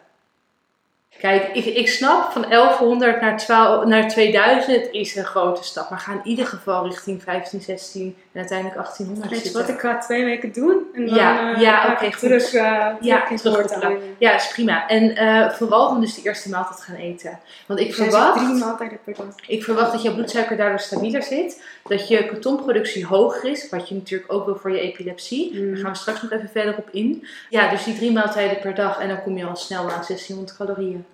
Kijk, 1.19 1.47
ik, 1.47 1.65
ik 1.65 1.88
snap 1.88 2.32
van 2.32 2.45
1100 2.49 3.21
naar, 3.21 3.38
12, 3.38 3.86
naar 3.86 4.08
2000 4.08 4.91
is 4.91 5.15
een 5.15 5.25
grote 5.25 5.63
stap. 5.63 5.89
Maar 5.89 5.99
ga 5.99 6.12
in 6.12 6.21
ieder 6.23 6.45
geval 6.45 6.88
richting 6.88 7.23
15, 7.23 7.62
16 7.62 8.15
en 8.38 8.43
uiteindelijk 8.43 8.78
1800 8.78 9.30
Weet 9.32 9.43
je 9.54 9.60
wat, 9.60 9.69
ik 9.69 9.80
ga 9.80 9.97
twee 9.97 10.26
weken 10.26 10.52
doen 10.52 10.84
en 10.93 11.06
dan 11.06 11.15
Ja, 11.15 11.54
eh, 11.56 11.62
ja, 11.62 12.00
ik 12.00 12.13
goed. 12.13 12.19
terug, 12.19 12.54
eh 12.54 12.62
Ja, 13.00 13.23
terug 13.36 13.60
in 13.60 13.67
terug. 13.67 14.00
Ja, 14.17 14.36
is 14.36 14.47
prima. 14.47 14.88
En 14.88 15.15
eh, 15.15 15.50
vooral 15.52 15.89
dan 15.89 16.02
dus 16.02 16.15
de 16.15 16.21
eerste 16.23 16.50
maaltijd 16.50 16.80
gaan 16.82 16.95
eten. 16.95 17.39
Want 17.65 17.80
ik 17.80 17.95
verwacht, 17.95 18.38
drie 18.45 18.54
maaltijden 18.54 19.00
per 19.04 19.13
dag. 19.15 19.26
ik 19.47 19.63
verwacht 19.63 19.91
dat 19.91 20.02
jouw 20.02 20.13
bloedsuiker 20.13 20.58
daardoor 20.58 20.80
stabieler 20.80 21.23
zit. 21.23 21.63
Dat 21.84 22.08
je 22.08 22.26
ketonproductie 22.28 23.06
hoger 23.06 23.50
is. 23.50 23.69
Wat 23.69 23.89
je 23.89 23.95
natuurlijk 23.95 24.34
ook 24.34 24.45
wil 24.45 24.56
voor 24.56 24.71
je 24.71 24.80
epilepsie. 24.80 25.54
Mm. 25.56 25.67
Daar 25.73 25.82
gaan 25.82 25.91
we 25.91 25.97
straks 25.97 26.21
nog 26.21 26.32
even 26.32 26.50
verder 26.50 26.76
op 26.78 26.89
in. 26.91 27.28
Ja, 27.50 27.69
dus 27.69 27.84
die 27.84 27.95
drie 27.95 28.12
maaltijden 28.12 28.60
per 28.60 28.76
dag. 28.76 29.00
En 29.00 29.08
dan 29.08 29.21
kom 29.23 29.38
je 29.38 29.45
al 29.45 29.56
snel 29.56 29.82
aan 29.82 30.04
1600 30.08 30.58
calorieën. 30.58 31.06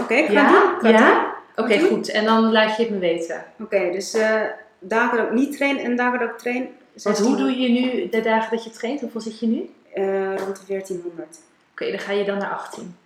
Oké, 0.00 0.14
ik 0.14 0.26
ga 0.26 0.32
Ja? 0.32 0.76
doen. 0.80 0.90
Ja? 0.90 1.34
Oké, 1.56 1.78
goed. 1.78 2.10
En 2.10 2.24
dan 2.24 2.52
laat 2.52 2.76
je 2.76 2.82
het 2.82 2.92
me 2.92 2.98
weten. 2.98 3.44
Oké, 3.60 3.90
dus 3.92 4.14
eh, 4.14 4.40
dagen 4.80 5.18
dat 5.18 5.26
ik 5.26 5.32
niet 5.32 5.56
train 5.56 5.78
en 5.78 5.96
dagen 5.96 6.18
dat 6.18 6.28
ik 6.30 6.38
train. 6.38 6.68
Want 7.02 7.18
hoe 7.18 7.36
doe 7.36 7.58
je 7.60 7.68
nu 7.68 8.08
de 8.08 8.20
dagen 8.20 8.56
dat 8.56 8.64
je 8.64 8.70
traint? 8.70 9.00
Hoeveel 9.00 9.20
zit 9.20 9.40
je 9.40 9.46
nu? 9.46 9.70
Oké, 9.90 10.00
Eh, 10.00 10.36
rond 10.36 10.56
de 10.56 10.66
1400. 10.66 11.38
dan 11.74 11.98
ga 11.98 12.12
je 12.12 12.24
dan 12.24 12.38
naar 12.38 12.50
18. 12.50 12.96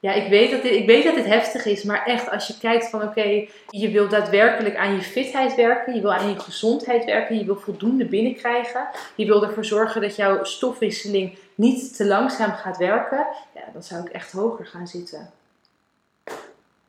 Ja, 0.00 0.12
ik 0.12 0.28
weet, 0.30 0.50
dat 0.50 0.62
dit, 0.62 0.72
ik 0.72 0.86
weet 0.86 1.04
dat 1.04 1.14
dit 1.14 1.26
heftig 1.26 1.64
is, 1.64 1.82
maar 1.82 2.04
echt 2.04 2.30
als 2.30 2.46
je 2.46 2.58
kijkt 2.58 2.90
van 2.90 3.02
oké, 3.02 3.46
je 3.68 3.90
wil 3.90 4.08
daadwerkelijk 4.08 4.76
aan 4.76 4.94
je 4.94 5.02
fitheid 5.02 5.54
werken, 5.54 5.94
je 5.94 6.00
wil 6.00 6.12
aan 6.12 6.28
je 6.28 6.38
gezondheid 6.38 7.04
werken, 7.04 7.38
je 7.38 7.44
wil 7.44 7.56
voldoende 7.56 8.04
binnenkrijgen, 8.04 8.88
je 9.14 9.26
wil 9.26 9.44
ervoor 9.44 9.64
zorgen 9.64 10.00
dat 10.00 10.16
jouw 10.16 10.44
stofwisseling 10.44 11.38
niet 11.54 11.96
te 11.96 12.06
langzaam 12.06 12.50
gaat 12.52 12.76
werken, 12.76 13.26
ja, 13.54 13.62
dan 13.72 13.82
zou 13.82 14.06
ik 14.06 14.08
echt 14.12 14.32
hoger 14.32 14.66
gaan 14.66 14.86
zitten. 14.86 15.30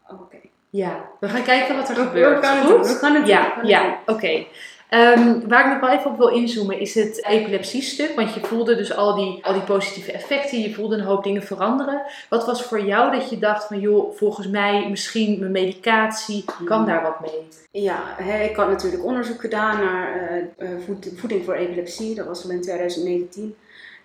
Oké. 0.09 0.37
Ja, 0.75 1.09
we 1.19 1.29
gaan 1.29 1.43
kijken 1.43 1.75
wat 1.75 1.89
er 1.89 1.95
We- 1.95 2.01
gebeurt. 2.01 2.45
gaan 2.45 2.57
het 2.57 2.65
Goed? 2.65 2.73
doen, 2.83 2.83
we 2.93 2.97
gaan 2.99 3.13
het 3.15 3.25
doen, 3.25 3.35
Ja, 3.35 3.53
het 3.55 3.67
ja, 3.67 3.97
oké. 4.05 4.45
Ehm, 4.89 5.47
waar 5.47 5.65
ik 5.65 5.71
nog 5.71 5.79
wel 5.89 5.99
even 5.99 6.11
op 6.11 6.17
wil 6.17 6.27
inzoomen 6.27 6.79
is 6.79 6.95
het 6.95 7.25
epilepsiestuk. 7.25 8.15
Want 8.15 8.33
je 8.33 8.39
voelde 8.39 8.75
dus 8.75 8.95
al 8.95 9.15
die, 9.15 9.45
al 9.45 9.53
die 9.53 9.61
positieve 9.61 10.11
effecten. 10.11 10.59
Je 10.59 10.73
voelde 10.73 10.95
een 10.95 11.03
hoop 11.03 11.23
dingen 11.23 11.43
veranderen. 11.43 12.01
Wat 12.29 12.45
was 12.45 12.63
voor 12.63 12.81
jou 12.85 13.11
dat 13.11 13.29
je 13.29 13.37
dacht 13.39 13.65
van 13.67 13.79
joh, 13.79 14.15
volgens 14.15 14.47
mij 14.47 14.89
misschien 14.89 15.39
mijn 15.39 15.51
medicatie 15.51 16.45
kan 16.65 16.77
Hmm. 16.77 16.85
daar 16.87 17.01
wat 17.01 17.19
mee? 17.19 17.47
Ja, 17.83 18.17
ik 18.19 18.55
had 18.55 18.67
natuurlijk 18.69 19.03
onderzoek 19.03 19.41
gedaan 19.41 19.79
naar 19.79 20.15
eh, 20.29 20.37
eh, 20.71 20.79
voed- 20.85 21.11
voeding 21.15 21.45
voor 21.45 21.53
epilepsie. 21.53 22.15
Dat 22.15 22.25
was 22.27 22.43
al 22.43 22.49
in 22.51 22.61
2019. 22.61 23.55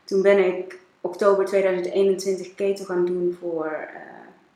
Toen 0.04 0.22
ben 0.22 0.38
ik 0.46 0.78
oktober 1.00 1.44
2021 1.44 2.54
keto 2.54 2.84
gaan 2.84 3.04
doen 3.06 3.36
voor 3.40 3.66
eh, 3.66 4.00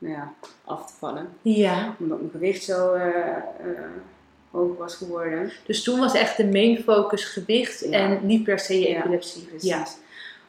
nou 0.03 0.15
ja, 0.15 0.33
af 0.65 0.87
te 0.87 0.93
vallen. 0.99 1.29
Ja. 1.41 1.95
Omdat 1.99 2.17
mijn 2.19 2.31
gewicht 2.31 2.63
zo 2.63 2.93
eh, 2.93 3.27
eh, 3.27 3.41
hoog 4.51 4.77
was 4.77 4.95
geworden. 4.95 5.51
Dus 5.65 5.83
toen 5.83 5.99
was 5.99 6.13
echt 6.13 6.37
de 6.37 6.45
main 6.47 6.77
focus 6.83 7.25
gewicht 7.25 7.79
Ja. 7.79 7.91
en 7.91 8.19
niet 8.21 8.43
per 8.43 8.59
se 8.59 8.79
je 8.79 8.89
Ja, 8.89 8.97
epilepsie. 8.97 9.43
Precies. 9.43 9.69
Ja. 9.69 9.85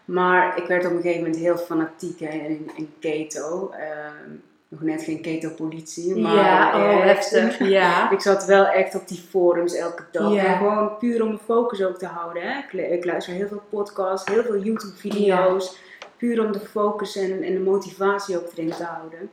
Maar 0.05 0.59
ik 0.59 0.67
werd 0.67 0.85
op 0.87 0.91
een 0.91 1.01
gegeven 1.01 1.23
moment 1.23 1.41
heel 1.41 1.57
fanatiek 1.57 2.21
hè, 2.21 2.29
in, 2.29 2.71
in 2.77 2.93
keto. 3.01 3.71
Ehm, 3.71 4.31
nog 4.69 4.83
net 4.83 5.03
geen 5.03 5.21
keto-politie, 5.21 6.17
maar 6.17 6.35
ja, 6.35 6.77
oh 6.77 7.05
echt. 7.05 7.31
heftig. 7.31 7.69
Ja. 7.69 8.11
Ik 8.17 8.21
zat 8.21 8.45
wel 8.45 8.67
echt 8.67 8.95
op 8.95 9.09
die 9.09 9.25
forums 9.29 9.75
elke 9.75 10.03
dag. 10.11 10.33
Ja. 10.33 10.45
En 10.45 10.57
gewoon 10.57 10.97
puur 10.99 11.23
om 11.23 11.29
mijn 11.29 11.41
focus 11.45 11.83
ook 11.83 11.99
te 11.99 12.07
houden. 12.07 12.43
Hè. 12.43 12.79
Ik 12.79 13.05
luister 13.05 13.35
heel 13.35 13.49
veel 13.49 13.63
podcasts, 13.71 14.31
heel 14.33 14.43
veel 14.43 14.59
YouTube-video's. 14.59 15.77
Puur 16.17 16.45
om 16.45 16.53
de 16.53 16.61
focus 16.61 17.17
en, 17.17 17.43
en 17.43 17.53
de 17.53 17.61
motivatie 17.61 18.37
ook 18.37 18.51
erin 18.53 18.71
te 18.71 18.85
houden. 18.85 19.31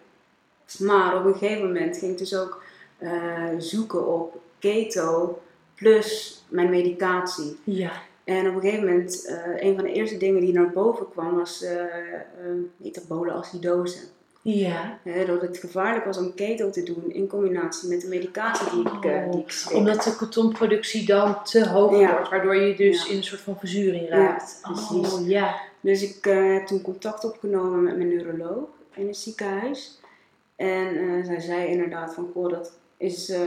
Maar 0.77 1.17
op 1.17 1.25
een 1.25 1.36
gegeven 1.36 1.65
moment 1.65 1.97
ging 1.97 2.12
ik 2.12 2.17
dus 2.17 2.36
ook 2.36 2.63
eh, 2.97 3.47
zoeken 3.57 4.07
op 4.07 4.39
keto 4.60 5.39
plus 5.75 6.43
mijn 6.49 6.69
medicatie. 6.69 7.57
Ja. 7.63 7.91
En 8.23 8.49
op 8.49 8.55
een 8.55 8.62
gegeven 8.62 8.86
moment, 8.86 9.25
eh, 9.25 9.63
een 9.67 9.75
van 9.75 9.84
de 9.84 9.91
eerste 9.91 10.17
dingen 10.17 10.41
die 10.41 10.53
naar 10.53 10.69
boven 10.69 11.10
kwam 11.12 11.36
was 11.36 11.62
eh 11.63 11.79
eh, 11.81 11.88
metabole 12.77 13.31
acidose. 13.31 13.99
Ja. 14.43 14.99
Dat 15.27 15.41
het 15.41 15.57
gevaarlijk 15.57 16.05
was 16.05 16.17
om 16.17 16.34
keto 16.34 16.69
te 16.69 16.84
doen 16.84 17.03
in 17.12 17.27
combinatie 17.27 17.89
met 17.89 18.01
de 18.01 18.07
medicatie 18.07 18.69
die 18.71 18.93
ik, 18.93 19.31
die 19.31 19.41
ik 19.41 19.51
slik. 19.51 19.75
Omdat 19.77 20.03
de 20.03 20.15
cotonproductie 20.15 21.05
dan 21.05 21.43
te 21.43 21.69
hoog 21.69 21.99
Ja. 21.99 22.12
wordt, 22.13 22.29
waardoor 22.29 22.55
je 22.55 22.75
dus 22.75 23.05
Ja. 23.05 23.12
in 23.12 23.17
een 23.17 23.23
soort 23.23 23.41
van 23.41 23.57
verzuring 23.60 24.10
raakt. 24.10 24.60
Ja, 24.63 24.71
precies. 24.71 25.13
Oh, 25.13 25.27
ja. 25.27 25.55
Dus 25.81 26.01
ik 26.03 26.23
heb 26.23 26.65
toen 26.67 26.81
contact 26.81 27.23
opgenomen 27.23 27.84
met 27.84 27.95
mijn 27.97 28.07
neuroloog 28.10 28.67
in 28.95 29.07
het 29.07 29.17
ziekenhuis. 29.17 29.99
En 30.62 30.97
eh, 30.97 31.26
zij 31.26 31.39
zei 31.39 31.67
inderdaad 31.67 32.13
van, 32.13 32.30
goh, 32.34 32.50
dat 32.50 32.71
is 32.97 33.30
eh, 33.30 33.45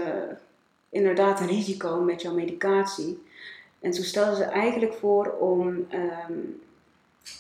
inderdaad 0.89 1.41
een 1.41 1.47
risico 1.47 2.01
met 2.01 2.23
jouw 2.23 2.35
medicatie. 2.35 3.23
En 3.81 3.91
toen 3.91 4.05
stelde 4.05 4.37
ze 4.37 4.43
eigenlijk 4.45 4.95
voor 4.95 5.31
om, 5.33 5.87
ehm, 5.89 6.33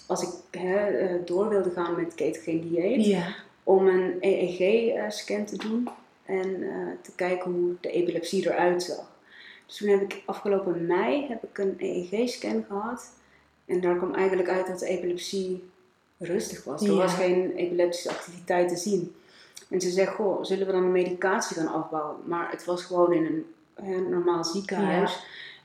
als 0.06 0.22
ik 0.22 0.60
eh, 0.60 0.82
door 1.24 1.48
wilde 1.48 1.70
gaan 1.70 1.96
met 1.96 2.14
ketogeen 2.14 2.60
dieet, 2.60 3.06
Ja. 3.06 3.34
om 3.62 3.86
een 3.86 4.16
EEG-scan 4.20 5.44
te 5.44 5.56
doen 5.56 5.88
en 6.24 6.64
te 7.02 7.14
kijken 7.14 7.50
hoe 7.50 7.74
de 7.80 7.90
epilepsie 7.90 8.46
eruit 8.46 8.82
zag. 8.82 9.12
Dus 9.66 9.76
toen 9.76 9.88
heb 9.88 10.00
ik 10.00 10.22
afgelopen 10.26 10.86
mei 10.86 11.26
heb 11.28 11.44
ik 11.44 11.58
een 11.58 11.74
EEG-scan 11.78 12.64
gehad 12.68 13.10
en 13.66 13.80
daar 13.80 13.96
kwam 13.96 14.14
eigenlijk 14.14 14.48
uit 14.48 14.66
dat 14.66 14.78
de 14.78 14.86
epilepsie 14.86 15.62
rustig 16.18 16.64
was. 16.64 16.82
Er 16.82 16.94
was 16.94 17.14
geen 17.14 17.52
epileptische 17.56 18.10
activiteit 18.10 18.68
te 18.68 18.76
zien. 18.76 19.14
En 19.70 19.80
ze 19.80 19.90
zegt, 19.90 20.14
goh, 20.14 20.44
zullen 20.44 20.66
we 20.66 20.72
dan 20.72 20.82
de 20.82 20.88
medicatie 20.88 21.56
gaan 21.56 21.72
afbouwen? 21.82 22.16
Maar 22.24 22.50
het 22.50 22.64
was 22.64 22.84
gewoon 22.84 23.12
in 23.12 23.24
een, 23.24 23.44
een 23.74 24.10
normaal 24.10 24.44
ziekenhuis. 24.44 25.18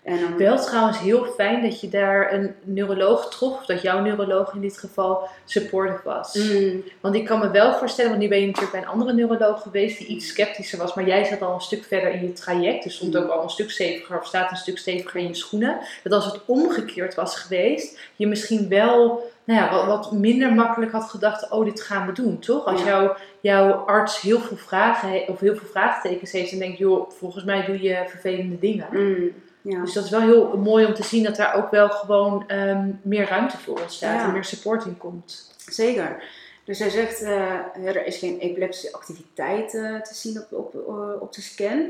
En 0.03 0.19
dan, 0.19 0.37
Wel 0.37 0.57
trouwens 0.57 0.99
heel 0.99 1.25
fijn 1.25 1.61
dat 1.61 1.81
je 1.81 1.89
daar 1.89 2.33
een 2.33 2.55
neuroloog 2.63 3.29
trof, 3.29 3.57
of 3.59 3.65
dat 3.65 3.81
jouw 3.81 4.01
neuroloog 4.01 4.53
in 4.53 4.61
dit 4.61 4.77
geval 4.77 5.27
supportive 5.45 6.01
was. 6.03 6.35
Mm, 6.35 6.83
Want 6.99 7.15
ik 7.15 7.25
kan 7.25 7.39
me 7.39 7.49
wel 7.51 7.73
voorstellen, 7.73 8.09
want 8.11 8.23
nu 8.23 8.29
ben 8.29 8.39
je 8.39 8.45
natuurlijk 8.45 8.71
bij 8.73 8.81
een 8.81 8.87
andere 8.87 9.13
neuroloog 9.13 9.61
geweest 9.61 9.97
die 9.97 10.07
iets 10.07 10.27
sceptischer 10.27 10.77
was, 10.79 10.93
maar 10.93 11.07
jij 11.07 11.23
zat 11.23 11.41
al 11.41 11.53
een 11.53 11.61
stuk 11.61 11.83
verder 11.83 12.11
in 12.11 12.21
je 12.21 12.33
traject, 12.33 12.83
dus 12.83 12.95
stond 12.95 13.13
Mm. 13.13 13.21
ook 13.21 13.29
al 13.29 13.43
een 13.43 13.49
stuk 13.49 13.71
steviger, 13.71 14.19
of 14.19 14.25
staat 14.25 14.51
een 14.51 14.57
stuk 14.57 14.77
steviger 14.77 15.19
in 15.19 15.27
je 15.27 15.35
schoenen. 15.35 15.79
Dat 16.03 16.13
als 16.13 16.25
het 16.25 16.39
omgekeerd 16.45 17.15
was 17.15 17.35
geweest, 17.35 17.99
je 18.15 18.27
misschien 18.27 18.69
wel 18.69 19.31
nou 19.49 19.61
ja, 19.61 19.71
wat, 19.71 19.85
wat 19.85 20.11
minder 20.11 20.53
makkelijk 20.53 20.91
had 20.91 21.09
gedacht, 21.09 21.49
oh 21.51 21.65
dit 21.65 21.81
gaan 21.81 22.05
we 22.07 22.11
doen, 22.11 22.39
toch? 22.39 22.65
Als 22.65 22.81
Ja. 22.81 22.87
jouw, 22.87 23.15
jouw 23.39 23.71
arts 23.71 24.21
heel 24.21 24.39
veel 24.39 24.57
vragen 24.57 25.27
of 25.27 25.39
heel 25.39 25.55
veel 25.55 25.67
vraagtekens 25.67 26.31
heeft 26.31 26.51
en 26.51 26.59
denkt, 26.59 26.77
joh, 26.77 27.09
volgens 27.11 27.43
mij 27.43 27.65
doe 27.65 27.81
je 27.81 28.03
vervelende 28.07 28.59
dingen. 28.59 28.87
mm, 28.91 29.31
ja. 29.61 29.81
Dus 29.81 29.93
dat 29.93 30.03
is 30.03 30.09
wel 30.09 30.21
heel 30.21 30.57
mooi 30.57 30.85
om 30.85 30.93
te 30.93 31.03
zien 31.03 31.23
dat 31.23 31.35
daar 31.35 31.55
ook 31.55 31.71
wel 31.71 31.89
gewoon 31.89 32.43
ehm, 32.47 32.87
meer 33.01 33.27
ruimte 33.27 33.57
voor 33.57 33.81
ontstaat 33.81 34.19
Ja. 34.21 34.25
en 34.27 34.31
meer 34.33 34.43
support 34.43 34.85
in 34.85 34.97
komt. 34.97 35.53
Zeker. 35.57 36.23
Dus 36.63 36.79
hij 36.79 36.89
zegt, 36.89 37.21
eh, 37.21 37.85
er 37.85 38.05
is 38.05 38.17
geen 38.17 38.39
epileptische 38.39 38.93
activiteit 38.93 39.73
eh, 39.75 39.95
te 40.01 40.13
zien 40.15 40.37
op, 40.37 40.59
op, 40.59 40.87
eh, 40.87 41.21
op 41.21 41.33
de 41.33 41.41
scan. 41.41 41.85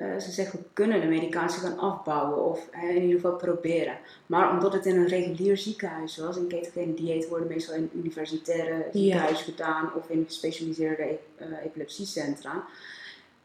Eh, 0.00 0.18
ze 0.18 0.30
zegt, 0.30 0.52
we 0.52 0.58
kunnen 0.72 1.00
de 1.00 1.06
medicatie 1.06 1.60
gaan 1.60 1.78
afbouwen 1.78 2.44
of 2.44 2.68
hè, 2.70 2.88
in 2.88 3.02
ieder 3.02 3.20
geval 3.20 3.36
proberen. 3.36 3.98
Maar 4.26 4.50
omdat 4.50 4.72
het 4.72 4.86
in 4.86 4.96
een 4.96 5.06
regulier 5.06 5.56
ziekenhuis 5.56 6.16
was, 6.16 6.36
en 6.36 6.46
ketogene 6.46 6.94
dieet 6.94 7.28
worden 7.28 7.48
meestal 7.48 7.74
in 7.74 7.90
universitaire 7.94 8.86
ziekenhuizen 8.92 9.44
gedaan 9.44 9.94
of 9.94 10.08
in 10.08 10.24
gespecialiseerde 10.26 11.18
eh, 11.36 11.46
epilepsiecentra. 11.64 12.64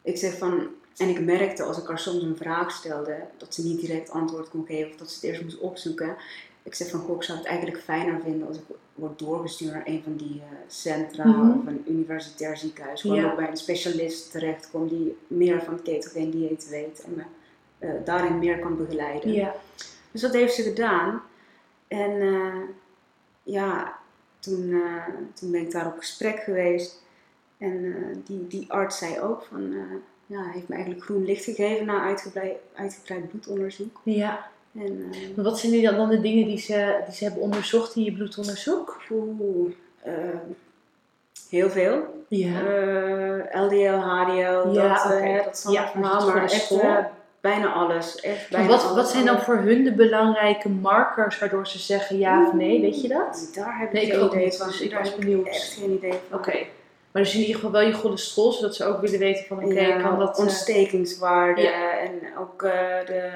Ik 0.02 0.18
zeg 0.18 0.38
van, 0.38 0.68
en 0.98 1.10
ik 1.10 1.20
merkte 1.20 1.64
als 1.64 1.78
ik 1.78 1.88
haar 1.88 2.00
soms 2.00 2.24
een 2.24 2.38
vraag 2.38 2.72
stelde, 2.72 3.18
dat 3.38 3.54
ze 3.54 3.64
niet 3.64 3.80
direct 3.80 4.10
antwoord 4.10 4.50
kon 4.50 4.66
geven 4.66 4.92
of 4.92 4.98
dat 4.98 5.12
ze 5.12 5.16
het 5.16 5.24
eerst 5.24 5.42
moest 5.42 5.60
opzoeken. 5.60 6.16
Ik 6.66 6.76
zeg 6.76 6.90
van, 6.90 7.00
goh, 7.00 7.16
ik 7.16 7.24
zou 7.24 7.38
het 7.38 7.48
eigenlijk 7.48 7.80
fijner 7.84 8.22
vinden 8.22 8.48
als 8.48 8.58
ik 8.58 8.64
word 8.96 9.20
doorgestuurd 9.20 9.74
naar 9.74 9.82
een 9.86 10.02
van 10.04 10.16
die 10.16 10.42
eh, 10.52 10.58
centra 10.68 11.26
Mhm. 11.26 11.50
of 11.60 11.66
een 11.66 11.84
universitair 11.88 12.58
ziekenhuis. 12.58 13.02
Gewoon 13.02 13.18
Ja. 13.18 13.30
ook 13.32 13.36
bij 13.38 13.50
een 13.50 13.58
specialist 13.58 14.32
terechtkom 14.32 14.88
die 14.88 15.18
meer 15.28 15.64
van 15.64 15.74
het 15.74 15.84
ketogene 15.84 16.30
dieet 16.30 16.70
weet 16.70 17.04
en 17.06 17.14
me 17.16 17.24
eh, 17.80 17.90
daarin 18.06 18.40
meer 18.40 18.60
kan 18.60 18.78
begeleiden. 18.78 19.34
Ja. 19.34 19.56
Dus 20.12 20.22
dat 20.22 20.34
heeft 20.34 20.54
ze 20.54 20.62
gedaan. 20.64 21.22
En 21.88 22.22
eh, 22.22 22.62
ja, 23.44 23.98
toen, 24.40 24.82
toen 25.34 25.52
ben 25.52 25.62
ik 25.62 25.72
daar 25.72 25.88
op 25.88 25.98
gesprek 25.98 26.40
geweest. 26.40 27.04
En 27.58 27.96
die, 28.26 28.48
die 28.48 28.72
arts 28.72 28.98
zei 28.98 29.20
ook 29.20 29.44
van, 29.44 29.74
ja, 30.26 30.44
hij 30.44 30.54
heeft 30.54 30.68
me 30.68 30.76
eigenlijk 30.76 31.06
groen 31.06 31.26
licht 31.26 31.44
gegeven 31.44 31.86
na 31.86 32.02
uitgebreid, 32.02 32.58
uitgebreid 32.76 33.30
bloedonderzoek. 33.30 34.00
ja. 34.04 34.54
En 34.80 35.10
eh, 35.12 35.44
wat 35.44 35.60
zijn 35.60 35.82
dan, 35.82 35.96
dan 35.96 36.10
de 36.10 36.22
dingen 36.22 36.46
die 36.48 36.58
ze, 36.58 36.96
die 37.06 37.16
ze 37.16 37.24
hebben 37.24 37.42
onderzocht 37.42 37.96
in 37.96 38.04
je 38.04 38.12
bloedonderzoek? 38.14 39.02
oeh, 39.12 39.72
eh, 40.02 40.14
heel 41.50 41.70
veel. 41.70 42.24
Ja. 42.28 42.60
Eh, 42.66 43.62
LDL, 43.62 43.98
HDL, 44.00 44.72
Ja, 44.74 44.94
dat, 45.04 45.12
eh, 45.12 45.18
oké. 45.18 45.26
hè, 45.28 45.44
dat 45.44 45.54
is 45.54 45.74
Ja, 45.74 45.92
maar 45.96 46.44
echt 46.44 46.52
school. 46.64 46.80
eh, 46.80 46.98
bijna 47.42 47.74
alles. 47.74 48.20
Echt 48.20 48.50
bijna 48.50 48.68
wat, 48.68 48.84
alles. 48.84 48.96
wat 48.96 49.10
zijn 49.10 49.26
dan 49.26 49.40
voor 49.42 49.56
hun 49.58 49.84
de 49.84 49.94
belangrijke 49.94 50.70
markers 50.70 51.40
waardoor 51.40 51.68
ze 51.68 51.80
zeggen 51.80 52.18
ja 52.18 52.46
of 52.48 52.54
nee? 52.54 52.82
Weet 52.82 53.02
je 53.02 53.08
dat? 53.08 53.50
Daar 53.56 53.78
heb 53.80 53.88
ik 53.88 53.94
Nee, 53.94 54.06
ik 54.06 54.14
geen 54.14 54.26
idee 54.26 54.52
van. 54.52 54.68
dus 54.68 54.82
ik 54.82 54.90
Daar 54.90 55.00
was 55.00 55.10
heb 55.10 55.20
benieuwd. 55.20 55.48
echt 55.48 55.74
geen 55.80 55.92
idee 55.92 56.14
van. 56.30 56.38
Oké. 56.40 56.58
Maar 57.12 57.24
dus 57.24 57.34
in 57.34 57.40
ieder 57.40 57.56
geval 57.56 57.72
wel 57.72 57.82
je 57.82 57.94
cholesterol, 57.94 58.52
zodat 58.52 58.76
ze 58.76 58.86
ook 58.86 59.02
willen 59.02 59.20
weten 59.20 59.46
van 59.46 59.64
oké, 59.64 59.80
Ja, 59.80 60.02
kan 60.02 60.20
dat... 60.20 60.38
eh, 60.38 60.44
ontstekingswaarden 60.44 61.64
Ja. 61.64 61.98
en 62.00 62.12
ook 62.40 62.64
eh, 62.64 62.72
de, 63.06 63.30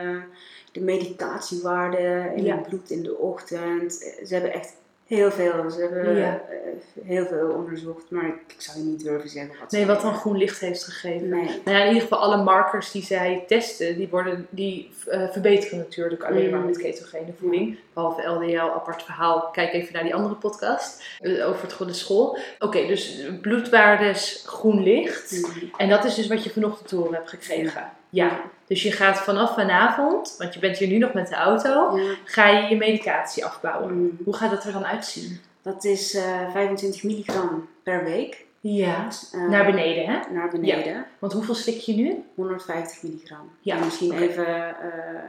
de 0.71 0.79
medicatiewaarden 0.81 2.35
in 2.35 2.43
Ja. 2.43 2.55
het 2.57 2.67
bloed 2.67 2.89
in 2.89 3.03
de 3.03 3.17
ochtend. 3.17 4.03
Eh, 4.03 4.25
Ze 4.25 4.33
hebben 4.33 4.53
echt 4.53 4.73
heel 5.07 5.31
veel, 5.31 5.69
ze 5.69 5.79
hebben 5.81 6.15
Ja. 6.17 6.41
eh, 6.49 7.03
heel 7.05 7.25
veel 7.25 7.49
onderzocht, 7.49 8.09
maar 8.09 8.25
ik, 8.27 8.33
ik 8.47 8.61
zou 8.61 8.77
je 8.77 8.83
niet 8.83 9.03
durven 9.03 9.29
zeggen 9.29 9.55
wat 9.59 9.71
nee, 9.71 9.85
wat 9.85 10.01
dan 10.01 10.13
groen 10.13 10.37
licht 10.37 10.59
heeft 10.59 10.83
gegeven. 10.83 11.29
Nee. 11.29 11.45
Nou 11.65 11.77
ja, 11.77 11.81
in 11.83 11.87
ieder 11.87 12.01
geval 12.01 12.19
alle 12.19 12.43
markers 12.43 12.91
die 12.91 13.03
zij 13.03 13.43
testen, 13.47 13.97
die, 13.97 14.07
worden, 14.09 14.47
die 14.49 14.91
eh, 15.07 15.29
verbeteren 15.31 15.77
natuurlijk 15.77 16.23
alleen 16.23 16.49
maar 16.49 16.59
Mm. 16.59 16.65
met 16.65 16.77
ketogene 16.77 17.33
voeding. 17.39 17.77
Behalve 17.93 18.27
LDL, 18.27 18.59
apart 18.59 19.03
verhaal. 19.03 19.49
Kijk 19.51 19.73
even 19.73 19.93
naar 19.93 20.03
die 20.03 20.15
andere 20.15 20.35
podcast 20.35 21.03
over 21.45 21.61
het 21.61 21.73
cholesterol. 21.73 22.37
Oké, 22.59 22.87
dus 22.87 23.23
bloedwaardes 23.41 24.43
groen 24.45 24.83
licht. 24.83 25.31
Mm. 25.61 25.71
En 25.77 25.89
dat 25.89 26.03
is 26.05 26.15
dus 26.15 26.27
wat 26.27 26.43
je 26.43 26.49
vanochtend 26.49 26.87
te 26.87 26.95
horen 26.95 27.13
hebt 27.13 27.29
gekregen. 27.29 27.91
Ja, 28.09 28.41
dus 28.69 28.83
je 28.83 28.91
gaat 28.91 29.17
vanaf 29.19 29.53
vanavond, 29.53 30.35
want 30.37 30.53
je 30.53 30.59
bent 30.59 30.77
hier 30.77 30.87
nu 30.87 30.97
nog 30.97 31.13
met 31.13 31.27
de 31.27 31.35
auto, 31.35 31.97
Ja. 31.97 32.15
ga 32.25 32.47
je 32.47 32.69
je 32.69 32.75
medicatie 32.75 33.45
afbouwen. 33.45 33.93
Mm. 33.93 34.17
Hoe 34.23 34.35
gaat 34.35 34.51
dat 34.51 34.63
er 34.63 34.71
dan 34.71 34.85
uitzien? 34.85 35.39
Dat 35.61 35.83
is 35.83 36.13
eh, 36.13 36.51
25 36.51 37.03
milligram 37.03 37.67
per 37.83 38.03
week. 38.03 38.45
Ja, 38.61 39.07
Eh, 39.31 39.47
naar 39.49 39.65
beneden 39.65 40.05
hè? 40.05 40.33
Naar 40.33 40.49
beneden. 40.49 41.05
Want 41.19 41.33
hoeveel 41.33 41.55
slik 41.55 41.77
je 41.77 41.93
nu? 41.95 42.23
150 42.35 43.03
milligram. 43.03 43.49
Ja, 43.61 43.75
En 43.77 43.83
misschien 43.85 44.13
even 44.13 44.47
eh, 44.47 44.69
eh, 44.69 45.23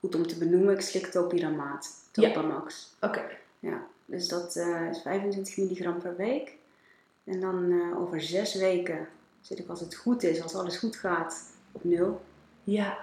goed 0.00 0.14
om 0.14 0.26
te 0.26 0.36
benoemen, 0.38 0.74
ik 0.74 0.80
slik 0.80 1.06
topiramaat. 1.06 1.88
Ja. 2.12 2.28
Topamax. 2.32 2.92
Oké. 3.00 3.22
Ja, 3.58 3.82
dus 4.04 4.28
dat 4.28 4.56
eh, 4.56 4.88
is 4.90 5.00
25 5.02 5.56
milligram 5.56 5.98
per 5.98 6.16
week. 6.16 6.52
En 7.24 7.40
dan 7.40 7.72
eh, 7.72 8.00
over 8.00 8.20
zes 8.20 8.54
weken 8.54 9.08
zit 9.40 9.58
ik 9.58 9.68
als 9.68 9.80
het 9.80 9.94
goed 9.94 10.22
is, 10.22 10.42
als 10.42 10.54
alles 10.54 10.76
goed 10.76 10.96
gaat, 10.96 11.42
op 11.72 11.84
nul. 11.84 12.20
Ja. 12.64 12.98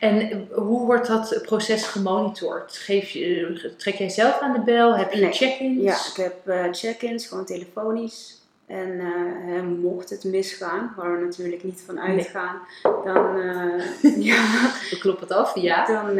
En 0.00 0.46
hoe 0.52 0.86
wordt 0.86 1.06
dat 1.06 1.38
proces 1.42 1.86
gemonitord? 1.86 2.76
Geef 2.76 3.10
je, 3.10 3.74
trek 3.78 3.94
jij 3.94 4.08
zelf 4.08 4.38
aan 4.40 4.52
de 4.52 4.60
bel? 4.60 4.96
Heb 4.96 5.12
je 5.12 5.20
Nee. 5.20 5.32
check-ins? 5.32 5.82
Ja, 5.82 5.94
ik 5.94 6.16
heb 6.16 6.46
eh, 6.48 6.64
check-ins, 6.72 7.26
gewoon 7.26 7.44
telefonisch. 7.44 8.38
En 8.66 9.00
eh, 9.00 9.62
mocht 9.62 10.10
het 10.10 10.24
misgaan, 10.24 10.92
waar 10.96 11.18
we 11.18 11.24
natuurlijk 11.24 11.64
niet 11.64 11.82
van 11.86 11.94
Nee. 11.94 12.04
uitgaan, 12.04 12.56
dan, 12.82 13.40
eh, 13.40 14.16
ja, 14.30 14.42
We 14.90 14.96
kloppen 15.00 15.26
het 15.28 15.36
af, 15.36 15.54
ja. 15.60 15.86
dan, 15.86 16.14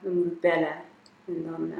dan 0.00 0.12
moet 0.14 0.26
ik 0.26 0.40
bellen. 0.40 0.74
En 1.26 1.44
dan, 1.50 1.72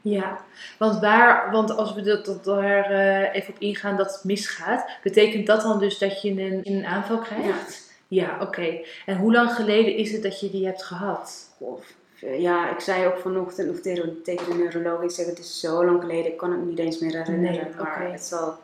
Ja, 0.00 0.40
want, 0.78 1.00
waar, 1.00 1.50
want 1.50 1.76
als 1.76 1.94
we 1.94 2.02
dat, 2.02 2.24
dat 2.26 2.44
daar 2.44 2.90
even 3.30 3.54
op 3.54 3.60
ingaan 3.60 3.96
dat 3.96 4.14
het 4.14 4.24
misgaat, 4.24 4.90
betekent 5.02 5.46
dat 5.46 5.62
dan 5.62 5.78
dus 5.78 5.98
dat 5.98 6.22
je 6.22 6.30
een, 6.30 6.60
een 6.62 6.86
aanval 6.86 7.18
krijgt? 7.18 7.44
Ja, 7.46 7.54
oké. 8.40 8.78
En 9.06 9.16
hoe 9.16 9.32
lang 9.32 9.52
geleden 9.52 9.96
is 9.96 10.12
het 10.12 10.22
dat 10.22 10.40
je 10.40 10.50
die 10.50 10.66
hebt 10.66 10.82
gehad? 10.82 11.50
Of, 11.58 11.92
eh, 12.20 12.40
ja, 12.40 12.70
ik 12.70 12.80
zei 12.80 13.06
ook 13.06 13.18
vanochtend 13.18 13.68
nog 13.68 13.80
tegen, 13.80 14.22
tegen 14.22 14.50
de 14.50 14.54
neuroloog, 14.54 15.02
ik 15.02 15.10
zeg 15.10 15.26
het 15.26 15.38
is 15.38 15.60
zo 15.60 15.84
lang 15.84 16.00
geleden, 16.00 16.32
ik 16.32 16.36
kan 16.36 16.50
het 16.50 16.66
niet 16.66 16.78
eens 16.78 16.98
meer 16.98 17.16
herinneren. 17.16 17.64
Nee, 17.64 17.74
maar 17.76 17.96
oké. 17.96 18.10
het 18.12 18.24
zal, 18.24 18.54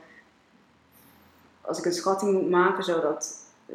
als 1.60 1.78
ik 1.78 1.84
een 1.84 1.92
schatting 1.92 2.32
moet 2.32 2.50
maken, 2.50 2.84
zou 2.84 3.00
dat 3.00 3.36
eh, 3.66 3.74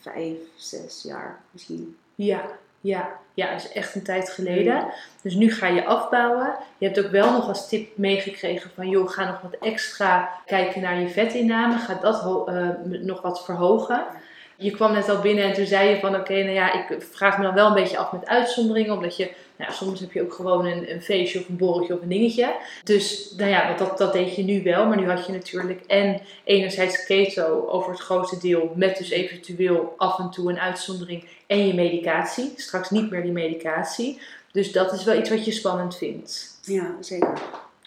vijf, 0.00 0.38
zes 0.54 1.02
jaar 1.02 1.40
misschien. 1.50 1.96
Ja, 2.14 2.58
ja, 2.80 3.18
ja, 3.34 3.50
dat 3.50 3.64
is 3.64 3.72
echt 3.72 3.94
een 3.94 4.02
tijd 4.02 4.30
geleden. 4.30 4.86
Dus 5.22 5.34
nu 5.34 5.52
ga 5.52 5.66
je 5.66 5.84
afbouwen. 5.84 6.54
Je 6.78 6.86
hebt 6.86 7.04
ook 7.04 7.10
wel 7.10 7.32
nog 7.32 7.48
als 7.48 7.68
tip 7.68 7.96
meegekregen 7.96 8.70
van, 8.74 8.88
joh, 8.88 9.08
ga 9.08 9.24
nog 9.24 9.40
wat 9.40 9.56
extra 9.60 10.30
kijken 10.46 10.82
naar 10.82 11.00
je 11.00 11.08
vetinname. 11.08 11.78
Ga 11.78 11.94
dat 11.94 12.48
eh, 12.48 12.68
nog 12.84 13.22
wat 13.22 13.44
verhogen. 13.44 14.06
Je 14.56 14.70
kwam 14.70 14.92
net 14.92 15.08
al 15.08 15.20
binnen 15.20 15.44
en 15.44 15.52
toen 15.52 15.66
zei 15.66 15.88
je 15.88 16.00
van, 16.00 16.14
oké, 16.14 16.32
nou 16.32 16.54
ja, 16.54 16.72
ik 16.72 17.02
vraag 17.10 17.38
me 17.38 17.44
dan 17.44 17.54
wel 17.54 17.66
een 17.66 17.74
beetje 17.74 17.98
af 17.98 18.12
met 18.12 18.26
uitzonderingen. 18.26 18.94
Omdat 18.94 19.16
je, 19.16 19.24
nou, 19.56 19.70
ja, 19.70 19.76
soms 19.76 20.00
heb 20.00 20.12
je 20.12 20.22
ook 20.22 20.34
gewoon 20.34 20.66
een, 20.66 20.92
een 20.92 21.02
feestje 21.02 21.38
of 21.38 21.48
een 21.48 21.56
borreltje 21.56 21.94
of 21.94 22.02
een 22.02 22.08
dingetje. 22.08 22.54
Dus, 22.84 23.32
nou 23.36 23.50
ja, 23.50 23.74
dat, 23.74 23.98
dat 23.98 24.12
deed 24.12 24.36
je 24.36 24.42
nu 24.42 24.62
wel. 24.62 24.86
Maar 24.86 24.96
nu 24.96 25.08
had 25.08 25.26
je 25.26 25.32
natuurlijk 25.32 25.80
en 25.86 26.20
enerzijds 26.44 27.04
keto 27.04 27.66
over 27.68 27.90
het 27.90 28.00
grootste 28.00 28.38
deel. 28.38 28.72
Met 28.74 28.98
dus 28.98 29.10
eventueel 29.10 29.94
af 29.96 30.18
en 30.18 30.30
toe 30.30 30.50
een 30.50 30.60
uitzondering 30.60 31.28
en 31.46 31.66
je 31.66 31.74
medicatie. 31.74 32.52
Straks 32.56 32.90
niet 32.90 33.10
meer 33.10 33.22
die 33.22 33.32
medicatie. 33.32 34.20
Dus 34.52 34.72
dat 34.72 34.92
is 34.92 35.04
wel 35.04 35.18
iets 35.18 35.30
wat 35.30 35.44
je 35.44 35.52
spannend 35.52 35.96
vindt. 35.96 36.58
Ja, 36.62 36.96
zeker. 37.00 37.38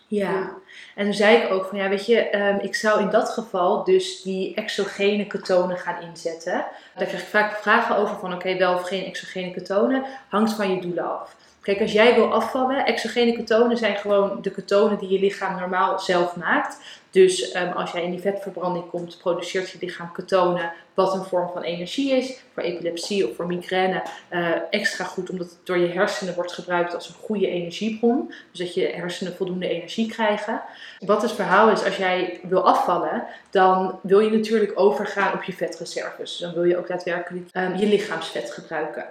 Ja. 0.09 0.53
En 0.95 1.05
toen 1.05 1.13
zei 1.13 1.37
ik 1.37 1.51
ook 1.51 1.65
van 1.65 1.77
ja, 1.77 1.89
weet 1.89 2.05
je, 2.05 2.19
ehm, 2.19 2.57
ik 2.61 2.75
zou 2.75 3.01
in 3.01 3.09
dat 3.09 3.29
geval 3.29 3.83
dus 3.83 4.21
die 4.21 4.55
exogene 4.55 5.27
ketonen 5.27 5.77
gaan 5.77 6.01
inzetten. 6.01 6.65
Daar 6.95 7.07
krijg 7.07 7.21
ik 7.21 7.27
vaak 7.27 7.51
vragen 7.51 7.95
over 7.95 8.15
van 8.15 8.33
oké, 8.33 8.57
wel 8.57 8.73
of 8.73 8.87
geen 8.87 9.05
exogene 9.05 9.51
ketonen. 9.51 10.03
Hangt 10.29 10.53
van 10.53 10.71
je 10.71 10.81
doelen 10.81 11.19
af. 11.19 11.35
Kijk, 11.61 11.81
als 11.81 11.91
jij 11.91 12.15
wil 12.15 12.33
afvallen, 12.33 12.85
exogene 12.85 13.33
ketonen 13.33 13.77
zijn 13.77 13.95
gewoon 13.95 14.41
de 14.41 14.51
ketonen 14.51 14.97
die 14.97 15.09
je 15.09 15.19
lichaam 15.19 15.59
normaal 15.59 15.99
zelf 15.99 16.35
maakt. 16.35 16.79
Dus 17.11 17.51
ehm, 17.51 17.71
als 17.71 17.91
jij 17.91 18.03
in 18.03 18.11
die 18.11 18.19
vetverbranding 18.19 18.89
komt, 18.89 19.17
produceert 19.17 19.69
je 19.69 19.77
lichaam 19.81 20.11
ketonen, 20.11 20.71
wat 20.93 21.13
een 21.13 21.23
vorm 21.23 21.49
van 21.53 21.61
energie 21.61 22.11
is. 22.11 22.43
Voor 22.53 22.63
epilepsie 22.63 23.29
of 23.29 23.35
voor 23.35 23.47
migraine 23.47 24.03
eh, 24.27 24.51
extra 24.69 25.03
goed, 25.03 25.29
omdat 25.29 25.49
het 25.49 25.59
door 25.63 25.77
je 25.77 25.87
hersenen 25.87 26.35
wordt 26.35 26.51
gebruikt 26.51 26.93
als 26.93 27.07
een 27.09 27.15
goede 27.15 27.47
energiebron. 27.47 28.33
Dus 28.51 28.59
dat 28.59 28.73
je 28.73 28.87
hersenen 28.87 29.35
voldoende 29.35 29.67
energie 29.67 30.11
krijgen. 30.11 30.61
Wat 30.99 31.21
het 31.21 31.31
verhaal 31.31 31.69
is, 31.69 31.83
als 31.83 31.97
jij 31.97 32.39
wil 32.43 32.67
afvallen, 32.67 33.23
dan 33.49 33.99
wil 34.03 34.19
je 34.19 34.31
natuurlijk 34.31 34.71
overgaan 34.75 35.33
op 35.33 35.43
je 35.43 35.53
vetreserves. 35.53 36.37
Dan 36.37 36.53
wil 36.53 36.63
je 36.63 36.77
ook 36.77 36.87
daadwerkelijk 36.87 37.49
ehm, 37.51 37.75
je 37.75 37.85
lichaamsvet 37.85 38.51
gebruiken. 38.51 39.05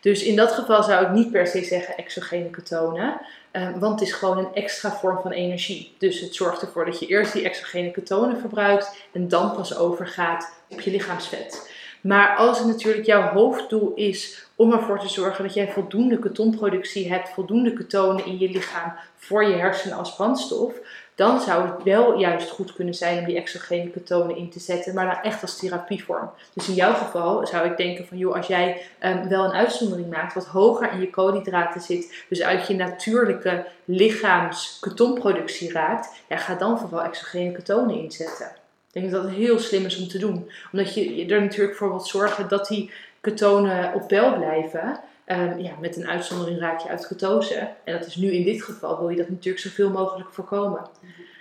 Dus 0.00 0.22
in 0.22 0.36
dat 0.36 0.52
geval 0.52 0.82
zou 0.82 1.04
ik 1.04 1.10
niet 1.10 1.30
per 1.30 1.46
se 1.46 1.64
zeggen 1.64 1.96
exogene 1.96 2.50
ketonen. 2.50 3.20
Ehm, 3.58 3.78
want 3.78 4.00
het 4.00 4.08
is 4.08 4.14
gewoon 4.14 4.38
een 4.38 4.54
extra 4.54 4.92
vorm 4.92 5.20
van 5.22 5.30
energie. 5.30 5.94
Dus 5.98 6.20
het 6.20 6.34
zorgt 6.34 6.62
ervoor 6.62 6.84
dat 6.84 6.98
je 6.98 7.06
eerst 7.06 7.32
die 7.32 7.44
exogene 7.44 7.90
ketonen 7.90 8.40
verbruikt 8.40 8.96
en 9.12 9.28
dan 9.28 9.52
pas 9.52 9.76
overgaat 9.76 10.52
op 10.68 10.80
je 10.80 10.90
lichaamsvet. 10.90 11.70
Maar 12.00 12.36
als 12.36 12.58
het 12.58 12.66
natuurlijk 12.66 13.06
jouw 13.06 13.32
hoofddoel 13.32 13.92
is 13.94 14.46
om 14.54 14.72
ervoor 14.72 15.00
te 15.00 15.08
zorgen 15.08 15.44
dat 15.44 15.54
jij 15.54 15.68
voldoende 15.68 16.18
ketonproductie 16.18 17.12
hebt, 17.12 17.28
voldoende 17.28 17.72
ketonen 17.72 18.26
in 18.26 18.38
je 18.38 18.50
lichaam 18.50 18.92
voor 19.16 19.44
je 19.44 19.54
hersenen 19.54 19.96
als 19.96 20.14
brandstof, 20.14 20.74
dan 21.18 21.40
zou 21.40 21.68
het 21.68 21.82
wel 21.82 22.18
juist 22.18 22.50
goed 22.50 22.72
kunnen 22.72 22.94
zijn 22.94 23.18
om 23.18 23.24
die 23.24 23.36
exogene 23.36 23.90
ketonen 23.90 24.36
in 24.36 24.50
te 24.50 24.60
zetten, 24.60 24.94
maar 24.94 25.06
dan 25.06 25.22
echt 25.22 25.42
als 25.42 25.58
therapievorm. 25.58 26.30
Dus 26.52 26.68
in 26.68 26.74
jouw 26.74 26.92
geval 26.92 27.46
zou 27.46 27.70
ik 27.70 27.76
denken 27.76 28.06
van, 28.06 28.18
joh, 28.18 28.34
als 28.34 28.46
jij 28.46 28.82
ehm, 28.98 29.28
wel 29.28 29.44
een 29.44 29.52
uitzondering 29.52 30.10
maakt, 30.10 30.34
wat 30.34 30.46
hoger 30.46 30.92
in 30.92 31.00
je 31.00 31.10
koolhydraten 31.10 31.80
zit, 31.80 32.24
dus 32.28 32.42
uit 32.42 32.66
je 32.66 32.74
natuurlijke 32.74 33.66
lichaams 33.84 34.78
ketonproductie 34.80 35.72
raakt, 35.72 36.10
ja, 36.28 36.36
ga 36.36 36.54
dan 36.54 36.78
vooral 36.78 37.02
exogene 37.02 37.52
ketonen 37.52 38.00
inzetten. 38.00 38.46
Ik 38.46 39.00
denk 39.00 39.10
dat 39.10 39.22
het 39.22 39.32
heel 39.32 39.58
slim 39.58 39.84
is 39.84 40.00
om 40.00 40.08
te 40.08 40.18
doen. 40.18 40.50
Omdat 40.72 40.94
je 40.94 41.16
je 41.16 41.34
er 41.34 41.42
natuurlijk 41.42 41.76
voor 41.76 41.88
wilt 41.88 42.06
zorgen 42.06 42.48
dat 42.48 42.68
die 42.68 42.90
ketonen 43.20 43.94
op 43.94 44.08
peil 44.08 44.36
blijven. 44.36 45.00
Ehm, 45.28 45.58
ja, 45.58 45.72
met 45.80 45.96
een 45.96 46.08
uitzondering 46.08 46.58
raak 46.58 46.80
je 46.80 46.88
uit 46.88 47.06
ketose. 47.06 47.68
En 47.84 47.98
dat 47.98 48.06
is 48.06 48.16
nu 48.16 48.32
in 48.32 48.44
dit 48.44 48.62
geval, 48.62 48.98
wil 48.98 49.08
je 49.08 49.16
dat 49.16 49.28
natuurlijk 49.28 49.64
zoveel 49.64 49.90
mogelijk 49.90 50.30
voorkomen. 50.32 50.86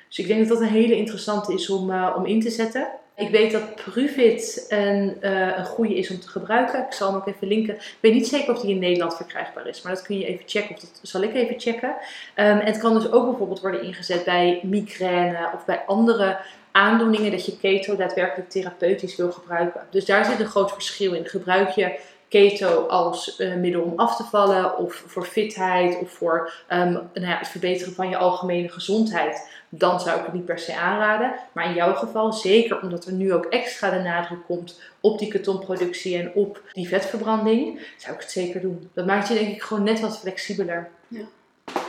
Dus 0.08 0.20
ik 0.20 0.28
denk 0.28 0.40
dat 0.40 0.58
dat 0.58 0.68
een 0.68 0.74
hele 0.74 0.96
interessante 0.96 1.54
is 1.54 1.70
om, 1.70 1.92
eh, 1.92 2.16
om 2.18 2.26
in 2.26 2.42
te 2.42 2.50
zetten. 2.50 2.88
Ik 3.16 3.30
weet 3.30 3.52
dat 3.52 3.76
Pruvit 3.76 4.66
een, 4.70 5.22
eh, 5.22 5.58
een 5.58 5.66
goede 5.66 5.96
is 5.96 6.10
om 6.10 6.20
te 6.20 6.28
gebruiken. 6.28 6.86
Ik 6.86 6.94
zal 6.94 7.08
hem 7.08 7.18
ook 7.18 7.28
even 7.28 7.48
linken. 7.48 7.76
Ik 7.76 7.98
weet 8.00 8.14
niet 8.14 8.28
zeker 8.28 8.54
of 8.54 8.62
die 8.62 8.74
in 8.74 8.80
Nederland 8.80 9.16
verkrijgbaar 9.16 9.68
is, 9.68 9.82
maar 9.82 9.94
dat 9.94 10.02
kun 10.02 10.20
je 10.20 10.26
even 10.26 10.44
checken. 10.46 10.76
Of 10.76 10.82
dat 10.82 11.00
zal 11.02 11.22
ik 11.22 11.34
even 11.34 11.60
checken. 11.60 11.96
Ehm, 12.36 12.58
en 12.58 12.66
het 12.66 12.78
kan 12.78 12.94
dus 12.94 13.12
ook 13.12 13.26
bijvoorbeeld 13.26 13.62
worden 13.62 13.84
ingezet 13.84 14.24
bij 14.24 14.60
migraine 14.64 15.50
of 15.54 15.66
bij 15.66 15.84
andere 15.86 16.38
aandoeningen 16.72 17.32
dat 17.32 17.46
je 17.46 17.58
keto 17.58 17.96
daadwerkelijk 17.96 18.50
therapeutisch 18.50 19.16
wil 19.16 19.32
gebruiken. 19.32 19.82
Dus 19.90 20.06
daar 20.06 20.26
zit 20.26 20.40
een 20.40 20.46
groot 20.46 20.72
verschil 20.72 21.14
in. 21.14 21.26
Gebruik 21.26 21.70
je 21.70 22.00
keto 22.30 22.86
als 22.86 23.36
eh, 23.36 23.56
middel 23.56 23.82
om 23.82 23.94
af 23.96 24.16
te 24.16 24.24
vallen 24.24 24.78
of 24.78 25.04
voor 25.08 25.26
fitheid 25.26 26.00
of 26.00 26.12
voor 26.12 26.54
ehm, 26.68 26.92
nou 26.92 27.08
ja, 27.14 27.38
het 27.38 27.48
verbeteren 27.48 27.94
van 27.94 28.10
je 28.10 28.18
algemene 28.18 28.70
gezondheid, 28.70 29.50
dan 29.70 30.00
zou 30.00 30.18
ik 30.18 30.26
het 30.26 30.34
niet 30.34 30.46
per 30.46 30.60
se 30.60 30.76
aanraden. 30.76 31.34
Maar 31.52 31.66
in 31.66 31.74
jouw 31.74 31.94
geval, 31.94 32.34
zeker 32.34 32.82
omdat 32.82 33.06
er 33.06 33.14
nu 33.14 33.34
ook 33.34 33.46
extra 33.46 33.90
de 33.90 34.00
nadruk 34.00 34.46
komt 34.46 34.82
op 35.00 35.20
die 35.20 35.28
ketonproductie 35.28 36.18
en 36.18 36.32
op 36.34 36.62
die 36.74 36.88
vetverbranding, 36.88 37.88
zou 37.98 38.16
ik 38.16 38.22
het 38.22 38.32
zeker 38.32 38.62
doen. 38.62 38.90
Dat 38.94 39.06
maakt 39.06 39.28
je 39.28 39.34
denk 39.34 39.56
ik 39.56 39.62
gewoon 39.62 39.84
net 39.84 40.00
wat 40.00 40.20
flexibeler. 40.20 40.90
Ja. 41.08 41.26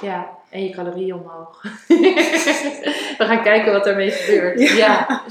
Ja, 0.02 0.28
en 0.50 0.64
je 0.64 0.70
calorieën 0.70 1.14
omhoog. 1.14 1.62
We 3.18 3.24
gaan 3.24 3.42
kijken 3.42 3.72
wat 3.72 3.84
daarmee 3.84 4.10
gebeurt. 4.10 4.76
Ja. 4.76 5.22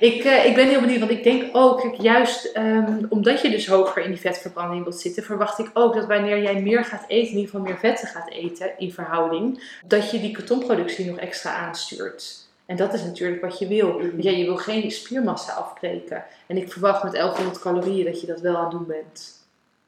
Ik, 0.00 0.24
eh, 0.24 0.46
ik 0.46 0.54
ben 0.54 0.68
heel 0.68 0.80
benieuwd, 0.80 0.98
want 0.98 1.10
ik 1.10 1.22
denk 1.22 1.44
ook, 1.52 1.80
kijk, 1.80 1.94
juist 1.94 2.44
ehm, 2.44 3.04
omdat 3.08 3.40
je 3.40 3.50
dus 3.50 3.66
hoger 3.66 4.02
in 4.02 4.10
die 4.10 4.20
vetverbranding 4.20 4.82
wilt 4.82 5.00
zitten, 5.00 5.22
verwacht 5.22 5.58
ik 5.58 5.70
ook 5.72 5.94
dat 5.94 6.06
wanneer 6.06 6.42
jij 6.42 6.62
meer 6.62 6.84
gaat 6.84 7.04
eten, 7.06 7.30
in 7.30 7.38
ieder 7.38 7.44
geval 7.44 7.60
meer 7.60 7.78
vetten 7.78 8.08
gaat 8.08 8.30
eten 8.30 8.78
in 8.78 8.92
verhouding, 8.92 9.78
dat 9.86 10.10
je 10.10 10.20
die 10.20 10.32
ketonproductie 10.32 11.06
nog 11.06 11.18
extra 11.18 11.54
aanstuurt. 11.54 12.44
En 12.66 12.76
dat 12.76 12.94
is 12.94 13.02
natuurlijk 13.02 13.42
wat 13.42 13.58
je 13.58 13.66
wil. 13.66 13.92
Want 13.92 14.22
ja, 14.22 14.30
je 14.30 14.44
wil 14.44 14.56
geen 14.56 14.90
spiermassa 14.90 15.52
afbreken. 15.52 16.24
En 16.46 16.56
ik 16.56 16.72
verwacht 16.72 17.02
met 17.02 17.12
1100 17.12 17.58
calorieën 17.58 18.04
dat 18.04 18.20
je 18.20 18.26
dat 18.26 18.40
wel 18.40 18.56
aan 18.56 18.62
het 18.62 18.70
doen 18.70 18.86
bent. 18.86 19.34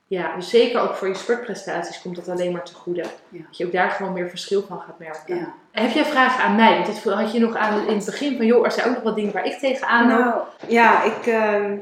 Ja, 0.06 0.36
dus 0.36 0.50
zeker 0.50 0.80
ook 0.80 0.94
voor 0.94 1.08
je 1.08 1.14
sportprestaties 1.14 2.00
komt 2.00 2.16
dat 2.16 2.28
alleen 2.28 2.52
maar 2.52 2.64
te 2.64 2.74
goede. 2.74 3.04
Ja. 3.28 3.42
Dat 3.46 3.56
je 3.56 3.66
ook 3.66 3.72
daar 3.72 3.90
gewoon 3.90 4.12
meer 4.12 4.28
verschil 4.28 4.62
van 4.62 4.80
gaat 4.80 4.98
merken. 4.98 5.36
Ja. 5.36 5.54
Heb 5.80 5.90
jij 5.90 6.04
vragen 6.04 6.44
aan 6.44 6.56
mij? 6.56 6.74
Want 6.74 7.04
dat 7.04 7.14
had 7.14 7.32
je 7.32 7.38
nog 7.38 7.56
aan 7.56 7.86
in 7.86 7.96
het 7.96 8.04
begin 8.04 8.36
van, 8.36 8.46
joh, 8.46 8.64
er 8.64 8.72
zijn 8.72 8.88
ook 8.88 8.94
nog 8.94 9.02
wat 9.02 9.14
dingen 9.14 9.32
waar 9.32 9.46
ik 9.46 9.58
tegenaan 9.58 10.08
loop. 10.08 10.18
Nou, 10.18 10.42
ja, 10.68 11.02
ik, 11.02 11.26
ehm, 11.26 11.76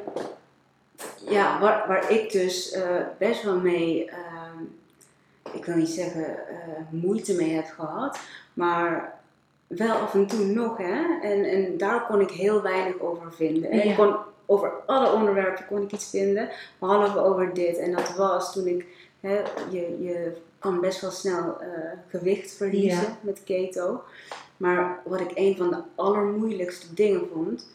ja 1.29 1.59
waar, 1.61 1.85
waar 1.89 2.11
ik 2.11 2.33
dus 2.33 2.71
eh, 2.73 2.83
best 3.19 3.43
wel 3.43 3.57
mee, 3.61 4.11
ehm, 4.11 4.63
ik 5.57 5.65
wil 5.65 5.77
niet 5.77 5.89
zeggen 5.89 6.25
eh, 6.25 6.57
moeite 6.91 7.35
mee 7.35 7.55
heb 7.55 7.67
gehad, 7.77 8.19
maar 8.53 9.13
wel 9.67 9.97
af 9.97 10.15
en 10.15 10.27
toe 10.27 10.45
nog, 10.45 10.77
hè. 10.77 11.05
En, 11.23 11.45
en 11.45 11.79
daar 11.79 12.07
kon 12.07 12.21
ik 12.21 12.31
heel 12.31 12.63
weinig 12.63 13.01
over 13.01 13.33
vinden. 13.33 13.71
En 13.71 13.77
Ja. 13.79 13.83
ik 13.85 13.97
kon, 13.97 14.17
over 14.47 14.73
alle 14.87 15.13
onderwerpen 15.13 15.67
kon 15.67 15.83
ik 15.83 15.93
iets 15.93 16.11
vinden, 16.11 16.49
behalve 16.79 17.25
over 17.25 17.55
dit. 17.55 17.79
En 17.79 17.93
dat 17.93 18.15
was 18.17 18.53
toen 18.53 18.67
ik, 18.67 18.87
hè, 19.21 19.43
je, 19.71 19.97
je 20.05 20.37
kan 20.67 20.81
best 20.81 21.01
wel 21.01 21.11
snel 21.11 21.61
eh, 21.61 21.69
gewicht 22.09 22.53
verliezen 22.53 23.01
Ja. 23.03 23.17
met 23.21 23.41
keto. 23.45 24.03
Maar 24.57 25.01
wat 25.05 25.21
ik 25.21 25.31
een 25.35 25.57
van 25.57 25.71
de 25.71 25.79
allermoeilijkste 25.95 26.95
dingen 26.95 27.29
vond, 27.33 27.69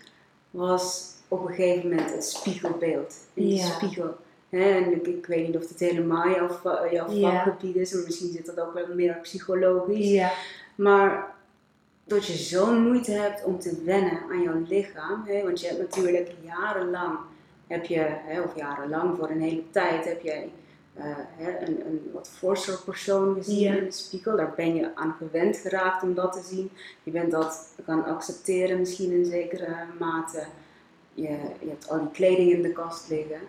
was 0.52 1.10
op 1.28 1.48
een 1.48 1.54
gegeven 1.54 1.90
moment 1.90 2.14
het 2.14 2.26
spiegelbeeld. 2.26 3.16
In 3.34 3.48
de 3.48 3.54
Ja. 3.56 3.66
spiegel. 3.66 4.16
En 4.50 4.92
ik, 4.96 5.08
ik 5.08 5.26
weet 5.26 5.48
niet 5.48 5.56
of 5.58 5.70
het 5.70 5.80
helemaal 5.80 6.30
jouw, 6.30 6.48
va- 6.50 6.88
jouw 6.92 7.08
vakgebied 7.22 7.76
is, 7.76 7.94
en 7.94 8.04
misschien 8.06 8.32
zit 8.32 8.46
dat 8.46 8.60
ook 8.60 8.74
wel 8.74 8.88
meer 8.96 9.18
psychologisch. 9.22 10.10
Ja. 10.10 10.32
Maar 10.76 11.36
dat 12.04 12.26
je 12.26 12.34
zo'n 12.34 12.82
moeite 12.84 13.12
hebt 13.12 13.44
om 13.44 13.60
te 13.60 13.82
wennen 13.86 14.20
aan 14.32 14.42
jouw 14.42 14.64
lichaam. 14.68 15.26
Want 15.44 15.62
je 15.62 15.68
hebt 15.68 15.80
natuurlijk 15.80 16.32
jarenlang, 16.42 17.18
heb 17.68 17.86
je, 17.86 18.08
of 18.46 18.56
jarenlang 18.56 19.18
voor 19.18 19.30
een 19.30 19.42
hele 19.42 19.64
tijd, 19.72 20.06
heb 20.06 20.22
jij 20.22 20.50
eh, 21.04 21.68
een, 21.68 21.86
een 21.86 22.10
wat 22.14 22.30
forser 22.30 22.80
persoon 22.86 23.36
gezien 23.36 23.76
in 23.76 23.84
de 23.84 23.92
spiegel. 23.92 24.36
Daar 24.38 24.54
ben 24.56 24.76
je 24.76 24.96
aan 24.96 25.16
gewend 25.18 25.58
geraakt 25.58 26.04
om 26.04 26.14
dat 26.14 26.34
te 26.34 26.42
zien. 26.56 26.72
Je 27.04 27.12
bent 27.12 27.32
dat 27.32 27.74
gaan 27.86 28.06
accepteren 28.06 28.80
misschien 28.80 29.12
in 29.12 29.26
zekere 29.26 29.76
mate. 30.00 30.44
Je, 31.14 31.30
je 31.60 31.70
hebt 31.70 31.90
al 31.90 32.00
die 32.00 32.12
kleding 32.12 32.52
in 32.52 32.62
de 32.62 32.72
kast 32.72 33.10
liggen. 33.10 33.40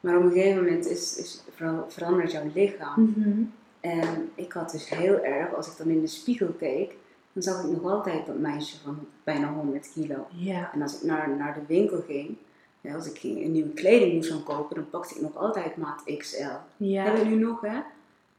Maar 0.00 0.16
op 0.16 0.22
een 0.22 0.32
gegeven 0.32 0.62
moment 0.62 0.86
is, 0.86 1.16
is, 1.16 1.42
ver- 1.54 1.84
verandert 1.88 2.32
jouw 2.32 2.50
lichaam. 2.54 3.14
Mhm. 3.16 3.42
En 3.80 4.30
ik 4.34 4.52
had 4.52 4.70
dus 4.70 4.88
heel 4.88 5.18
erg, 5.24 5.54
als 5.54 5.66
ik 5.66 5.76
dan 5.76 5.88
in 5.88 6.00
de 6.00 6.06
spiegel 6.06 6.48
keek, 6.58 6.94
dan 7.32 7.42
zag 7.42 7.64
ik 7.64 7.70
nog 7.70 7.92
altijd 7.92 8.26
dat 8.26 8.38
meisje 8.38 8.76
van 8.84 8.98
bijna 9.24 9.52
100 9.52 9.92
kilo. 9.92 10.26
Ja. 10.28 10.72
En 10.72 10.82
als 10.82 10.94
ik 10.96 11.02
naar, 11.02 11.36
naar 11.36 11.54
de 11.54 11.66
winkel 11.66 12.00
ging, 12.06 12.36
ja, 12.82 12.94
als 12.94 13.06
ik 13.12 13.22
een 13.22 13.52
nieuwe 13.52 13.70
kleding 13.72 14.12
moest 14.14 14.30
gaan 14.30 14.42
kopen, 14.42 14.74
dan 14.76 14.90
pakte 14.90 15.14
ik 15.14 15.20
nog 15.20 15.36
altijd 15.36 15.76
maat 15.76 16.02
XL. 16.18 16.42
Heb 16.42 16.60
Ja. 16.76 17.12
ik 17.12 17.24
nu 17.24 17.34
nog, 17.34 17.60
hè? 17.60 17.78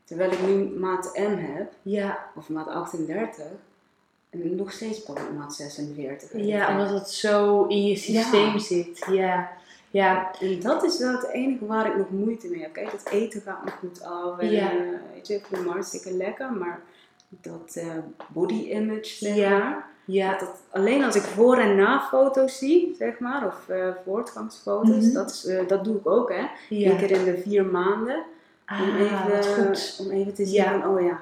Terwijl 0.03 0.31
ik 0.31 0.41
nu 0.41 0.63
maat 0.79 1.11
M 1.17 1.35
heb, 1.37 1.71
Ja. 1.81 2.25
of 2.35 2.49
maat 2.49 2.67
38, 2.67 3.45
en 4.29 4.55
nog 4.55 4.71
steeds 4.71 5.03
pak 5.03 5.19
ik 5.19 5.31
maat 5.37 5.55
46. 5.55 6.29
Ja, 6.33 6.71
omdat 6.71 6.89
het 6.89 7.09
zo 7.09 7.63
in 7.65 7.85
je 7.87 7.95
systeem 7.95 8.51
Ja. 8.53 8.59
zit. 8.59 9.05
Ja. 9.11 9.51
Ja. 9.91 10.31
En 10.39 10.59
dat 10.59 10.83
is 10.83 10.99
wel 10.99 11.11
het 11.11 11.29
enige 11.29 11.65
waar 11.65 11.87
ik 11.87 11.97
nog 11.97 12.09
moeite 12.09 12.47
mee 12.47 12.61
heb. 12.61 12.73
Kijk, 12.73 12.91
het 12.91 13.09
eten 13.09 13.41
gaat 13.41 13.65
me 13.65 13.71
goed 13.71 14.03
af. 14.03 14.39
En, 14.39 14.51
Ja. 14.51 14.71
weet 15.13 15.27
je, 15.27 15.33
ik 15.33 15.45
vind 15.45 15.61
het 15.63 15.71
hartstikke 15.71 16.11
lekker. 16.13 16.51
Maar 16.51 16.81
dat 17.29 17.75
eh, 17.75 17.87
body 18.27 18.53
image, 18.71 19.03
zeg 19.15 19.35
Ja. 19.35 19.49
maar. 19.59 19.87
Ja. 20.05 20.37
Dat, 20.37 20.49
alleen 20.71 21.03
als 21.03 21.15
ik 21.15 21.21
voor- 21.21 21.57
en 21.57 21.75
na 21.75 21.99
foto's 22.11 22.57
zie, 22.57 22.95
zeg 22.99 23.19
maar. 23.19 23.45
Of 23.45 23.69
eh, 23.75 23.87
voortgangsfoto's. 24.05 25.05
Mhm. 25.05 25.13
dat, 25.13 25.29
is, 25.31 25.45
eh, 25.45 25.67
dat 25.67 25.83
doe 25.83 25.97
ik 25.97 26.07
ook, 26.09 26.29
hè. 26.29 26.45
Ja. 26.69 26.89
Eén 26.91 26.97
keer 26.97 27.11
in 27.11 27.23
de 27.23 27.37
vier 27.45 27.65
maanden. 27.65 28.15
om, 28.15 28.75
Ah, 28.75 28.99
even, 28.99 29.43
goed. 29.53 29.97
om 29.99 30.11
even 30.11 30.33
te 30.33 30.45
zien 30.45 30.53
Ja. 30.55 30.79
van, 30.79 30.87
oh 30.95 31.01
ja. 31.05 31.19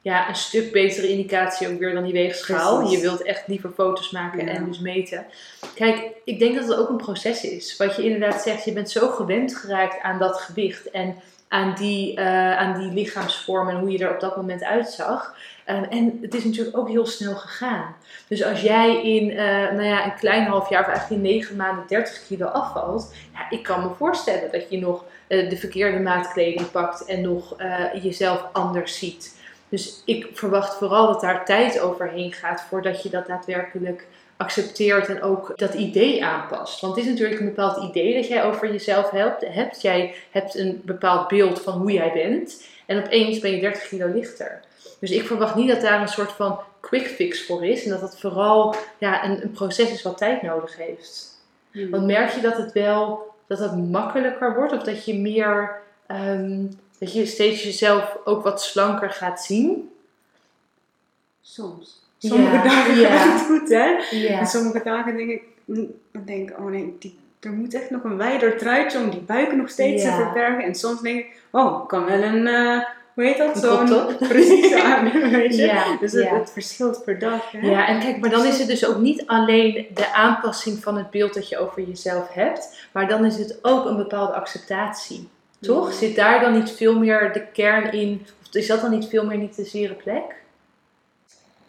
Ja, 0.00 0.28
een 0.28 0.34
stuk 0.36 0.72
betere 0.72 1.08
indicatie 1.08 1.68
ook 1.68 1.78
weer 1.78 1.94
dan 1.94 2.04
die 2.04 2.12
weegschaal. 2.12 2.76
Precies. 2.78 2.96
Je 2.96 3.02
wilt 3.02 3.22
echt 3.22 3.46
liever 3.46 3.70
foto's 3.70 4.10
maken 4.10 4.46
Ja. 4.46 4.52
en 4.52 4.64
dus 4.64 4.80
meten. 4.80 5.26
Kijk, 5.74 6.10
ik 6.24 6.38
denk 6.38 6.54
dat 6.56 6.68
het 6.68 6.76
ook 6.78 6.88
een 6.88 6.96
proces 6.96 7.44
is. 7.44 7.76
Wat 7.76 7.96
je 7.96 8.02
inderdaad 8.02 8.42
zegt, 8.42 8.64
je 8.64 8.72
bent 8.72 8.90
zo 8.90 9.08
gewend 9.08 9.56
geraakt 9.56 10.02
aan 10.02 10.18
dat 10.18 10.36
gewicht 10.40 10.90
en 10.90 11.16
aan 11.48 11.74
die, 11.74 12.16
eh, 12.16 12.56
aan 12.56 12.80
die 12.80 12.92
lichaamsvorm 12.92 13.68
en 13.68 13.78
hoe 13.78 13.90
je 13.90 13.98
er 13.98 14.14
op 14.14 14.20
dat 14.20 14.36
moment 14.36 14.64
uitzag. 14.64 15.36
Um, 15.70 15.84
en 15.84 16.18
het 16.22 16.34
is 16.34 16.44
natuurlijk 16.44 16.76
ook 16.76 16.88
heel 16.88 17.06
snel 17.06 17.34
gegaan. 17.34 17.94
Dus 18.28 18.44
als 18.44 18.60
jij 18.60 19.02
in 19.02 19.30
uh, 19.30 19.36
nou 19.70 19.82
ja, 19.82 20.04
een 20.04 20.14
klein 20.14 20.46
half 20.46 20.68
jaar 20.68 20.80
of 20.80 20.86
eigenlijk 20.88 21.22
in 21.22 21.30
negen 21.30 21.56
maanden 21.56 21.84
30 21.88 22.26
kilo 22.26 22.46
afvalt, 22.46 23.14
ja, 23.32 23.50
ik 23.50 23.62
kan 23.62 23.82
me 23.82 23.88
voorstellen 23.96 24.52
dat 24.52 24.70
je 24.70 24.78
nog 24.78 25.04
uh, 25.28 25.50
de 25.50 25.56
verkeerde 25.56 25.98
maat 25.98 26.32
kleding 26.32 26.70
pakt 26.70 27.04
en 27.04 27.20
nog 27.20 27.56
jezelf 28.02 28.44
anders 28.52 28.98
ziet. 28.98 29.34
Dus 29.68 30.02
ik 30.04 30.28
verwacht 30.32 30.74
vooral 30.74 31.06
dat 31.06 31.20
daar 31.20 31.44
tijd 31.44 31.80
overheen 31.80 32.32
gaat 32.32 32.62
voordat 32.68 33.02
je 33.02 33.10
dat 33.10 33.26
daadwerkelijk 33.26 34.06
accepteert 34.36 35.08
en 35.08 35.22
ook 35.22 35.52
dat 35.56 35.74
idee 35.74 36.24
aanpast. 36.24 36.80
Want 36.80 36.96
het 36.96 37.04
is 37.04 37.10
natuurlijk 37.10 37.40
een 37.40 37.46
bepaald 37.46 37.88
idee 37.88 38.14
dat 38.14 38.28
jij 38.28 38.44
over 38.44 38.72
jezelf 38.72 39.10
hebt. 39.10 39.82
Jij 39.82 40.14
hebt 40.30 40.54
een 40.54 40.82
bepaald 40.84 41.28
beeld 41.28 41.60
van 41.60 41.74
hoe 41.74 41.92
jij 41.92 42.12
bent 42.12 42.66
en 42.86 43.04
opeens 43.04 43.38
ben 43.38 43.50
je 43.50 43.60
30 43.60 43.88
kilo 43.88 44.06
lichter. 44.06 44.60
Dus 45.00 45.10
ik 45.10 45.26
verwacht 45.26 45.54
niet 45.54 45.68
dat 45.68 45.80
daar 45.80 46.00
een 46.00 46.08
soort 46.08 46.32
van 46.32 46.60
quick 46.80 47.06
fix 47.06 47.46
voor 47.46 47.64
is 47.64 47.84
en 47.84 47.90
dat 47.90 48.00
het 48.00 48.18
vooral 48.18 48.74
ja, 48.98 49.24
een, 49.24 49.42
een 49.42 49.50
proces 49.50 49.90
is 49.90 50.02
wat 50.02 50.18
tijd 50.18 50.42
nodig 50.42 50.76
heeft. 50.76 51.40
Hmm. 51.70 51.90
Want 51.90 52.06
merk 52.06 52.30
je 52.30 52.40
dat 52.40 52.56
het 52.56 52.72
wel 52.72 53.34
dat 53.46 53.58
het 53.58 53.90
makkelijker 53.90 54.54
wordt 54.54 54.72
of 54.72 54.82
dat 54.82 55.04
je 55.04 55.14
meer 55.14 55.82
um, 56.08 56.78
dat 56.98 57.12
je 57.12 57.26
steeds 57.26 57.62
jezelf 57.62 58.18
ook 58.24 58.42
wat 58.42 58.62
slanker 58.62 59.10
gaat 59.10 59.44
zien? 59.44 59.90
Soms. 61.42 62.05
Sommige 62.18 62.56
ja, 62.56 62.62
dagen 62.62 62.98
ja. 62.98 63.16
gaat 63.16 63.38
het 63.38 63.46
goed, 63.46 63.68
hè? 63.68 63.86
Ja. 64.10 64.38
En 64.38 64.46
sommige 64.46 64.80
dagen 64.84 65.16
denk 65.16 65.30
ik, 65.30 65.42
denk, 66.24 66.50
oh 66.58 66.64
nee, 66.64 66.96
die, 66.98 67.18
er 67.40 67.52
moet 67.52 67.74
echt 67.74 67.90
nog 67.90 68.04
een 68.04 68.16
wijder 68.16 68.56
truitje 68.56 68.98
om 68.98 69.10
die 69.10 69.20
buiken 69.20 69.56
nog 69.56 69.68
steeds 69.68 70.02
te 70.02 70.10
verbergen. 70.10 70.64
En 70.64 70.74
soms 70.74 71.00
denk 71.00 71.18
ik, 71.18 71.42
oh, 71.50 71.82
ik 71.82 71.88
kan 71.88 72.04
wel 72.04 72.22
een, 72.22 72.46
uh, 72.46 72.84
hoe 73.14 73.24
heet 73.24 73.38
dat? 73.38 73.58
Zo'n 73.58 74.16
precies 74.28 74.74
aan, 74.82 75.30
weet 75.30 75.56
je? 75.56 75.62
Ja, 75.62 75.96
Dus 76.00 76.12
het, 76.12 76.52
verschilt 76.52 77.04
per 77.04 77.18
dag, 77.18 77.50
hè? 77.50 77.68
Ja, 77.68 77.88
en 77.88 78.00
kijk, 78.00 78.18
maar 78.18 78.30
dan 78.30 78.44
is 78.44 78.58
het 78.58 78.68
dus 78.68 78.86
ook 78.86 78.98
niet 78.98 79.26
alleen 79.26 79.86
de 79.94 80.12
aanpassing 80.12 80.82
van 80.82 80.96
het 80.96 81.10
beeld 81.10 81.34
dat 81.34 81.48
je 81.48 81.58
over 81.58 81.82
jezelf 81.82 82.28
hebt, 82.32 82.88
maar 82.92 83.08
dan 83.08 83.24
is 83.24 83.36
het 83.36 83.58
ook 83.62 83.84
een 83.84 83.96
bepaalde 83.96 84.32
acceptatie. 84.32 85.28
Toch? 85.60 85.90
Ja. 85.90 85.96
Zit 85.96 86.16
daar 86.16 86.40
dan 86.40 86.52
niet 86.52 86.70
veel 86.70 86.98
meer 86.98 87.32
de 87.32 87.46
kern 87.52 87.92
in, 87.92 88.26
of 88.46 88.54
is 88.54 88.66
dat 88.66 88.80
dan 88.80 88.90
niet 88.90 89.08
veel 89.08 89.26
meer 89.26 89.38
niet 89.38 89.56
de 89.56 89.64
zere 89.64 89.94
plek? 89.94 90.44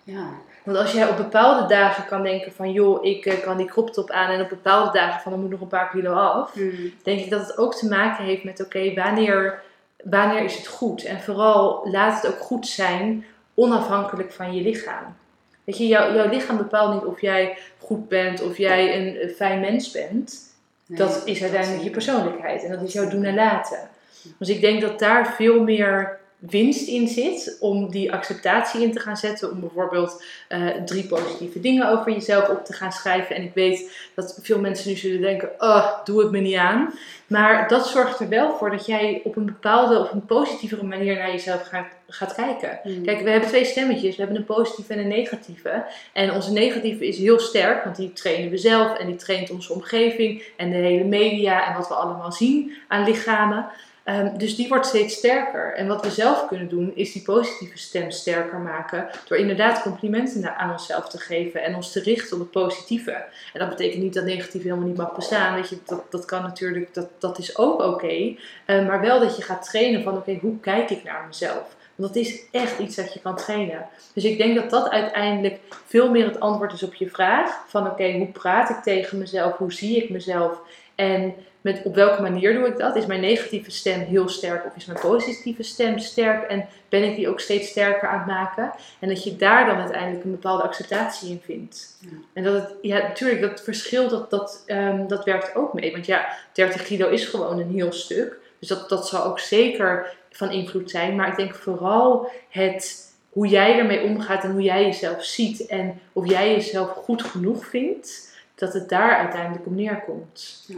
Ja. 0.07 0.29
Want 0.63 0.77
als 0.77 0.91
jij 0.91 1.09
op 1.09 1.17
bepaalde 1.17 1.67
dagen 1.67 2.05
kan 2.05 2.23
denken 2.23 2.51
van 2.51 2.71
joh, 2.71 3.05
ik 3.05 3.25
eh, 3.25 3.41
kan 3.43 3.57
die 3.57 3.65
crop 3.65 3.89
top 3.89 4.11
aan 4.11 4.31
en 4.31 4.41
op 4.41 4.49
bepaalde 4.49 4.91
dagen 4.91 5.21
van 5.21 5.31
dan 5.31 5.41
moet 5.41 5.49
nog 5.49 5.61
een 5.61 5.67
paar 5.67 5.89
kilo 5.89 6.13
af, 6.13 6.53
Hmm. 6.53 6.93
denk 7.03 7.19
ik 7.19 7.29
dat 7.29 7.47
het 7.47 7.57
ook 7.57 7.75
te 7.75 7.87
maken 7.87 8.25
heeft 8.25 8.43
met 8.43 8.61
oké, 8.61 8.93
wanneer, 8.93 9.61
wanneer 10.03 10.43
is 10.43 10.55
het 10.55 10.67
goed? 10.67 11.03
En 11.03 11.21
vooral 11.21 11.87
laat 11.91 12.21
het 12.21 12.31
ook 12.31 12.39
goed 12.39 12.67
zijn, 12.67 13.25
onafhankelijk 13.53 14.31
van 14.31 14.55
je 14.55 14.61
lichaam. 14.61 15.15
Weet 15.63 15.77
je, 15.77 15.87
jouw, 15.87 16.13
jouw 16.13 16.29
lichaam 16.29 16.57
bepaalt 16.57 16.93
niet 16.93 17.05
of 17.05 17.21
jij 17.21 17.57
goed 17.77 18.07
bent, 18.07 18.41
of 18.41 18.57
jij 18.57 18.97
een, 18.97 19.23
een 19.23 19.29
fijn 19.29 19.59
mens 19.59 19.91
bent. 19.91 20.55
Nee, 20.85 20.97
dat 20.97 21.21
is 21.25 21.41
uiteindelijk 21.41 21.83
je 21.83 21.89
persoonlijkheid 21.89 22.63
en 22.63 22.71
dat 22.71 22.81
is 22.81 22.93
jouw 22.93 23.09
doen 23.09 23.23
en 23.23 23.35
laten. 23.35 23.89
Dus 24.37 24.49
ik 24.49 24.61
denk 24.61 24.81
dat 24.81 24.99
daar 24.99 25.33
veel 25.33 25.63
meer 25.63 26.19
winst 26.37 26.87
in 26.87 27.07
zit 27.07 27.57
om 27.59 27.89
die 27.89 28.13
acceptatie 28.13 28.81
in 28.81 28.91
te 28.91 28.99
gaan 28.99 29.17
zetten. 29.17 29.51
Om 29.51 29.59
bijvoorbeeld 29.59 30.23
eh, 30.47 30.67
drie 30.85 31.07
positieve 31.07 31.59
dingen 31.59 31.89
over 31.89 32.11
jezelf 32.11 32.49
op 32.49 32.65
te 32.65 32.73
gaan 32.73 32.91
schrijven. 32.91 33.35
En 33.35 33.43
ik 33.43 33.53
weet 33.53 34.09
dat 34.15 34.39
veel 34.41 34.59
mensen 34.59 34.89
nu 34.89 34.95
zullen 34.95 35.21
denken, 35.21 35.49
oh, 35.57 36.03
doe 36.03 36.21
het 36.21 36.31
me 36.31 36.39
niet 36.39 36.55
aan. 36.55 36.93
Maar 37.27 37.67
dat 37.67 37.87
zorgt 37.87 38.19
er 38.19 38.29
wel 38.29 38.57
voor 38.57 38.71
dat 38.71 38.85
jij 38.85 39.21
op 39.23 39.35
een 39.35 39.45
bepaalde, 39.45 39.99
op 39.99 40.11
een 40.11 40.25
positievere 40.25 40.83
manier 40.83 41.15
naar 41.15 41.31
jezelf 41.31 41.61
gaat, 41.61 41.87
gaat 42.07 42.35
kijken. 42.35 42.79
Hmm. 42.83 43.03
Kijk, 43.03 43.21
we 43.21 43.29
hebben 43.29 43.49
twee 43.49 43.65
stemmetjes. 43.65 44.15
We 44.15 44.21
hebben 44.21 44.39
een 44.39 44.45
positieve 44.45 44.93
en 44.93 44.99
een 44.99 45.07
negatieve. 45.07 45.83
En 46.13 46.31
onze 46.31 46.51
negatieve 46.51 47.07
is 47.07 47.17
heel 47.17 47.39
sterk, 47.39 47.83
want 47.83 47.95
die 47.95 48.13
trainen 48.13 48.49
we 48.49 48.57
zelf 48.57 48.97
en 48.97 49.07
die 49.07 49.15
traint 49.15 49.49
onze 49.49 49.73
omgeving 49.73 50.43
en 50.57 50.69
de 50.69 50.75
hele 50.75 51.03
media 51.03 51.67
en 51.67 51.73
wat 51.77 51.87
we 51.87 51.93
allemaal 51.93 52.31
zien 52.31 52.77
aan 52.87 53.03
lichamen. 53.03 53.69
Um, 54.09 54.37
dus 54.37 54.55
die 54.55 54.67
wordt 54.67 54.85
steeds 54.85 55.15
sterker. 55.15 55.73
En 55.73 55.87
wat 55.87 56.03
we 56.03 56.11
zelf 56.11 56.47
kunnen 56.47 56.69
doen, 56.69 56.91
is 56.95 57.11
die 57.11 57.21
positieve 57.21 57.77
stem 57.77 58.11
sterker 58.11 58.59
maken. 58.59 59.07
Door 59.27 59.37
inderdaad 59.37 59.81
complimenten 59.81 60.55
aan 60.57 60.71
onszelf 60.71 61.09
te 61.09 61.17
geven 61.17 61.63
en 61.63 61.75
ons 61.75 61.91
te 61.91 61.99
richten 61.99 62.33
op 62.33 62.39
het 62.39 62.51
positieve. 62.51 63.11
En 63.53 63.59
dat 63.59 63.69
betekent 63.69 64.03
niet 64.03 64.13
dat 64.13 64.23
negatief 64.23 64.63
helemaal 64.63 64.87
niet 64.87 64.97
mag 64.97 65.15
bestaan. 65.15 65.57
Je, 65.57 65.77
dat, 65.85 66.11
dat 66.11 66.25
kan 66.25 66.41
natuurlijk, 66.41 66.93
dat, 66.93 67.07
dat 67.19 67.37
is 67.37 67.57
ook 67.57 67.81
oké. 67.81 68.35
Um, 68.65 68.85
maar 68.85 69.01
wel 69.01 69.19
dat 69.19 69.37
je 69.37 69.43
gaat 69.43 69.69
trainen 69.69 70.03
van 70.03 70.17
oké, 70.17 70.37
hoe 70.41 70.59
kijk 70.59 70.89
ik 70.89 71.03
naar 71.03 71.23
mezelf? 71.27 71.75
Want 71.95 72.13
dat 72.13 72.23
is 72.23 72.41
echt 72.51 72.79
iets 72.79 72.95
dat 72.95 73.13
je 73.13 73.19
kan 73.19 73.35
trainen. 73.35 73.85
Dus 74.13 74.23
ik 74.23 74.37
denk 74.37 74.55
dat 74.55 74.69
dat 74.69 74.89
uiteindelijk 74.89 75.59
veel 75.85 76.11
meer 76.11 76.25
het 76.25 76.39
antwoord 76.39 76.73
is 76.73 76.83
op 76.83 76.93
je 76.93 77.09
vraag. 77.09 77.63
Van 77.67 77.87
oké, 77.87 78.11
hoe 78.11 78.27
praat 78.27 78.69
ik 78.69 78.77
tegen 78.83 79.17
mezelf? 79.17 79.57
Hoe 79.57 79.73
zie 79.73 80.03
ik 80.03 80.09
mezelf? 80.09 80.59
En 80.95 81.33
met 81.61 81.81
op 81.83 81.95
welke 81.95 82.21
manier 82.21 82.53
doe 82.53 82.67
ik 82.67 82.77
dat? 82.77 82.95
Is 82.95 83.05
mijn 83.05 83.21
negatieve 83.21 83.71
stem 83.71 83.99
heel 83.99 84.29
sterk 84.29 84.65
of 84.65 84.75
is 84.75 84.85
mijn 84.85 84.99
positieve 84.99 85.63
stem 85.63 85.99
sterk? 85.99 86.49
En 86.49 86.67
ben 86.89 87.03
ik 87.03 87.15
die 87.15 87.29
ook 87.29 87.39
steeds 87.39 87.69
sterker 87.69 88.09
aan 88.09 88.17
het 88.17 88.27
maken? 88.27 88.71
En 88.99 89.09
dat 89.09 89.23
je 89.23 89.35
daar 89.35 89.65
dan 89.65 89.77
uiteindelijk 89.77 90.23
een 90.23 90.31
bepaalde 90.31 90.63
acceptatie 90.63 91.29
in 91.29 91.41
vindt. 91.43 91.97
Ja. 91.99 92.09
En 92.33 92.43
dat 92.43 92.53
het, 92.53 92.73
ja, 92.81 92.97
natuurlijk, 92.97 93.41
dat 93.41 93.61
verschil, 93.61 94.09
dat, 94.09 94.29
dat, 94.29 94.63
um, 94.67 95.07
dat 95.07 95.25
werkt 95.25 95.55
ook 95.55 95.73
mee. 95.73 95.91
Want 95.91 96.05
ja, 96.05 96.27
30 96.53 96.83
kilo 96.83 97.09
is 97.09 97.25
gewoon 97.25 97.59
een 97.59 97.71
heel 97.71 97.91
stuk. 97.91 98.39
Dus 98.59 98.67
dat, 98.67 98.89
dat 98.89 99.07
zal 99.07 99.23
ook 99.23 99.39
zeker 99.39 100.15
van 100.31 100.51
invloed 100.51 100.89
zijn. 100.89 101.15
Maar 101.15 101.27
ik 101.27 101.35
denk 101.35 101.55
vooral 101.55 102.31
het, 102.49 103.13
hoe 103.29 103.47
jij 103.47 103.77
ermee 103.77 104.03
omgaat 104.03 104.43
en 104.43 104.51
hoe 104.51 104.61
jij 104.61 104.83
jezelf 104.85 105.23
ziet. 105.23 105.65
En 105.65 105.99
of 106.13 106.29
jij 106.29 106.51
jezelf 106.51 106.89
goed 106.89 107.23
genoeg 107.23 107.65
vindt, 107.65 108.35
dat 108.55 108.73
het 108.73 108.89
daar 108.89 109.17
uiteindelijk 109.17 109.65
op 109.65 109.75
neerkomt. 109.75 110.63
Ja. 110.67 110.77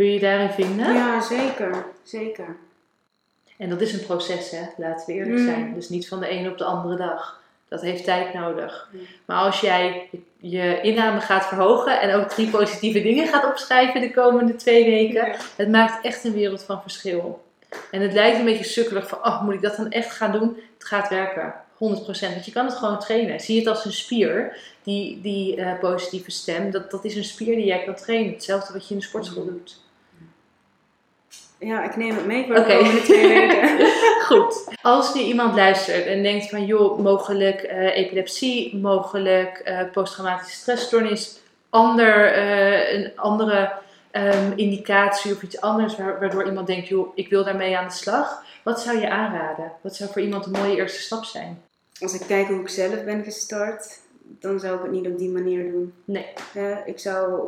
Kun 0.00 0.08
je 0.08 0.14
je 0.14 0.20
daarin 0.20 0.50
vinden? 0.50 0.94
Ja, 0.94 1.20
zeker. 1.20 1.84
Zeker. 2.02 2.56
En 3.56 3.68
dat 3.68 3.80
is 3.80 3.92
een 3.92 4.06
proces, 4.06 4.50
hè? 4.50 4.62
laten 4.76 5.06
we 5.06 5.12
eerlijk 5.12 5.38
Mm. 5.38 5.44
zijn. 5.44 5.74
Dus 5.74 5.88
niet 5.88 6.08
van 6.08 6.20
de 6.20 6.26
ene 6.28 6.50
op 6.50 6.58
de 6.58 6.64
andere 6.64 6.96
dag. 6.96 7.40
Dat 7.68 7.80
heeft 7.80 8.04
tijd 8.04 8.34
nodig. 8.34 8.88
Maar 9.24 9.36
als 9.36 9.60
jij 9.60 10.10
je 10.36 10.80
inname 10.80 11.20
gaat 11.20 11.46
verhogen 11.46 12.00
en 12.00 12.14
ook 12.14 12.28
drie 12.28 12.50
positieve 12.50 13.02
dingen 13.02 13.26
gaat 13.26 13.44
opschrijven 13.44 14.00
de 14.00 14.10
komende 14.10 14.56
twee 14.56 14.84
weken, 14.84 15.26
Ja. 15.26 15.36
het 15.56 15.68
maakt 15.68 16.04
echt 16.04 16.24
een 16.24 16.32
wereld 16.32 16.62
van 16.62 16.82
verschil. 16.82 17.42
En 17.90 18.00
het 18.00 18.12
lijkt 18.12 18.38
een 18.38 18.44
beetje 18.44 18.64
sukkelig 18.64 19.08
van, 19.08 19.18
oh, 19.18 19.42
moet 19.42 19.54
ik 19.54 19.62
dat 19.62 19.76
dan 19.76 19.90
echt 19.90 20.10
gaan 20.12 20.32
doen? 20.32 20.56
Het 20.78 20.84
gaat 20.86 21.08
werken, 21.08 21.54
100%. 21.76 22.32
Want 22.32 22.44
je 22.44 22.52
kan 22.52 22.64
het 22.66 22.74
gewoon 22.74 22.98
trainen. 22.98 23.40
Zie 23.40 23.58
het 23.58 23.66
als 23.68 23.84
een 23.84 23.92
spier, 23.92 24.56
die, 24.82 25.20
die 25.20 25.56
eh, 25.56 25.78
positieve 25.78 26.30
stem. 26.30 26.70
Dat, 26.70 26.90
dat 26.90 27.04
is 27.04 27.14
een 27.16 27.24
spier 27.24 27.54
die 27.56 27.66
jij 27.66 27.84
kan 27.84 27.94
trainen. 27.94 28.32
Hetzelfde 28.32 28.72
wat 28.72 28.88
je 28.88 28.94
in 28.94 29.00
de 29.00 29.06
sportschool 29.06 29.44
doet. 29.44 29.88
Ja, 31.60 31.84
ik 31.84 31.96
neem 31.96 32.14
het 32.16 32.26
mee 32.26 32.46
voor 32.46 32.54
de 32.54 32.64
komende 32.64 33.00
twee 33.02 33.28
weken. 33.38 33.86
Goed. 34.22 34.64
Als 34.82 35.14
nu 35.14 35.20
iemand 35.20 35.54
luistert 35.54 36.06
en 36.06 36.22
denkt 36.22 36.48
van, 36.48 36.64
joh, 36.66 36.98
mogelijk 36.98 37.60
eh, 37.62 37.96
epilepsie, 37.96 38.76
mogelijk 38.76 39.58
eh, 39.58 39.78
posttraumatische 39.92 40.56
stressstoornis, 40.60 41.38
ander, 41.70 42.32
eh, 42.32 42.92
een 42.94 43.12
andere 43.16 43.72
ehm, 44.10 44.52
indicatie 44.56 45.32
of 45.34 45.42
iets 45.42 45.60
anders 45.60 45.96
wa- 45.96 46.18
waardoor 46.20 46.46
iemand 46.46 46.66
denkt, 46.66 46.88
joh, 46.88 47.12
ik 47.14 47.28
wil 47.30 47.44
daarmee 47.44 47.76
aan 47.78 47.88
de 47.88 47.94
slag. 47.94 48.42
Wat 48.64 48.80
zou 48.80 48.98
je 48.98 49.10
aanraden? 49.10 49.72
Wat 49.80 49.96
zou 49.96 50.10
voor 50.12 50.22
iemand 50.22 50.46
een 50.46 50.52
mooie 50.52 50.76
eerste 50.76 51.00
stap 51.00 51.24
zijn? 51.24 51.62
Als 52.00 52.14
ik 52.14 52.22
kijk 52.26 52.46
hoe 52.48 52.60
ik 52.60 52.68
zelf 52.68 53.04
ben 53.04 53.24
gestart, 53.24 53.98
dan 54.22 54.60
zou 54.60 54.76
ik 54.76 54.82
het 54.82 54.90
niet 54.90 55.06
op 55.06 55.18
die 55.18 55.30
manier 55.30 55.70
doen. 55.72 55.92
Nee. 56.04 56.26
Ik 56.84 56.98
zou 56.98 57.40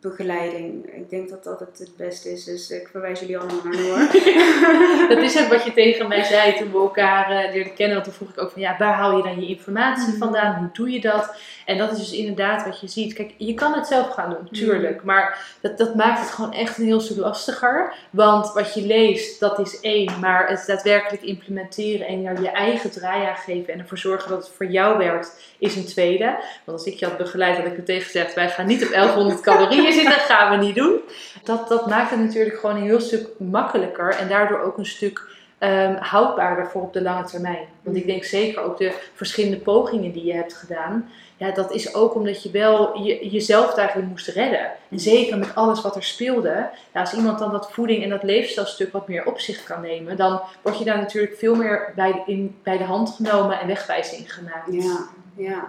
begeleiding, 0.00 0.86
ik 0.94 1.10
denk 1.10 1.28
dat 1.28 1.44
dat 1.44 1.60
het 1.60 1.78
het 1.78 1.96
beste 1.96 2.32
is. 2.32 2.44
Dus 2.44 2.70
ik 2.70 2.88
verwijs 2.90 3.20
jullie 3.20 3.38
allemaal 3.38 3.60
naar 3.64 3.76
Noor. 3.82 5.08
Dat 5.08 5.22
is 5.22 5.40
ook 5.42 5.48
wat 5.48 5.64
je 5.64 5.72
tegen 5.72 6.08
mij 6.08 6.22
zei 6.24 6.54
toen 6.56 6.72
we 6.72 6.78
elkaar 6.78 7.30
eh, 7.30 7.52
leerden 7.52 7.74
kennen. 7.74 7.94
Want 7.94 8.04
toen 8.04 8.14
vroeg 8.16 8.28
ik 8.30 8.40
ook 8.40 8.50
van 8.50 8.62
ja, 8.62 8.76
waar 8.78 8.94
haal 8.94 9.16
je 9.16 9.22
dan 9.22 9.40
je 9.40 9.46
informatie 9.46 10.08
Mhm. 10.08 10.18
vandaan? 10.18 10.54
Hoe 10.54 10.68
doe 10.72 10.90
je 10.90 11.00
dat? 11.00 11.34
En 11.66 11.78
dat 11.78 11.92
is 11.92 11.98
dus 11.98 12.12
inderdaad 12.12 12.64
wat 12.64 12.80
je 12.80 12.88
ziet. 12.88 13.12
Kijk, 13.14 13.34
je 13.36 13.54
kan 13.54 13.72
het 13.72 13.86
zelf 13.86 14.08
gaan 14.08 14.30
doen, 14.30 14.48
tuurlijk. 14.52 15.02
Maar 15.04 15.56
dat, 15.60 15.78
dat 15.78 15.94
maakt 15.94 16.20
het 16.20 16.30
gewoon 16.30 16.52
echt 16.52 16.78
een 16.78 16.84
heel 16.84 17.00
stuk 17.00 17.16
lastiger. 17.16 17.94
Want 18.10 18.52
wat 18.52 18.74
je 18.74 18.82
leest, 18.86 19.40
dat 19.40 19.58
is 19.58 19.80
één. 19.80 20.20
Maar 20.20 20.48
het 20.48 20.64
daadwerkelijk 20.66 21.22
implementeren 21.22 22.06
en 22.06 22.24
er 22.26 22.42
je 22.42 22.50
eigen 22.50 22.90
draai 22.90 23.24
aan 23.26 23.36
geven. 23.36 23.72
En 23.72 23.78
ervoor 23.78 23.98
zorgen 23.98 24.30
dat 24.30 24.38
het 24.46 24.52
voor 24.56 24.66
jou 24.66 24.98
werkt, 24.98 25.54
is 25.58 25.76
een 25.76 25.86
tweede. 25.86 26.24
Want 26.64 26.78
als 26.78 26.86
ik 26.86 26.94
je 26.98 27.06
had 27.06 27.16
begeleid, 27.16 27.56
had 27.56 27.66
ik 27.66 27.76
meteen 27.76 28.00
gezegd, 28.00 28.34
wij 28.34 28.48
gaan 28.48 28.66
niet 28.66 28.84
op 28.84 28.90
1100 28.90 29.40
calorieën 29.48 29.85
zitten. 29.92 30.10
Dat 30.18 30.20
gaan 30.20 30.58
we 30.58 30.64
niet 30.66 30.74
doen. 30.74 31.00
Dat, 31.42 31.68
dat 31.68 31.86
maakt 31.86 32.10
het 32.10 32.20
natuurlijk 32.20 32.58
gewoon 32.58 32.76
een 32.76 32.82
heel 32.82 33.00
stuk 33.00 33.28
makkelijker. 33.38 34.10
En 34.10 34.28
daardoor 34.28 34.60
ook 34.60 34.78
een 34.78 34.86
stuk 34.86 35.20
ehm, 35.58 35.96
houdbaarder 35.96 36.66
voor 36.66 36.82
op 36.82 36.92
de 36.92 37.02
lange 37.02 37.24
termijn. 37.24 37.66
Want 37.82 37.96
ik 37.96 38.06
denk 38.06 38.24
zeker 38.24 38.62
ook 38.62 38.78
de 38.78 38.92
verschillende 39.14 39.56
pogingen 39.58 40.12
die 40.12 40.24
je 40.24 40.32
hebt 40.34 40.54
gedaan. 40.54 41.10
Ja, 41.38 41.50
dat 41.50 41.72
is 41.72 41.94
ook 41.94 42.14
omdat 42.14 42.42
je 42.42 42.50
wel 42.50 42.98
je, 43.02 43.28
jezelf 43.28 43.74
daarin 43.74 44.04
moest 44.04 44.28
redden. 44.28 44.70
En 44.90 45.00
zeker 45.00 45.38
met 45.38 45.54
alles 45.54 45.82
wat 45.82 45.96
er 45.96 46.02
speelde. 46.02 46.68
Ja, 46.94 47.00
als 47.00 47.12
iemand 47.14 47.38
dan 47.38 47.52
dat 47.52 47.72
voeding 47.72 48.02
en 48.02 48.08
dat 48.08 48.22
leefstijlstuk 48.22 48.92
wat 48.92 49.08
meer 49.08 49.26
op 49.26 49.40
zich 49.40 49.64
kan 49.64 49.80
nemen. 49.80 50.16
Dan 50.16 50.40
word 50.62 50.78
je 50.78 50.84
daar 50.84 50.98
natuurlijk 50.98 51.36
veel 51.36 51.54
meer 51.54 51.92
bij, 51.96 52.12
de- 52.12 52.32
in, 52.32 52.56
bij 52.62 52.78
de 52.78 52.84
hand 52.84 53.10
genomen 53.16 53.60
en 53.60 53.66
wegwijzing 53.66 54.34
gemaakt. 54.34 54.72
Ja, 54.72 54.98
ja. 55.36 55.64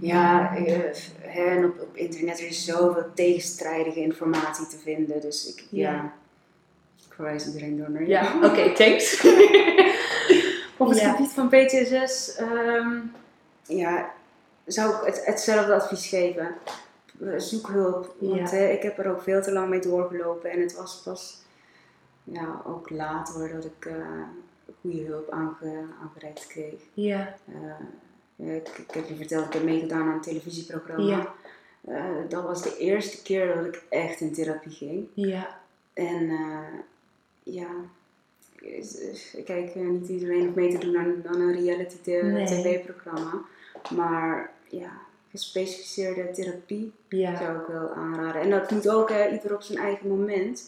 Ja, 0.00 0.56
eh, 0.56 1.48
en 1.48 1.64
op, 1.64 1.80
op 1.80 1.96
internet 1.96 2.40
er 2.40 2.46
is 2.46 2.64
zoveel 2.64 3.04
tegenstrijdige 3.14 4.00
informatie 4.00 4.66
te 4.66 4.78
vinden. 4.78 5.20
Dus 5.20 5.54
ik, 5.54 5.64
ja. 5.70 5.92
Ja. 5.92 6.12
verwijs 7.08 7.46
iedereen 7.46 7.76
door 7.76 7.90
naar 7.90 8.06
Ja, 8.06 8.34
oké, 8.42 8.72
thanks. 8.84 9.20
Op 10.76 10.88
het 10.88 10.98
Ja. 11.00 11.10
gebied 11.12 11.30
van 11.30 11.48
PTSS, 11.48 12.34
ehm, 12.36 12.96
ja, 13.66 14.10
zou 14.66 14.94
ik 14.94 15.14
het, 15.14 15.26
hetzelfde 15.26 15.74
advies 15.74 16.06
geven. 16.06 16.54
Eh, 17.24 17.38
Zoek 17.38 17.68
hulp, 17.68 18.14
want 18.18 18.50
Ja. 18.50 18.56
hè, 18.56 18.68
ik 18.68 18.82
heb 18.82 18.98
er 18.98 19.10
ook 19.10 19.22
veel 19.22 19.42
te 19.42 19.52
lang 19.52 19.68
mee 19.68 19.80
doorgelopen 19.80 20.50
en 20.50 20.60
het 20.60 20.76
was 20.76 21.00
pas 21.04 21.42
ja, 22.24 22.62
ook 22.66 22.90
later 22.90 23.52
dat 23.52 23.64
ik 23.64 23.86
eh, 23.86 23.94
goede 24.80 25.02
hulp 25.02 25.30
aange, 25.30 25.84
aangereikt 26.02 26.46
kreeg. 26.46 26.80
Ja, 26.94 27.34
Eh, 27.54 27.54
ik, 28.38 28.68
ik 28.68 28.90
heb 28.90 29.08
je 29.08 29.14
verteld, 29.16 29.46
ik 29.46 29.52
heb 29.52 29.62
meegedaan 29.62 30.00
aan 30.08 30.14
een 30.14 30.20
televisieprogramma. 30.20 31.06
Ja. 31.08 31.34
Eh, 31.84 32.04
dat 32.28 32.42
was 32.42 32.62
de 32.62 32.76
eerste 32.78 33.22
keer 33.22 33.54
dat 33.54 33.64
ik 33.64 33.82
echt 33.88 34.20
in 34.20 34.32
therapie 34.32 34.72
ging. 34.72 35.06
ja, 35.14 35.60
En 35.92 36.28
eh, 36.30 36.78
ja, 37.42 37.68
is- 38.60 39.34
kijk, 39.44 39.74
eh, 39.74 39.82
niet 39.82 40.08
iedereen 40.08 40.42
hoeft 40.44 40.54
mee 40.56 40.70
te 40.70 40.86
doen 40.86 40.96
aan, 40.98 41.22
aan 41.26 41.40
een 41.40 41.52
reality 41.52 42.10
Nee. 42.10 42.46
tv-programma. 42.46 43.32
Maar 43.94 44.52
ja, 44.68 44.90
gespecialiseerde 45.30 46.30
therapie 46.30 46.92
ja. 47.08 47.36
zou 47.36 47.58
ik 47.58 47.66
wel 47.66 47.88
aanraden. 47.92 48.40
En 48.42 48.50
dat 48.50 48.70
moet 48.70 48.88
ook 48.88 49.10
ieder 49.32 49.54
op 49.54 49.62
zijn 49.62 49.78
eigen 49.78 50.08
moment. 50.08 50.64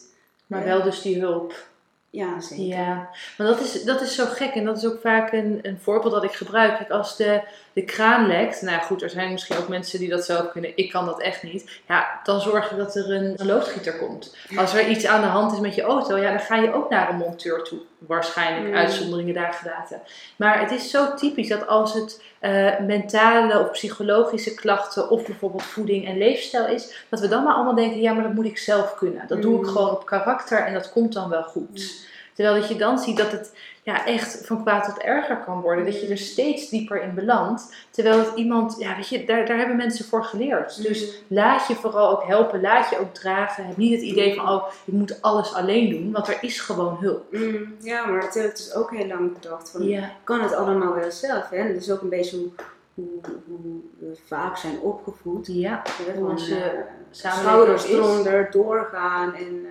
Maar 0.47 0.63
wel 0.63 0.83
dus 0.83 1.01
die 1.01 1.19
hulp. 1.19 1.69
Ja, 2.11 2.41
zeker. 2.41 2.65
Ja, 2.65 3.09
maar 3.37 3.47
dat 3.47 3.59
is, 3.59 3.83
dat 3.83 4.01
is 4.01 4.15
zo 4.15 4.25
gek 4.25 4.53
en 4.53 4.65
dat 4.65 4.77
is 4.77 4.85
ook 4.85 5.01
vaak 5.01 5.31
een, 5.31 5.59
een 5.61 5.79
voorbeeld 5.79 6.13
dat 6.13 6.23
ik 6.23 6.31
gebruik. 6.31 6.89
Als 6.89 7.17
de, 7.17 7.41
de 7.73 7.83
kraan 7.85 8.27
lekt, 8.27 8.61
nou 8.61 8.81
goed, 8.81 9.01
er 9.01 9.09
zijn 9.09 9.31
misschien 9.31 9.57
ook 9.57 9.67
mensen 9.67 9.99
die 9.99 10.09
dat 10.09 10.25
zelf 10.25 10.51
kunnen, 10.51 10.77
ik 10.77 10.89
kan 10.89 11.05
dat 11.05 11.21
echt 11.21 11.43
niet. 11.43 11.81
Ja, 11.87 12.19
dan 12.23 12.41
zorg 12.41 12.69
je 12.69 12.75
dat 12.75 12.95
er 12.95 13.11
een, 13.11 13.33
een 13.37 13.45
loodgieter 13.45 13.97
komt. 13.97 14.35
Als 14.55 14.73
er 14.73 14.89
iets 14.89 15.05
aan 15.05 15.21
de 15.21 15.27
hand 15.27 15.53
is 15.53 15.59
met 15.59 15.75
je 15.75 15.81
auto, 15.81 16.17
ja, 16.17 16.29
dan 16.29 16.39
ga 16.39 16.55
je 16.55 16.73
ook 16.73 16.89
naar 16.89 17.09
een 17.09 17.17
monteur 17.17 17.63
toe. 17.63 17.79
Waarschijnlijk, 18.07 18.67
Mm. 18.67 18.73
uitzonderingen 18.75 19.33
daar 19.33 19.53
gelaten. 19.53 20.01
Maar 20.35 20.59
het 20.59 20.71
is 20.71 20.89
zo 20.89 21.13
typisch 21.13 21.47
dat 21.47 21.67
als 21.67 21.93
het 21.93 22.21
eh, 22.39 22.79
mentale 22.79 23.59
of 23.59 23.71
psychologische 23.71 24.53
klachten 24.53 25.09
of 25.09 25.25
bijvoorbeeld 25.25 25.63
voeding 25.63 26.07
en 26.07 26.17
leefstijl 26.17 26.67
is, 26.67 27.05
dat 27.09 27.19
we 27.19 27.27
dan 27.27 27.43
maar 27.43 27.53
allemaal 27.53 27.75
denken, 27.75 28.01
ja, 28.01 28.13
maar 28.13 28.23
dat 28.23 28.33
moet 28.33 28.45
ik 28.45 28.57
zelf 28.57 28.95
kunnen. 28.95 29.27
Dat 29.27 29.41
doe 29.41 29.55
ik 29.55 29.61
Mm. 29.61 29.67
gewoon 29.67 29.91
op 29.91 30.05
karakter 30.05 30.57
en 30.65 30.73
dat 30.73 30.91
komt 30.91 31.13
dan 31.13 31.29
wel 31.29 31.43
goed. 31.43 32.05
Terwijl 32.33 32.59
dat 32.59 32.69
je 32.69 32.75
dan 32.75 32.99
ziet 32.99 33.17
dat 33.17 33.31
het 33.31 33.51
ja, 33.83 34.05
echt 34.05 34.45
van 34.45 34.61
kwaad 34.61 34.85
tot 34.85 35.03
erger 35.03 35.37
kan 35.37 35.61
worden. 35.61 35.85
Dat 35.85 36.01
je 36.01 36.07
er 36.07 36.17
steeds 36.17 36.69
dieper 36.69 37.01
in 37.01 37.13
belandt. 37.13 37.75
Terwijl 37.89 38.19
het 38.19 38.31
iemand, 38.35 38.75
ja, 38.79 38.95
weet 38.95 39.09
je, 39.09 39.25
daar, 39.25 39.45
daar 39.45 39.57
hebben 39.57 39.75
mensen 39.75 40.05
voor 40.05 40.23
geleerd. 40.23 40.83
Dus 40.83 41.23
laat 41.27 41.67
je 41.67 41.75
vooral 41.75 42.11
ook 42.11 42.27
helpen, 42.27 42.61
laat 42.61 42.89
je 42.89 42.99
ook 42.99 43.13
dragen. 43.13 43.65
Heb 43.65 43.77
niet 43.77 43.93
het 43.93 44.01
idee 44.01 44.35
van, 44.35 44.49
oh, 44.49 44.67
ik 44.85 44.93
moet 44.93 45.21
alles 45.21 45.53
alleen 45.53 45.89
doen. 45.89 46.11
Want 46.11 46.27
er 46.27 46.37
is 46.41 46.59
gewoon 46.59 46.97
hulp. 46.99 47.31
Mm, 47.31 47.75
ja, 47.79 48.05
maar 48.05 48.21
heb 48.21 48.33
ik 48.33 48.55
dus 48.55 48.73
ook 48.73 48.91
heel 48.91 49.07
lang 49.07 49.31
gedacht. 49.41 49.69
Van, 49.69 49.83
Ja, 49.83 50.11
kan 50.23 50.41
het 50.41 50.53
allemaal 50.53 50.93
wel 50.93 51.11
zelf. 51.11 51.49
Hè? 51.49 51.57
En 51.57 51.73
dat 51.73 51.81
is 51.81 51.91
ook 51.91 52.01
een 52.01 52.09
beetje 52.09 52.37
hoe, 52.37 52.49
hoe, 52.93 53.19
hoe 53.47 53.81
we 53.99 54.17
vaak 54.25 54.57
zijn 54.57 54.79
opgevoed. 54.79 55.47
ja. 55.47 55.81
Van, 55.85 56.29
onze 56.29 56.55
eh, 56.55 56.79
samenleving 57.11 57.49
schouders 57.49 57.85
eronder, 57.85 58.51
doorgaan 58.51 59.33
en 59.35 59.65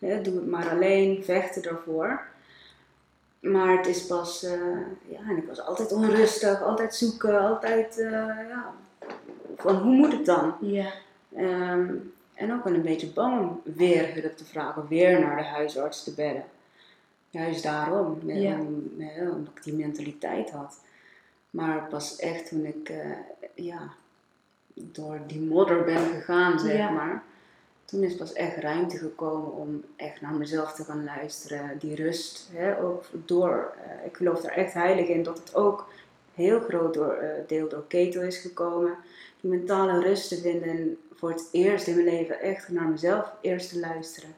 eh, 0.00 0.22
doe 0.22 0.34
het 0.34 0.46
maar 0.46 0.70
alleen, 0.70 1.24
vechten 1.24 1.62
ervoor. 1.62 2.26
Maar 3.40 3.76
het 3.76 3.86
is 3.86 4.06
pas, 4.06 4.42
eh, 4.42 4.52
ja, 5.08 5.18
en 5.28 5.36
ik 5.36 5.46
was 5.46 5.60
altijd 5.60 5.92
onrustig, 5.92 6.62
altijd 6.62 6.94
zoeken, 6.94 7.40
altijd, 7.40 7.98
eh, 7.98 8.10
ja, 8.48 8.74
van 9.56 9.76
hoe 9.76 9.92
moet 9.96 10.12
het 10.12 10.26
dan? 10.26 10.54
Ja, 10.60 10.92
Ehm, 11.36 11.94
en 12.34 12.52
ook 12.52 12.64
een 12.66 12.82
beetje 12.82 13.06
bang 13.12 13.40
om 13.40 13.60
weer 13.64 14.14
hulp 14.14 14.36
te 14.36 14.44
vragen, 14.44 14.86
weer 14.88 15.20
naar 15.20 15.36
de 15.36 15.42
huisarts 15.44 16.04
te 16.04 16.14
bellen. 16.14 16.44
Juist 17.30 17.62
daarom, 17.62 18.18
hè, 18.26 18.38
Ja. 18.38 18.58
om- 18.58 18.92
hè, 18.98 19.28
omdat 19.30 19.52
ik 19.56 19.62
die 19.62 19.74
mentaliteit 19.74 20.50
had. 20.50 20.80
Maar 21.50 21.86
pas 21.90 22.16
echt 22.16 22.48
toen 22.48 22.64
ik 22.64 22.88
eh, 22.88 23.10
ja, 23.54 23.88
door 24.74 25.18
die 25.26 25.40
modder 25.40 25.84
ben 25.84 26.06
gegaan, 26.06 26.58
zeg 26.58 26.90
maar. 26.90 27.22
Toen 27.90 28.02
is 28.02 28.14
pas 28.16 28.32
echt 28.32 28.56
ruimte 28.56 28.96
gekomen 28.96 29.52
om 29.52 29.84
echt 29.96 30.20
naar 30.20 30.32
mezelf 30.34 30.72
te 30.72 30.84
gaan 30.84 31.04
luisteren. 31.04 31.78
Die 31.78 31.94
rust, 31.94 32.48
hè, 32.52 32.80
ook 32.82 33.04
door, 33.12 33.72
eh, 33.84 34.06
ik 34.06 34.16
geloof 34.16 34.44
er 34.44 34.50
echt 34.50 34.72
heilig 34.72 35.08
in 35.08 35.22
dat 35.22 35.38
het 35.38 35.54
ook 35.54 35.88
heel 36.34 36.60
groot 36.60 36.94
door, 36.94 37.12
eh, 37.12 37.28
deel 37.46 37.68
door 37.68 37.84
keto 37.88 38.20
is 38.20 38.36
gekomen. 38.38 38.94
Die 39.40 39.50
mentale 39.50 40.00
rust 40.02 40.28
te 40.28 40.36
vinden 40.40 40.68
en 40.68 40.96
voor 41.14 41.30
het 41.30 41.48
eerst 41.52 41.86
in 41.86 41.94
mijn 41.94 42.06
leven 42.06 42.40
echt 42.40 42.68
naar 42.68 42.88
mezelf 42.88 43.32
eerst 43.40 43.68
te 43.72 43.78
luisteren. 43.78 44.30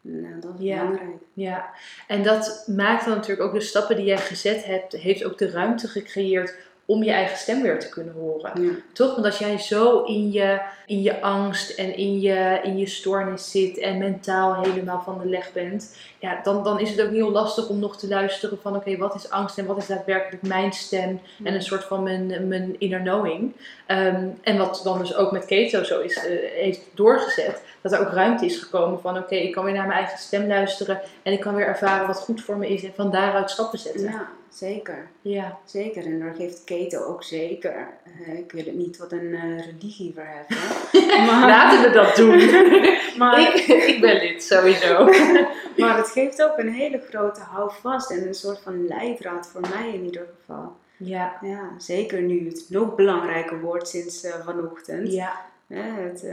Nou, 0.00 0.40
dat 0.40 0.52
is 0.58 0.64
Ja. 0.64 0.76
belangrijk. 0.78 1.22
ja. 1.32 1.70
En 2.06 2.22
dat 2.22 2.64
maakt 2.66 3.04
dan 3.04 3.14
natuurlijk 3.14 3.48
ook 3.48 3.54
de 3.54 3.60
stappen 3.60 3.96
die 3.96 4.04
jij 4.04 4.18
gezet 4.18 4.64
hebt, 4.64 4.92
heeft 4.92 5.24
ook 5.24 5.38
de 5.38 5.50
ruimte 5.50 5.88
gecreëerd 5.88 6.54
om 6.90 7.02
je 7.02 7.10
eigen 7.10 7.38
stem 7.38 7.62
weer 7.62 7.78
te 7.78 7.88
kunnen 7.88 8.14
horen. 8.14 8.62
Ja. 8.62 8.70
Toch? 8.92 9.12
Want 9.14 9.24
als 9.24 9.38
jij 9.38 9.58
zo 9.58 10.02
in 10.02 10.32
je, 10.32 10.60
in 10.86 11.02
je 11.02 11.20
angst 11.20 11.70
en 11.70 11.96
in 11.96 12.20
je, 12.20 12.60
in 12.62 12.78
je 12.78 12.86
stoornis 12.86 13.50
zit 13.50 13.78
en 13.78 13.98
mentaal 13.98 14.62
helemaal 14.62 15.02
van 15.04 15.18
de 15.22 15.28
leg 15.28 15.52
bent, 15.52 15.96
ja, 16.18 16.40
dan, 16.42 16.64
dan 16.64 16.80
is 16.80 16.90
het 16.90 17.02
ook 17.02 17.10
heel 17.10 17.30
lastig 17.30 17.68
om 17.68 17.78
nog 17.78 17.96
te 17.96 18.08
luisteren 18.08 18.58
van 18.62 18.76
oké, 18.76 18.96
wat 18.96 19.14
is 19.14 19.30
angst 19.30 19.58
en 19.58 19.66
wat 19.66 19.76
is 19.76 19.86
daadwerkelijk 19.86 20.42
mijn 20.42 20.72
stem 20.72 21.20
en 21.44 21.54
een 21.54 21.62
soort 21.62 21.84
van 21.84 22.02
mijn, 22.02 22.48
mijn 22.48 22.76
inner 22.78 23.00
knowing. 23.00 23.52
Ehm, 23.86 24.26
en 24.42 24.58
wat 24.58 24.80
dan 24.84 24.98
dus 24.98 25.14
ook 25.14 25.32
met 25.32 25.44
keto 25.44 25.82
zo 25.82 26.00
is, 26.00 26.16
eh, 26.16 26.38
heeft 26.52 26.80
doorgezet, 26.94 27.62
dat 27.80 27.92
er 27.92 28.00
ook 28.00 28.12
ruimte 28.12 28.44
is 28.44 28.58
gekomen 28.58 29.00
van 29.00 29.18
oké, 29.18 29.34
ik 29.34 29.52
kan 29.52 29.64
weer 29.64 29.74
naar 29.74 29.86
mijn 29.86 29.98
eigen 29.98 30.18
stem 30.18 30.46
luisteren 30.46 31.00
en 31.22 31.32
ik 31.32 31.40
kan 31.40 31.54
weer 31.54 31.66
ervaren 31.66 32.06
wat 32.06 32.20
goed 32.20 32.42
voor 32.42 32.56
me 32.56 32.68
is 32.68 32.84
en 32.84 32.92
van 32.94 33.10
daaruit 33.10 33.50
stappen 33.50 33.78
zetten. 33.78 34.02
Ja, 34.02 34.28
zeker. 34.50 35.08
Ja. 35.22 35.58
Zeker, 35.64 36.04
en 36.04 36.18
daar 36.20 36.34
geeft 36.34 36.64
keto 36.64 37.04
ook 37.04 37.22
zeker. 37.22 37.88
eh, 38.26 38.38
ik 38.38 38.52
wil 38.52 38.64
het 38.64 38.74
niet 38.74 38.98
tot 38.98 39.12
een 39.12 39.34
eh, 39.34 39.64
religie 39.66 40.14
verheffen. 40.14 40.56
Maar- 41.26 41.48
Laten 41.48 41.82
we 41.82 41.90
dat 41.96 42.16
doen. 42.16 42.36
maar, 43.20 43.40
ik, 43.40 43.54
ik 43.66 44.00
ben 44.00 44.16
lid, 44.16 44.42
sowieso. 44.42 45.04
maar 45.76 45.96
het 45.96 46.08
geeft 46.10 46.42
ook 46.42 46.58
een 46.58 46.72
hele 46.72 47.00
grote 47.08 47.40
houvast 47.40 48.10
en 48.10 48.26
een 48.26 48.34
soort 48.34 48.58
van 48.60 48.86
leidraad 48.86 49.48
voor 49.48 49.60
mij 49.60 49.92
in 49.94 50.04
ieder 50.04 50.26
geval. 50.38 50.76
Ja. 50.96 51.38
Ja, 51.42 51.70
zeker 51.78 52.22
nu 52.22 52.46
het 52.48 52.64
nog 52.68 52.94
belangrijker 52.94 53.60
wordt 53.60 53.88
sinds 53.88 54.24
eh, 54.24 54.34
vanochtend. 54.44 55.12
Ja. 55.12 55.40
Het, 55.66 56.24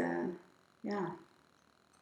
ja. 0.79 0.99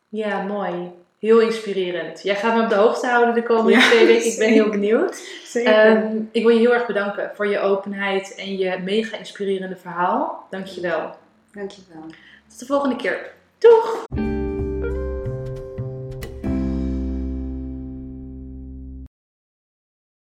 Ja, 0.09 0.41
mooi. 0.43 0.91
Heel 1.25 1.41
inspirerend. 1.41 2.23
Jij 2.23 2.35
gaat 2.35 2.55
me 2.55 2.63
op 2.63 2.69
de 2.69 2.75
hoogte 2.75 3.07
houden 3.07 3.33
de 3.33 3.43
komende 3.43 3.71
Ja, 3.71 3.89
twee 3.89 4.05
weken. 4.05 4.31
Ik 4.31 4.37
ben 4.37 4.49
heel 4.49 4.69
benieuwd. 4.69 5.15
Zeker. 5.43 5.73
Ehm, 5.73 6.17
ik 6.31 6.43
wil 6.43 6.51
je 6.51 6.59
heel 6.59 6.73
erg 6.73 6.85
bedanken 6.85 7.31
voor 7.33 7.47
je 7.47 7.59
openheid 7.59 8.35
en 8.35 8.57
je 8.57 8.79
mega 8.83 9.17
inspirerende 9.17 9.75
verhaal. 9.75 10.47
Dankjewel. 10.49 11.15
Dankjewel. 11.51 12.03
Tot 12.49 12.59
de 12.59 12.65
volgende 12.65 12.95
keer. 12.95 13.31
Doeg! 13.57 14.05